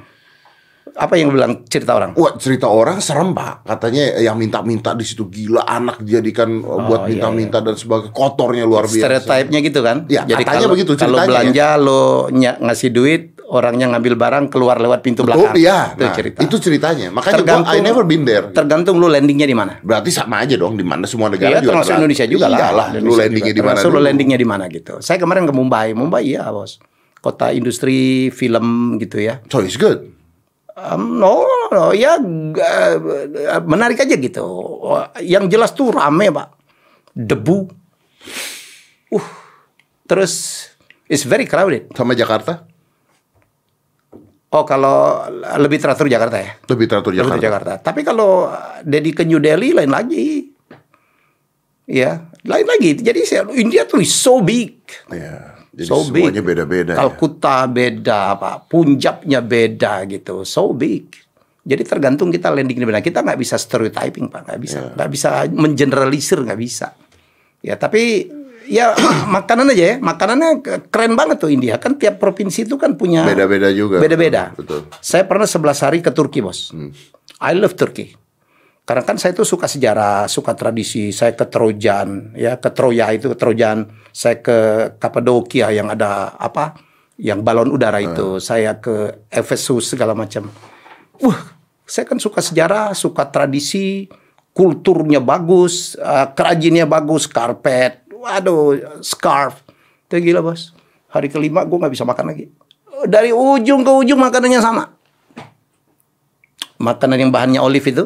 Apa 0.91 1.15
yang 1.15 1.32
bilang 1.32 1.63
cerita 1.71 1.95
orang? 1.95 2.12
Wah 2.19 2.36
cerita 2.36 2.67
orang 2.67 2.99
serem 2.99 3.32
pak. 3.32 3.63
Katanya 3.63 4.19
yang 4.19 4.36
minta-minta 4.36 4.91
di 4.91 5.08
situ 5.08 5.32
gila 5.32 5.63
anak 5.63 6.04
dijadikan 6.04 6.60
uh, 6.62 6.84
buat 6.88 7.08
iya, 7.08 7.15
minta-minta 7.15 7.63
dan 7.63 7.80
sebagai 7.80 8.12
kotornya 8.12 8.67
luar 8.67 8.86
biasa. 8.86 8.99
Stereotipnya 9.08 9.60
gitu 9.63 9.80
kan? 9.82 10.04
Ya, 10.12 10.27
katanya 10.27 10.67
kalau, 10.67 10.75
begitu 10.75 10.91
Kalau 10.99 11.17
ceritanya, 11.17 11.27
belanja 11.32 11.67
lo 11.80 12.04
ny- 12.30 12.60
ngasih 12.60 12.89
duit, 12.91 13.21
orangnya 13.51 13.88
ngambil 13.91 14.13
barang 14.15 14.45
keluar 14.47 14.80
lewat 14.80 14.99
pintu 15.04 15.23
Oh 15.23 15.32
belakang. 15.32 15.56
iya, 15.56 15.95
Itu 15.95 16.04
nah, 16.04 16.13
cerita. 16.15 16.38
itu 16.43 16.56
ceritanya. 16.60 17.08
Makanya 17.12 17.43
gua 17.43 17.71
I 17.71 17.80
never 17.80 18.04
been 18.08 18.23
there. 18.23 18.51
Tergantung 18.51 18.99
lu 18.99 19.08
landingnya 19.12 19.47
di 19.47 19.56
mana. 19.56 19.80
Berarti 19.84 20.12
sama 20.12 20.43
aja 20.43 20.56
dong 20.56 20.75
di 20.75 20.84
mana 20.88 21.04
semua 21.08 21.27
negara 21.32 21.56
Iya, 21.56 21.60
juga 21.63 21.71
termasuk 21.75 21.93
Indonesia 21.99 22.25
juga 22.27 22.45
lah. 22.51 22.60
Iyalah, 22.60 22.88
lu 22.91 22.97
Indonesia 22.99 23.21
landingnya 23.27 23.51
juga. 23.51 23.60
di 23.60 23.62
mana 23.63 23.75
Termasuk 23.80 23.89
lu 23.91 23.99
landingnya 24.04 24.38
di 24.39 24.47
mana 24.47 24.63
gitu. 24.71 24.93
Saya 24.99 25.17
kemarin 25.19 25.43
ke 25.47 25.54
Mumbai. 25.56 25.91
Mumbai 25.95 26.36
ya, 26.36 26.47
Bos. 26.51 26.80
Kota 27.21 27.54
industri 27.54 28.27
film 28.32 28.97
gitu 28.97 29.21
ya. 29.21 29.43
So 29.51 29.62
it's 29.62 29.77
good. 29.77 30.20
Um, 30.71 31.19
no, 31.19 31.43
no, 31.67 31.91
ya 31.91 32.15
uh, 32.15 32.95
menarik 33.67 33.99
aja 33.99 34.15
gitu. 34.15 34.45
Yang 35.19 35.45
jelas 35.51 35.71
tuh 35.75 35.91
rame, 35.91 36.31
Pak. 36.31 36.47
Debu. 37.12 37.67
Uh. 39.12 39.27
Terus 40.07 40.67
it's 41.07 41.27
very 41.27 41.43
crowded. 41.43 41.91
Sama 41.91 42.15
Jakarta? 42.15 42.67
Oh, 44.51 44.67
kalau 44.67 45.23
lebih 45.60 45.79
teratur 45.79 46.12
Jakarta 46.12 46.36
ya. 46.36 46.60
Lebih 46.67 46.88
teratur 46.88 47.15
Lebih 47.15 47.23
Jakarta. 47.23 47.39
teratur 47.39 47.47
Jakarta. 47.47 47.73
Tapi 47.79 48.01
kalau 48.03 48.51
Dedi 48.84 49.12
ke 49.15 49.23
New 49.23 49.39
Delhi 49.39 49.71
lain 49.71 49.88
lagi. 49.88 50.51
Ya, 51.88 52.27
lain 52.43 52.67
lagi. 52.67 52.99
Jadi 52.99 53.23
saya- 53.23 53.47
India 53.55 53.88
tuh 53.88 54.03
is 54.03 54.12
so 54.12 54.43
big. 54.43 54.84
Ya, 55.07 55.55
jadi 55.71 55.88
so 55.88 56.03
big. 56.12 56.27
semuanya 56.27 56.43
beda-beda. 56.43 56.91
ya. 56.93 56.97
Kalkuta 56.99 57.63
beda, 57.63 58.36
Pak. 58.36 58.67
Punjabnya 58.67 59.39
beda 59.39 60.03
gitu. 60.03 60.43
So 60.43 60.75
big. 60.75 61.15
Jadi 61.63 61.84
tergantung 61.88 62.27
kita 62.27 62.51
landing 62.51 62.75
di 62.75 62.84
mana. 62.84 62.99
Kita 62.99 63.23
nggak 63.23 63.39
bisa 63.39 63.55
stereotyping, 63.55 64.27
Pak. 64.27 64.41
Nggak 64.51 64.60
bisa. 64.60 64.79
Iya. 64.84 64.91
Nggak 64.99 65.10
bisa 65.15 65.29
mengeneralisir, 65.47 66.39
nggak 66.43 66.60
bisa. 66.60 66.91
Ya, 67.63 67.79
tapi 67.79 68.27
ya 68.67 68.91
makanan 69.39 69.71
aja 69.71 69.95
ya. 69.95 69.95
Makanannya 70.03 70.49
keren 70.91 71.15
banget 71.15 71.39
tuh 71.39 71.47
India. 71.47 71.79
Kan 71.79 71.95
tiap 71.95 72.19
provinsi 72.19 72.67
itu 72.67 72.75
kan 72.75 72.99
punya 72.99 73.23
Beda-beda 73.23 73.71
juga. 73.71 74.03
Beda-beda. 74.03 74.51
Betul. 74.51 74.91
Saya 74.99 75.23
pernah 75.23 75.47
11 75.47 75.86
hari 75.88 75.99
ke 76.03 76.12
Turki, 76.12 76.43
Bos. 76.43 76.75
I 77.39 77.55
love 77.55 77.79
Turkey. 77.79 78.12
Karena 78.91 79.08
kan 79.08 79.15
saya 79.15 79.32
itu 79.32 79.47
suka 79.47 79.71
sejarah, 79.71 80.27
suka 80.27 80.51
tradisi. 80.51 81.15
Saya 81.15 81.32
ke 81.32 81.47
Trojan, 81.47 82.36
ya 82.36 82.60
ke 82.60 82.75
Troya 82.75 83.08
itu 83.15 83.32
ke 83.32 83.39
Trojan. 83.39 83.88
Saya 84.12 84.43
ke 84.43 84.91
Kapadokia 84.99 85.71
yang 85.71 85.88
ada 85.88 86.36
apa? 86.36 86.75
Yang 87.15 87.39
balon 87.39 87.71
udara 87.71 88.04
itu. 88.04 88.43
Saya 88.43 88.84
ke 88.84 89.23
Efesus 89.32 89.95
segala 89.95 90.12
macam. 90.12 90.51
Wah, 91.23 91.39
saya 91.88 92.04
kan 92.04 92.19
suka 92.19 92.43
sejarah, 92.43 92.91
suka 92.91 93.32
tradisi, 93.32 94.12
kulturnya 94.51 95.23
bagus, 95.23 95.95
eh, 95.95 96.27
kerajinnya 96.36 96.84
bagus, 96.84 97.32
karpet, 97.32 98.12
waduh, 98.12 98.75
scarf. 98.99 99.63
Itu 100.12 100.19
gila 100.19 100.43
bos. 100.43 100.75
Hari 101.15 101.32
kelima 101.32 101.63
gue 101.63 101.80
nggak 101.80 101.95
bisa 101.95 102.04
makan 102.04 102.36
lagi. 102.36 102.51
Dari 103.08 103.32
ujung 103.32 103.88
ke 103.88 103.91
ujung 104.04 104.19
makanannya 104.19 104.60
sama. 104.60 104.84
Makanan 106.82 107.17
yang 107.20 107.32
bahannya 107.32 107.62
olive 107.62 107.86
itu, 107.86 108.04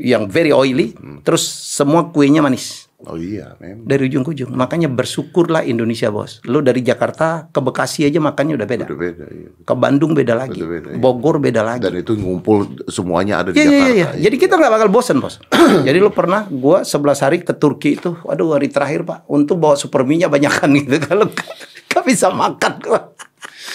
yang 0.00 0.26
very 0.26 0.50
oily, 0.50 0.96
terus 1.20 1.44
semua 1.44 2.08
kuenya 2.08 2.40
manis 2.40 2.88
Oh 2.98 3.14
iya, 3.14 3.54
memang. 3.62 3.86
dari 3.86 4.10
ujung 4.10 4.26
ke 4.26 4.34
ujung. 4.34 4.50
Makanya 4.58 4.90
bersyukurlah 4.90 5.62
Indonesia 5.62 6.10
bos. 6.10 6.42
Lo 6.42 6.58
dari 6.58 6.82
Jakarta 6.82 7.46
ke 7.46 7.62
Bekasi 7.62 8.10
aja 8.10 8.18
makannya 8.18 8.58
udah 8.58 8.66
beda. 8.66 8.84
Beda-beda. 8.90 9.22
Iya. 9.30 9.54
Ke 9.62 9.74
Bandung 9.78 10.18
beda 10.18 10.34
lagi. 10.34 10.58
Beda-beda, 10.58 10.90
iya. 10.90 10.98
Bogor 10.98 11.38
beda 11.38 11.62
lagi. 11.62 11.86
Dan 11.86 11.94
itu 11.94 12.18
ngumpul 12.18 12.66
semuanya 12.90 13.46
ada 13.46 13.54
di 13.54 13.62
Iya, 13.62 13.70
iya, 13.70 13.70
Jakarta. 13.70 13.94
iya. 13.94 14.08
Jadi 14.26 14.36
kita 14.42 14.54
nggak 14.58 14.72
bakal 14.74 14.88
bosan, 14.90 15.22
bos. 15.22 15.38
Jadi 15.86 15.98
lu 16.02 16.10
pernah, 16.10 16.50
gua 16.50 16.82
11 16.82 17.22
hari 17.22 17.38
ke 17.38 17.54
Turki 17.54 17.94
itu, 17.94 18.18
waduh 18.26 18.58
hari 18.58 18.66
terakhir 18.66 19.06
pak, 19.06 19.30
untuk 19.30 19.62
bawa 19.62 19.78
super 19.78 20.02
mie-nya 20.02 20.26
banyakan 20.26 20.74
gitu. 20.74 20.98
Kalau 21.06 21.30
nggak 21.30 22.02
bisa 22.02 22.34
makan, 22.34 22.72
gua. 22.82 23.14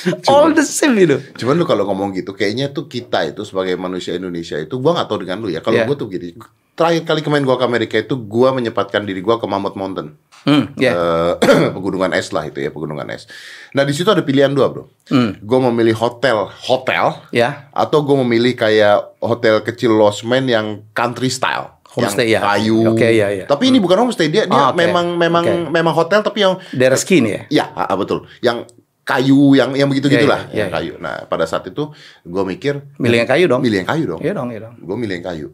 all 0.31 0.51
the 0.51 0.61
same 0.61 0.95
gitu. 0.95 1.17
Cuman 1.35 1.55
lu 1.55 1.63
kalau 1.63 1.83
ngomong 1.85 2.11
gitu, 2.13 2.31
kayaknya 2.31 2.69
tuh 2.69 2.85
kita 2.85 3.25
itu 3.25 3.41
sebagai 3.41 3.75
manusia 3.75 4.13
Indonesia 4.13 4.55
itu, 4.55 4.75
gua 4.77 4.95
nggak 4.95 5.07
tahu 5.07 5.19
dengan 5.21 5.37
lu 5.39 5.47
ya. 5.47 5.59
Kalau 5.59 5.75
Iya. 5.75 5.85
gua 5.85 5.95
tuh 5.95 6.07
gini, 6.07 6.35
terakhir 6.73 7.03
kali 7.03 7.21
kemarin 7.21 7.43
gua 7.43 7.55
ke 7.55 7.63
Amerika 7.63 7.95
itu, 7.95 8.15
gua 8.15 8.51
menyempatkan 8.51 9.03
diri 9.03 9.19
gua 9.19 9.37
ke 9.37 9.45
Mammoth 9.45 9.75
Mountain. 9.75 10.15
Hmm, 10.43 10.75
ya. 10.75 10.91
Eh, 10.91 11.33
pegunungan 11.75 12.11
es 12.11 12.29
lah 12.29 12.43
itu 12.43 12.59
ya, 12.59 12.67
pegunungan 12.67 13.07
es. 13.09 13.31
Nah 13.71 13.81
di 13.81 13.95
situ 13.95 14.07
ada 14.07 14.19
pilihan 14.19 14.51
dua 14.51 14.67
bro. 14.67 14.91
Hmm. 15.07 15.39
Gua 15.39 15.71
memilih 15.71 15.95
hotel, 15.95 16.51
hotel, 16.61 17.15
Ya. 17.31 17.71
atau 17.71 18.03
gue 18.03 18.17
memilih 18.27 18.51
kayak 18.53 19.15
hotel 19.19 19.63
kecil 19.63 19.95
losmen 19.95 20.45
yang 20.45 20.83
country 20.91 21.31
style. 21.31 21.79
Homestay, 21.93 22.25
yang 22.27 22.41
ya. 22.41 22.49
kayu. 22.49 22.77
Oke, 22.89 23.05
iya, 23.05 23.29
iya. 23.29 23.45
Tapi 23.45 23.69
ini 23.69 23.77
bukan 23.77 23.93
homestay, 24.01 24.25
dia 24.27 24.43
dia 24.43 24.51
Ah, 24.51 24.73
oke. 24.73 24.81
memang 24.81 25.13
memang 25.13 25.45
Oke. 25.45 25.69
memang 25.69 25.93
hotel 25.93 26.25
tapi 26.25 26.41
yang 26.41 26.57
Daerah 26.73 26.97
ski 26.97 27.21
nih 27.21 27.31
ya. 27.31 27.41
ya 27.53 27.65
ah, 27.71 27.93
betul. 27.93 28.25
Yang 28.41 28.65
kayu 29.03 29.53
yang 29.53 29.75
yang 29.75 29.87
begitu 29.87 30.07
Iya, 30.07 30.15
gitulah, 30.17 30.41
iya, 30.47 30.57
yang 30.63 30.69
iya, 30.71 30.75
kayu. 30.75 30.93
Nah, 30.97 31.15
pada 31.27 31.43
saat 31.43 31.67
itu 31.67 31.91
gue 32.23 32.43
mikir 32.47 32.79
Milih 32.97 33.23
yang 33.23 33.29
kayu 33.29 33.45
dong. 33.45 33.61
milih 33.61 33.83
yang 33.83 33.89
kayu 33.89 34.03
dong. 34.07 34.19
Iya 34.23 34.33
dong, 34.33 34.47
iya 34.49 34.59
dong. 34.63 34.73
Gue 34.79 34.95
milih 34.95 35.13
yang 35.19 35.27
kayu. 35.27 35.47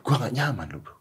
Gue 0.00 0.14
gak 0.14 0.32
nyaman 0.32 0.66
loh, 0.70 0.80
bro. 0.80 0.94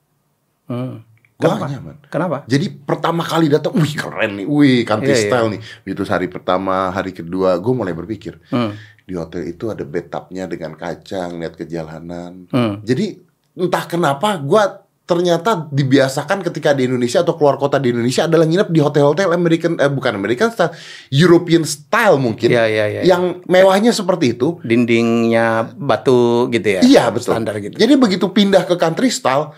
Hmm. 0.65 0.95
Gue 1.35 1.45
gak 1.47 1.69
nyaman. 1.69 1.95
Kenapa? 2.09 2.37
Jadi 2.45 2.65
pertama 2.73 3.21
kali 3.21 3.45
datang, 3.47 3.77
wih 3.77 3.93
keren 3.93 4.31
nih, 4.33 4.47
wih 4.47 4.81
country 4.81 5.13
Iya, 5.13 5.19
iya. 5.19 5.27
style 5.29 5.47
nih. 5.53 5.61
Itu 5.85 6.01
hari 6.03 6.25
pertama, 6.25 6.89
hari 6.89 7.13
kedua, 7.13 7.61
gue 7.61 7.73
mulai 7.73 7.93
berpikir 7.93 8.41
Hmm. 8.49 8.73
di 9.05 9.13
hotel 9.13 9.45
itu 9.45 9.69
ada 9.69 9.85
bathtubnya 9.85 10.49
dengan 10.49 10.73
kaca, 10.73 11.29
ngeliat 11.29 11.53
ke 11.53 11.69
jalanan. 11.69 12.49
Hmm. 12.49 12.81
Jadi 12.81 13.21
entah 13.53 13.85
kenapa 13.85 14.41
gue 14.41 14.63
ternyata 15.05 15.69
dibiasakan 15.69 16.41
ketika 16.41 16.73
di 16.73 16.89
Indonesia 16.89 17.21
atau 17.21 17.37
keluar 17.37 17.61
kota 17.61 17.77
di 17.77 17.93
Indonesia 17.93 18.25
adalah 18.25 18.49
nginep 18.49 18.69
di 18.73 18.81
hotel-hotel 18.81 19.29
American, 19.37 19.77
eh, 19.77 19.89
bukan 19.89 20.17
American 20.17 20.49
style, 20.49 20.73
European 21.13 21.61
style 21.61 22.17
mungkin. 22.17 22.49
Iya, 22.49 22.65
iya, 22.65 22.85
iya. 22.89 23.01
Yang 23.05 23.45
mewahnya 23.45 23.93
seperti 23.93 24.33
itu. 24.33 24.57
Dindingnya 24.65 25.77
batu 25.77 26.49
gitu 26.49 26.65
ya. 26.65 26.81
Iya 26.81 27.03
betul. 27.13 27.37
Standar 27.37 27.61
gitu. 27.61 27.77
Jadi 27.77 27.93
begitu 28.01 28.33
pindah 28.33 28.65
ke 28.65 28.81
country 28.81 29.13
style, 29.13 29.53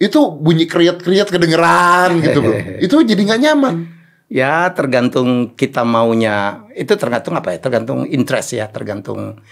itu 0.00 0.20
bunyi 0.32 0.64
kriat-kriat 0.64 1.28
kedengeran 1.28 2.24
gitu 2.24 2.40
bro. 2.40 2.56
itu 2.88 2.96
jadi 3.04 3.20
nggak 3.20 3.40
nyaman. 3.44 3.74
Ya 4.32 4.72
tergantung 4.72 5.52
kita 5.60 5.84
maunya 5.84 6.64
itu 6.72 6.96
tergantung 6.96 7.36
apa 7.36 7.52
ya 7.52 7.58
tergantung 7.60 8.08
interest 8.08 8.56
ya 8.56 8.70
tergantung 8.72 9.42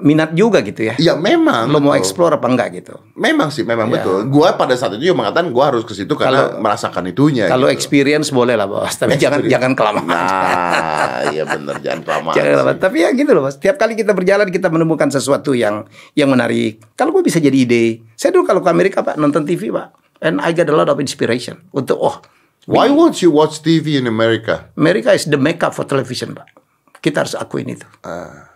minat 0.00 0.30
juga 0.30 0.60
gitu 0.60 0.82
ya 0.82 0.94
Ya 0.96 1.14
memang. 1.14 1.66
lo 1.66 1.78
mau 1.78 1.92
explore 1.92 2.34
apa 2.34 2.46
enggak 2.46 2.68
gitu 2.76 2.94
Memang 3.14 3.48
sih, 3.48 3.62
memang 3.62 3.86
Ya. 3.86 3.98
betul. 3.98 4.18
Gua 4.28 4.54
pada 4.54 4.72
saat 4.72 4.94
itu 4.94 5.04
juga 5.04 5.18
mengatakan 5.18 5.48
gua 5.48 5.68
harus 5.68 5.82
ke 5.82 5.92
situ 5.92 6.14
karena 6.14 6.54
merasakan 6.54 7.02
itunya. 7.06 7.46
kalau 7.46 7.66
gitu. 7.66 7.74
experience 7.74 8.28
boleh 8.28 8.54
lah 8.54 8.64
bos 8.64 8.90
tapi 8.92 9.14
jangan 9.14 9.40
Experience. 9.40 9.50
jangan 9.50 9.72
kelamaan 9.72 10.06
Nah, 10.08 11.20
iya 11.28 11.42
bener 11.44 11.76
jangan 11.78 12.00
kelamaan. 12.02 12.34
Jangan 12.34 12.50
kelamaan. 12.54 12.78
tapi 12.78 12.96
ya 12.98 13.08
gitu 13.10 13.30
loh 13.30 13.42
bos 13.42 13.56
tiap 13.56 13.76
kali 13.76 13.92
kita 13.94 14.12
berjalan 14.12 14.46
kita 14.46 14.68
menemukan 14.68 15.08
sesuatu 15.08 15.50
yang 15.52 15.82
yang 16.12 16.28
menarik 16.28 16.78
kalau 16.94 17.10
gue 17.10 17.22
bisa 17.22 17.38
jadi 17.38 17.54
ide 17.56 17.84
saya 18.14 18.30
dulu 18.30 18.44
kalau 18.44 18.60
ke 18.60 18.68
Amerika 18.68 19.00
pak 19.00 19.14
nonton 19.14 19.42
TV 19.42 19.68
pak 19.68 19.92
and 20.20 20.38
I 20.38 20.50
got 20.50 20.66
a 20.66 20.74
lot 20.74 20.86
of 20.86 20.98
inspiration 20.98 21.66
untuk 21.70 21.96
oh 21.96 22.18
Why 22.66 22.86
won't 22.88 23.18
you 23.18 23.30
watch 23.30 23.58
TV 23.58 23.96
in 23.96 24.04
America? 24.04 24.68
America 24.74 25.10
is 25.10 25.24
the 25.24 25.36
makeup 25.36 25.72
for 25.72 25.82
television 25.82 26.32
pak 26.32 26.52
kita 26.98 27.22
harus 27.22 27.32
akuin 27.32 27.68
itu 27.68 27.86
Ah. 28.00 28.47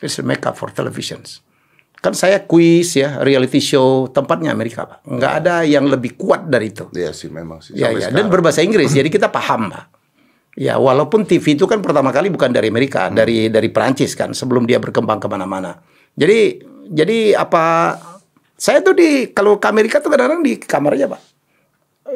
The 0.00 0.24
makeup 0.24 0.56
for 0.56 0.72
televisions. 0.72 1.44
Kan 2.00 2.16
saya 2.16 2.48
kuis 2.48 2.96
ya, 2.96 3.20
reality 3.20 3.60
show, 3.60 4.08
tempatnya 4.08 4.56
Amerika, 4.56 4.88
Pak. 4.88 5.04
Nggak 5.04 5.32
ada 5.44 5.54
yang 5.68 5.84
lebih 5.84 6.16
kuat 6.16 6.48
dari 6.48 6.72
itu. 6.72 6.88
Iya 6.96 7.12
sih 7.12 7.28
memang 7.28 7.60
sih. 7.60 7.76
Ya, 7.76 7.92
Sampai 7.92 8.00
ya. 8.00 8.08
Dan 8.08 8.32
berbahasa 8.32 8.64
Inggris, 8.64 8.88
jadi 8.88 9.12
kita 9.12 9.28
paham, 9.28 9.68
Pak. 9.68 9.84
Ya, 10.56 10.80
walaupun 10.80 11.28
TV 11.28 11.60
itu 11.60 11.68
kan 11.68 11.84
pertama 11.84 12.08
kali 12.08 12.32
bukan 12.32 12.48
dari 12.56 12.72
Amerika, 12.72 13.12
Hmm. 13.12 13.20
dari 13.20 13.52
dari 13.52 13.68
Perancis 13.68 14.16
kan, 14.16 14.32
sebelum 14.32 14.64
dia 14.64 14.80
berkembang 14.80 15.20
ke 15.20 15.28
mana-mana. 15.28 15.76
Jadi, 16.16 16.64
jadi 16.88 17.36
apa? 17.36 17.96
Saya 18.56 18.80
tuh 18.80 18.96
di 18.96 19.28
kalau 19.36 19.60
ke 19.60 19.68
Amerika 19.68 20.00
tuh 20.00 20.08
kadang-kadang 20.08 20.40
di 20.40 20.56
kamar 20.56 20.96
aja, 20.96 21.06
Pak. 21.12 21.20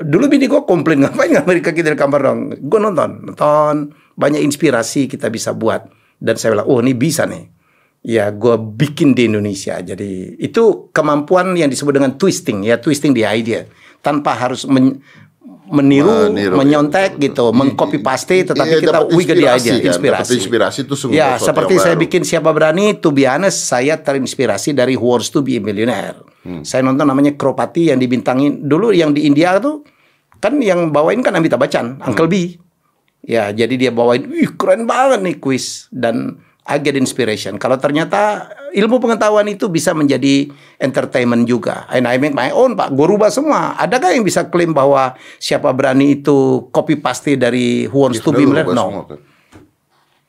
Dulu 0.00 0.24
bini 0.26 0.48
gue 0.48 0.64
komplain 0.64 0.98
ngapain 1.04 1.30
Amerika 1.36 1.76
kita 1.76 1.92
di 1.92 1.98
kamar 2.00 2.20
dong. 2.24 2.40
Gue 2.56 2.80
nonton, 2.80 3.20
nonton 3.20 3.92
banyak 4.16 4.40
inspirasi 4.40 5.06
kita 5.06 5.28
bisa 5.28 5.52
buat. 5.52 5.86
Dan 6.16 6.40
saya 6.40 6.56
bilang, 6.56 6.72
oh 6.72 6.80
ini 6.80 6.96
bisa 6.96 7.28
nih. 7.28 7.53
Ya 8.04 8.28
gue 8.28 8.52
bikin 8.54 9.16
di 9.16 9.26
Indonesia. 9.26 9.80
Jadi 9.80 10.36
itu 10.36 10.92
kemampuan 10.92 11.56
yang 11.56 11.66
disebut 11.66 11.96
dengan 11.96 12.12
twisting 12.14 12.60
ya, 12.60 12.76
twisting 12.76 13.10
the 13.10 13.24
idea 13.24 13.64
tanpa 13.98 14.36
harus 14.36 14.68
men- 14.68 15.00
meniru, 15.64 16.28
Meniru, 16.28 16.60
menyontek 16.60 17.16
iya, 17.16 17.22
gitu, 17.24 17.48
mengcopy 17.48 17.96
paste, 17.98 18.44
tetapi 18.44 18.68
Iya, 18.70 18.80
kita 18.84 19.00
the 19.00 19.08
inspirasi 19.08 19.40
idea, 19.64 19.72
kan, 19.72 19.88
inspirasi. 19.88 20.20
dapat 20.28 20.36
inspirasi 20.36 20.78
itu 20.84 20.94
sungguh 20.94 21.16
Ya, 21.16 21.40
seperti 21.40 21.74
saya 21.80 21.96
baru. 21.96 22.04
bikin 22.04 22.22
siapa 22.22 22.52
berani, 22.52 22.92
to 22.94 23.08
be 23.08 23.24
honest, 23.24 23.64
saya 23.64 23.96
terinspirasi 23.96 24.76
dari 24.76 24.92
Who 24.92 25.08
Wants 25.08 25.32
to 25.32 25.40
be 25.40 25.56
a 25.56 25.62
Millionaire. 25.62 26.20
Hmm. 26.44 26.60
Saya 26.60 26.84
nonton 26.84 27.08
namanya 27.08 27.32
Kropati 27.32 27.88
yang 27.88 27.96
dibintangin 27.96 28.60
dulu 28.62 28.92
yang 28.92 29.16
di 29.16 29.24
India 29.24 29.56
tuh 29.56 29.80
kan 30.36 30.60
yang 30.60 30.92
bawain 30.92 31.24
kan 31.24 31.32
Amitabh 31.32 31.56
Bachchan, 31.58 31.96
Hmm. 31.96 32.12
Uncle 32.12 32.28
B. 32.28 32.60
Ya, 33.24 33.48
jadi 33.48 33.72
dia 33.78 33.88
bawain, 33.88 34.28
wih 34.28 34.52
keren 34.52 34.84
banget 34.84 35.24
nih 35.24 35.40
kuis 35.40 35.88
dan 35.88 36.44
I 36.64 36.81
get 36.81 36.96
inspiration. 36.96 37.61
Kalau 37.61 37.77
ternyata 37.77 38.48
ilmu 38.72 38.96
pengetahuan 38.96 39.44
itu 39.46 39.68
bisa 39.68 39.92
menjadi 39.92 40.48
entertainment 40.81 41.44
juga. 41.44 41.85
And 41.92 42.09
I 42.09 42.16
make 42.16 42.33
my 42.33 42.48
own, 42.50 42.72
Pak. 42.72 42.96
Gue 42.96 43.05
rubah 43.05 43.29
semua. 43.29 43.77
Adakah 43.77 44.16
yang 44.16 44.24
bisa 44.24 44.48
klaim 44.48 44.72
bahwa 44.72 45.12
siapa 45.37 45.68
berani 45.77 46.16
itu 46.18 46.64
copy 46.72 46.96
paste 46.96 47.37
dari 47.37 47.85
Who 47.85 48.09
Wants 48.09 48.24
to 48.24 48.33
be 48.33 48.48
Millionaire? 48.48 48.72
No. 48.72 48.81
semua. 48.81 49.05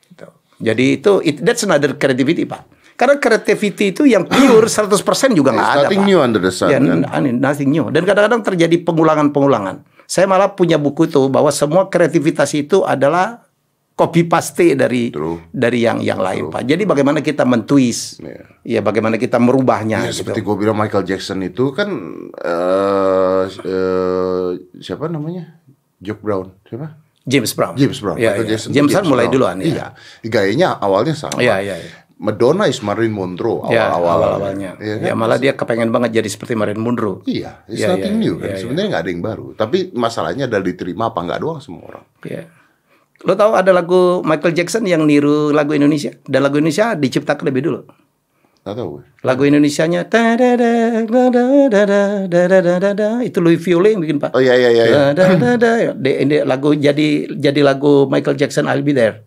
Gitu. 0.04 0.26
Jadi 0.56 0.84
itu 0.96 1.12
it, 1.20 1.36
that's 1.40 1.64
another 1.64 1.96
creativity 1.96 2.44
pak. 2.44 2.64
Karena 2.96 3.16
creativity 3.16 3.92
itu 3.92 4.04
yang 4.04 4.24
pure 4.24 4.68
100% 4.68 4.92
juga 5.32 5.52
nggak 5.52 5.68
ada 5.68 5.84
nothing 5.84 6.00
pak. 6.00 6.08
new 6.08 6.18
under 6.20 6.40
the 6.40 6.48
sun, 6.48 6.68
Ya, 6.68 6.80
kan? 6.80 7.28
nothing 7.36 7.68
new. 7.68 7.88
Dan 7.88 8.04
kadang-kadang 8.04 8.40
terjadi 8.44 8.76
pengulangan-pengulangan. 8.84 9.84
Saya 10.04 10.24
malah 10.24 10.52
punya 10.52 10.76
buku 10.76 11.08
itu 11.08 11.28
bahwa 11.28 11.48
semua 11.48 11.88
kreativitas 11.88 12.52
itu 12.52 12.84
adalah 12.84 13.45
copy 13.96 14.28
paste 14.28 14.76
dari 14.76 15.08
True. 15.08 15.48
dari 15.48 15.80
yang 15.80 15.98
yang 15.98 16.20
lain 16.20 16.52
pak. 16.52 16.62
Jadi 16.62 16.84
bagaimana 16.84 17.18
kita 17.18 17.42
mentwist, 17.42 18.20
Iya. 18.20 18.44
ya 18.62 18.80
bagaimana 18.80 19.16
kita 19.16 19.40
merubahnya. 19.40 20.04
Ya, 20.04 20.12
gitu. 20.12 20.20
seperti 20.20 20.44
gue 20.44 20.54
bilang 20.54 20.76
Michael 20.76 21.02
Jackson 21.02 21.40
itu 21.40 21.72
kan 21.72 21.88
eh 22.36 23.44
eh, 23.48 24.48
siapa 24.78 25.08
namanya? 25.08 25.64
Jock 25.96 26.20
Brown, 26.20 26.52
siapa? 26.62 27.00
James 27.24 27.50
Brown. 27.50 27.74
James 27.74 27.98
Brown. 27.98 28.16
Ya, 28.16 28.30
Michael 28.30 28.44
ya. 28.44 28.50
Jackson 28.52 28.68
itu 28.68 28.76
James 28.76 28.92
Brown 28.92 29.08
mulai 29.08 29.26
Brown. 29.26 29.34
duluan 29.34 29.56
ya. 29.58 29.66
Iya. 29.66 29.86
Gayanya 30.22 30.68
awalnya 30.76 31.14
sama. 31.16 31.40
Iya, 31.40 31.56
iya, 31.58 31.76
iya. 31.76 31.92
Madonna 32.16 32.64
is 32.64 32.80
Marilyn 32.80 33.12
Monroe 33.12 33.60
Ya, 33.68 33.92
awal-awal. 33.92 34.40
awal-awalnya. 34.40 34.70
Iya 34.78 34.94
Ya, 34.98 35.12
kan? 35.12 35.20
malah 35.20 35.36
dia 35.36 35.52
kepengen 35.52 35.88
banget 35.90 36.16
jadi 36.16 36.28
seperti 36.28 36.52
Marilyn 36.52 36.80
Monroe. 36.80 37.20
Iya, 37.24 37.64
it's 37.66 37.80
Iya, 37.80 37.92
nothing 37.92 38.14
iya, 38.14 38.22
new 38.22 38.34
kan. 38.36 38.44
iya, 38.44 38.52
iya. 38.52 38.60
Sebenarnya 38.60 38.88
nggak 38.88 39.02
ada 39.02 39.10
yang 39.10 39.20
baru. 39.22 39.46
Tapi 39.52 39.78
masalahnya 39.92 40.44
adalah 40.44 40.64
diterima 40.64 41.04
apa 41.10 41.20
nggak 41.22 41.40
doang 41.40 41.60
semua 41.60 41.82
orang. 41.86 42.04
Ya. 42.24 42.44
Lo 43.24 43.32
tahu 43.32 43.56
ada 43.56 43.72
lagu 43.72 44.20
Michael 44.20 44.52
Jackson 44.52 44.84
yang 44.84 45.08
niru 45.08 45.54
lagu 45.54 45.72
Indonesia? 45.72 46.12
Dan 46.28 46.44
lagu 46.44 46.60
Indonesia 46.60 46.92
diciptakan 46.92 47.48
lebih 47.48 47.62
dulu. 47.64 47.80
Nggak 48.66 48.74
tahu 48.82 48.88
gue. 48.98 49.02
Lagu 49.22 49.42
Indonesianya 49.46 50.10
da 50.10 50.34
da 50.34 50.58
da 50.58 50.72
da 51.06 51.22
da 51.70 51.82
da 52.26 52.42
da 52.50 52.74
da 52.82 52.90
da 52.98 53.08
itu 53.22 53.38
Louis 53.38 53.62
Viole 53.62 53.94
yang 53.94 54.02
bikin 54.02 54.18
Pak. 54.18 54.34
Oh 54.34 54.42
iya 54.42 54.58
iya 54.58 54.70
iya. 54.74 54.84
iya. 54.90 55.02
Da, 55.14 55.38
da, 55.38 55.54
da, 55.54 55.72
da. 55.94 56.42
Lagu 56.42 56.74
jadi 56.74 57.30
jadi 57.30 57.60
lagu 57.62 58.10
Michael 58.10 58.34
Jackson 58.34 58.66
I'll 58.66 58.82
be 58.82 58.90
there. 58.90 59.22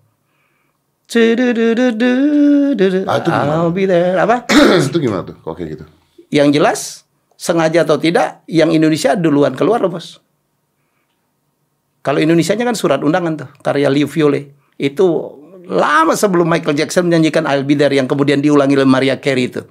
Ah, 3.08 3.18
itu? 3.24 3.30
I'll 3.32 3.72
be 3.72 3.88
there. 3.88 4.20
Apa? 4.20 4.44
itu 4.92 5.00
gimana 5.00 5.24
tuh? 5.24 5.40
Kok 5.40 5.56
kayak 5.56 5.70
gitu? 5.80 5.86
Yang 6.30 6.48
jelas 6.60 6.80
sengaja 7.40 7.88
atau 7.88 7.96
tidak 7.96 8.44
yang 8.46 8.76
Indonesia 8.76 9.16
duluan 9.16 9.56
keluar 9.56 9.80
loh 9.80 9.88
bos. 9.88 10.20
Kalau 12.00 12.18
Indonesianya 12.18 12.64
kan 12.64 12.76
surat 12.76 13.04
undangan 13.04 13.36
tuh 13.36 13.50
karya 13.60 13.92
Liu 13.92 14.08
Viole 14.08 14.56
itu 14.76 15.06
lama 15.66 16.16
sebelum 16.16 16.48
Michael 16.48 16.74
Jackson 16.74 17.06
menyanyikan 17.06 17.44
I'll 17.46 17.62
Be 17.62 17.76
There 17.76 17.92
yang 17.92 18.08
kemudian 18.08 18.40
diulangi 18.40 18.74
oleh 18.74 18.88
Maria 18.88 19.20
Carey 19.20 19.52
itu. 19.52 19.62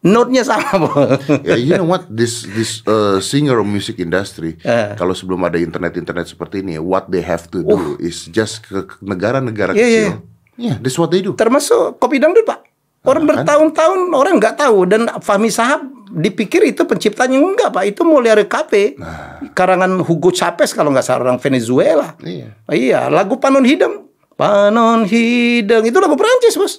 Note-nya 0.00 0.40
sama, 0.40 1.20
ya 1.44 1.60
you 1.60 1.76
know 1.76 1.84
what 1.84 2.08
this 2.08 2.48
this 2.56 2.80
uh, 2.88 3.20
singer 3.20 3.60
of 3.60 3.68
music 3.68 4.00
industry 4.00 4.56
Eh. 4.64 4.96
kalau 4.96 5.12
sebelum 5.12 5.44
ada 5.44 5.60
internet 5.60 5.92
internet 5.92 6.24
seperti 6.24 6.64
ini 6.64 6.80
what 6.80 7.12
they 7.12 7.20
have 7.20 7.44
to 7.44 7.60
do 7.60 7.76
is 8.00 8.24
just 8.24 8.64
ke 8.64 8.80
negara-negara 9.04 9.76
Iya, 9.76 9.76
kecil 9.76 9.92
iya. 9.92 10.12
yeah 10.56 10.76
that's 10.80 10.96
what 10.96 11.12
they 11.12 11.20
do 11.20 11.36
Termasuk 11.36 12.00
kopi 12.00 12.16
dangdut, 12.16 12.48
Pak. 12.48 12.64
Orang 13.00 13.24
kan? 13.24 13.30
bertahun-tahun 13.32 14.00
orang 14.12 14.36
nggak 14.36 14.60
tahu 14.60 14.84
dan 14.84 15.08
Fahmi 15.24 15.48
Sahab 15.48 15.88
dipikir 16.10 16.60
itu 16.66 16.84
penciptanya 16.84 17.40
enggak, 17.40 17.72
Pak. 17.72 17.84
Itu 17.88 18.04
Molière 18.04 18.44
Cafe. 18.44 18.98
Karangan 19.54 20.04
Hugo 20.04 20.28
Chavez 20.28 20.74
kalau 20.74 20.92
nggak 20.92 21.06
salah 21.06 21.32
orang 21.32 21.40
Venezuela. 21.40 22.12
iya 22.20 22.52
Iya, 22.68 23.08
lagu 23.08 23.40
Panon 23.40 23.64
Hideng. 23.64 24.04
Panon 24.36 25.08
Hideng 25.08 25.84
itu 25.84 25.96
lagu 25.96 26.16
Perancis, 26.16 26.56
Bos. 26.56 26.74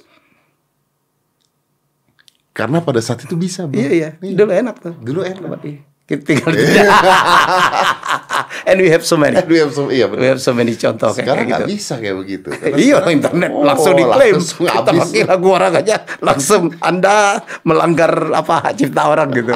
karena 2.52 2.84
pada 2.84 3.00
saat 3.00 3.24
itu 3.24 3.34
bisa 3.34 3.64
bro. 3.64 3.80
Iya, 3.80 3.90
iya. 3.90 4.10
Dulu 4.20 4.52
enak 4.52 4.76
tuh. 4.78 4.94
dulu 5.00 5.24
enak 5.24 5.64
Iya. 5.64 6.86
And 8.64 8.78
we 8.78 8.88
have 8.88 9.02
so 9.02 9.16
many. 9.16 9.36
we 9.46 9.58
have 9.58 9.70
some 9.70 9.90
iya 9.90 10.06
We 10.06 10.28
have 10.28 10.38
so 10.38 10.52
many 10.52 10.74
contoh 10.74 11.10
kayak 11.10 11.24
sekarang 11.24 11.46
gitu. 11.46 11.54
nggak 11.58 11.70
bisa 11.70 11.94
kayak 11.98 12.16
begitu 12.16 12.48
Iya, 12.54 13.02
sekarang- 13.02 13.16
internet 13.16 13.50
Oh, 13.50 13.64
langsung 13.64 13.94
diklaim. 13.94 14.36
langsung 14.38 14.66
Kita 14.66 14.92
pakai 14.92 15.22
lagu 15.24 15.48
orang 15.50 15.74
aja 15.76 15.96
langsung 16.20 16.64
Anda 16.78 17.16
melanggar 17.62 18.12
apa 18.32 18.56
hak 18.62 18.74
cipta 18.76 19.06
orang 19.06 19.30
gitu. 19.32 19.54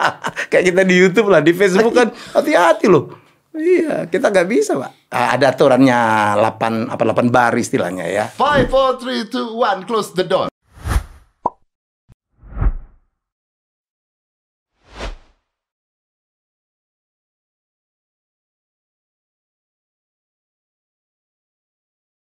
Kayak 0.50 0.64
kita 0.70 0.82
di 0.82 0.94
YouTube 0.96 1.28
lah, 1.28 1.40
di 1.40 1.50
Facebook 1.50 1.92
kan 1.92 2.08
hati-hati 2.32 2.86
loh. 2.86 3.10
Iya, 3.50 4.06
kita 4.06 4.30
nggak 4.30 4.46
bisa, 4.46 4.74
Pak. 4.74 4.90
Ah, 5.08 5.34
Ada 5.34 5.50
aturannya 5.50 5.98
8 6.38 6.90
apa 6.90 7.02
8 7.04 7.26
baris 7.28 7.66
istilahnya 7.66 8.02
ya. 8.04 8.26
Five, 8.28 8.66
four, 8.66 8.98
three, 8.98 9.26
two, 9.26 9.54
one, 9.54 9.82
close 9.82 10.10
the 10.10 10.22
door. 10.22 10.50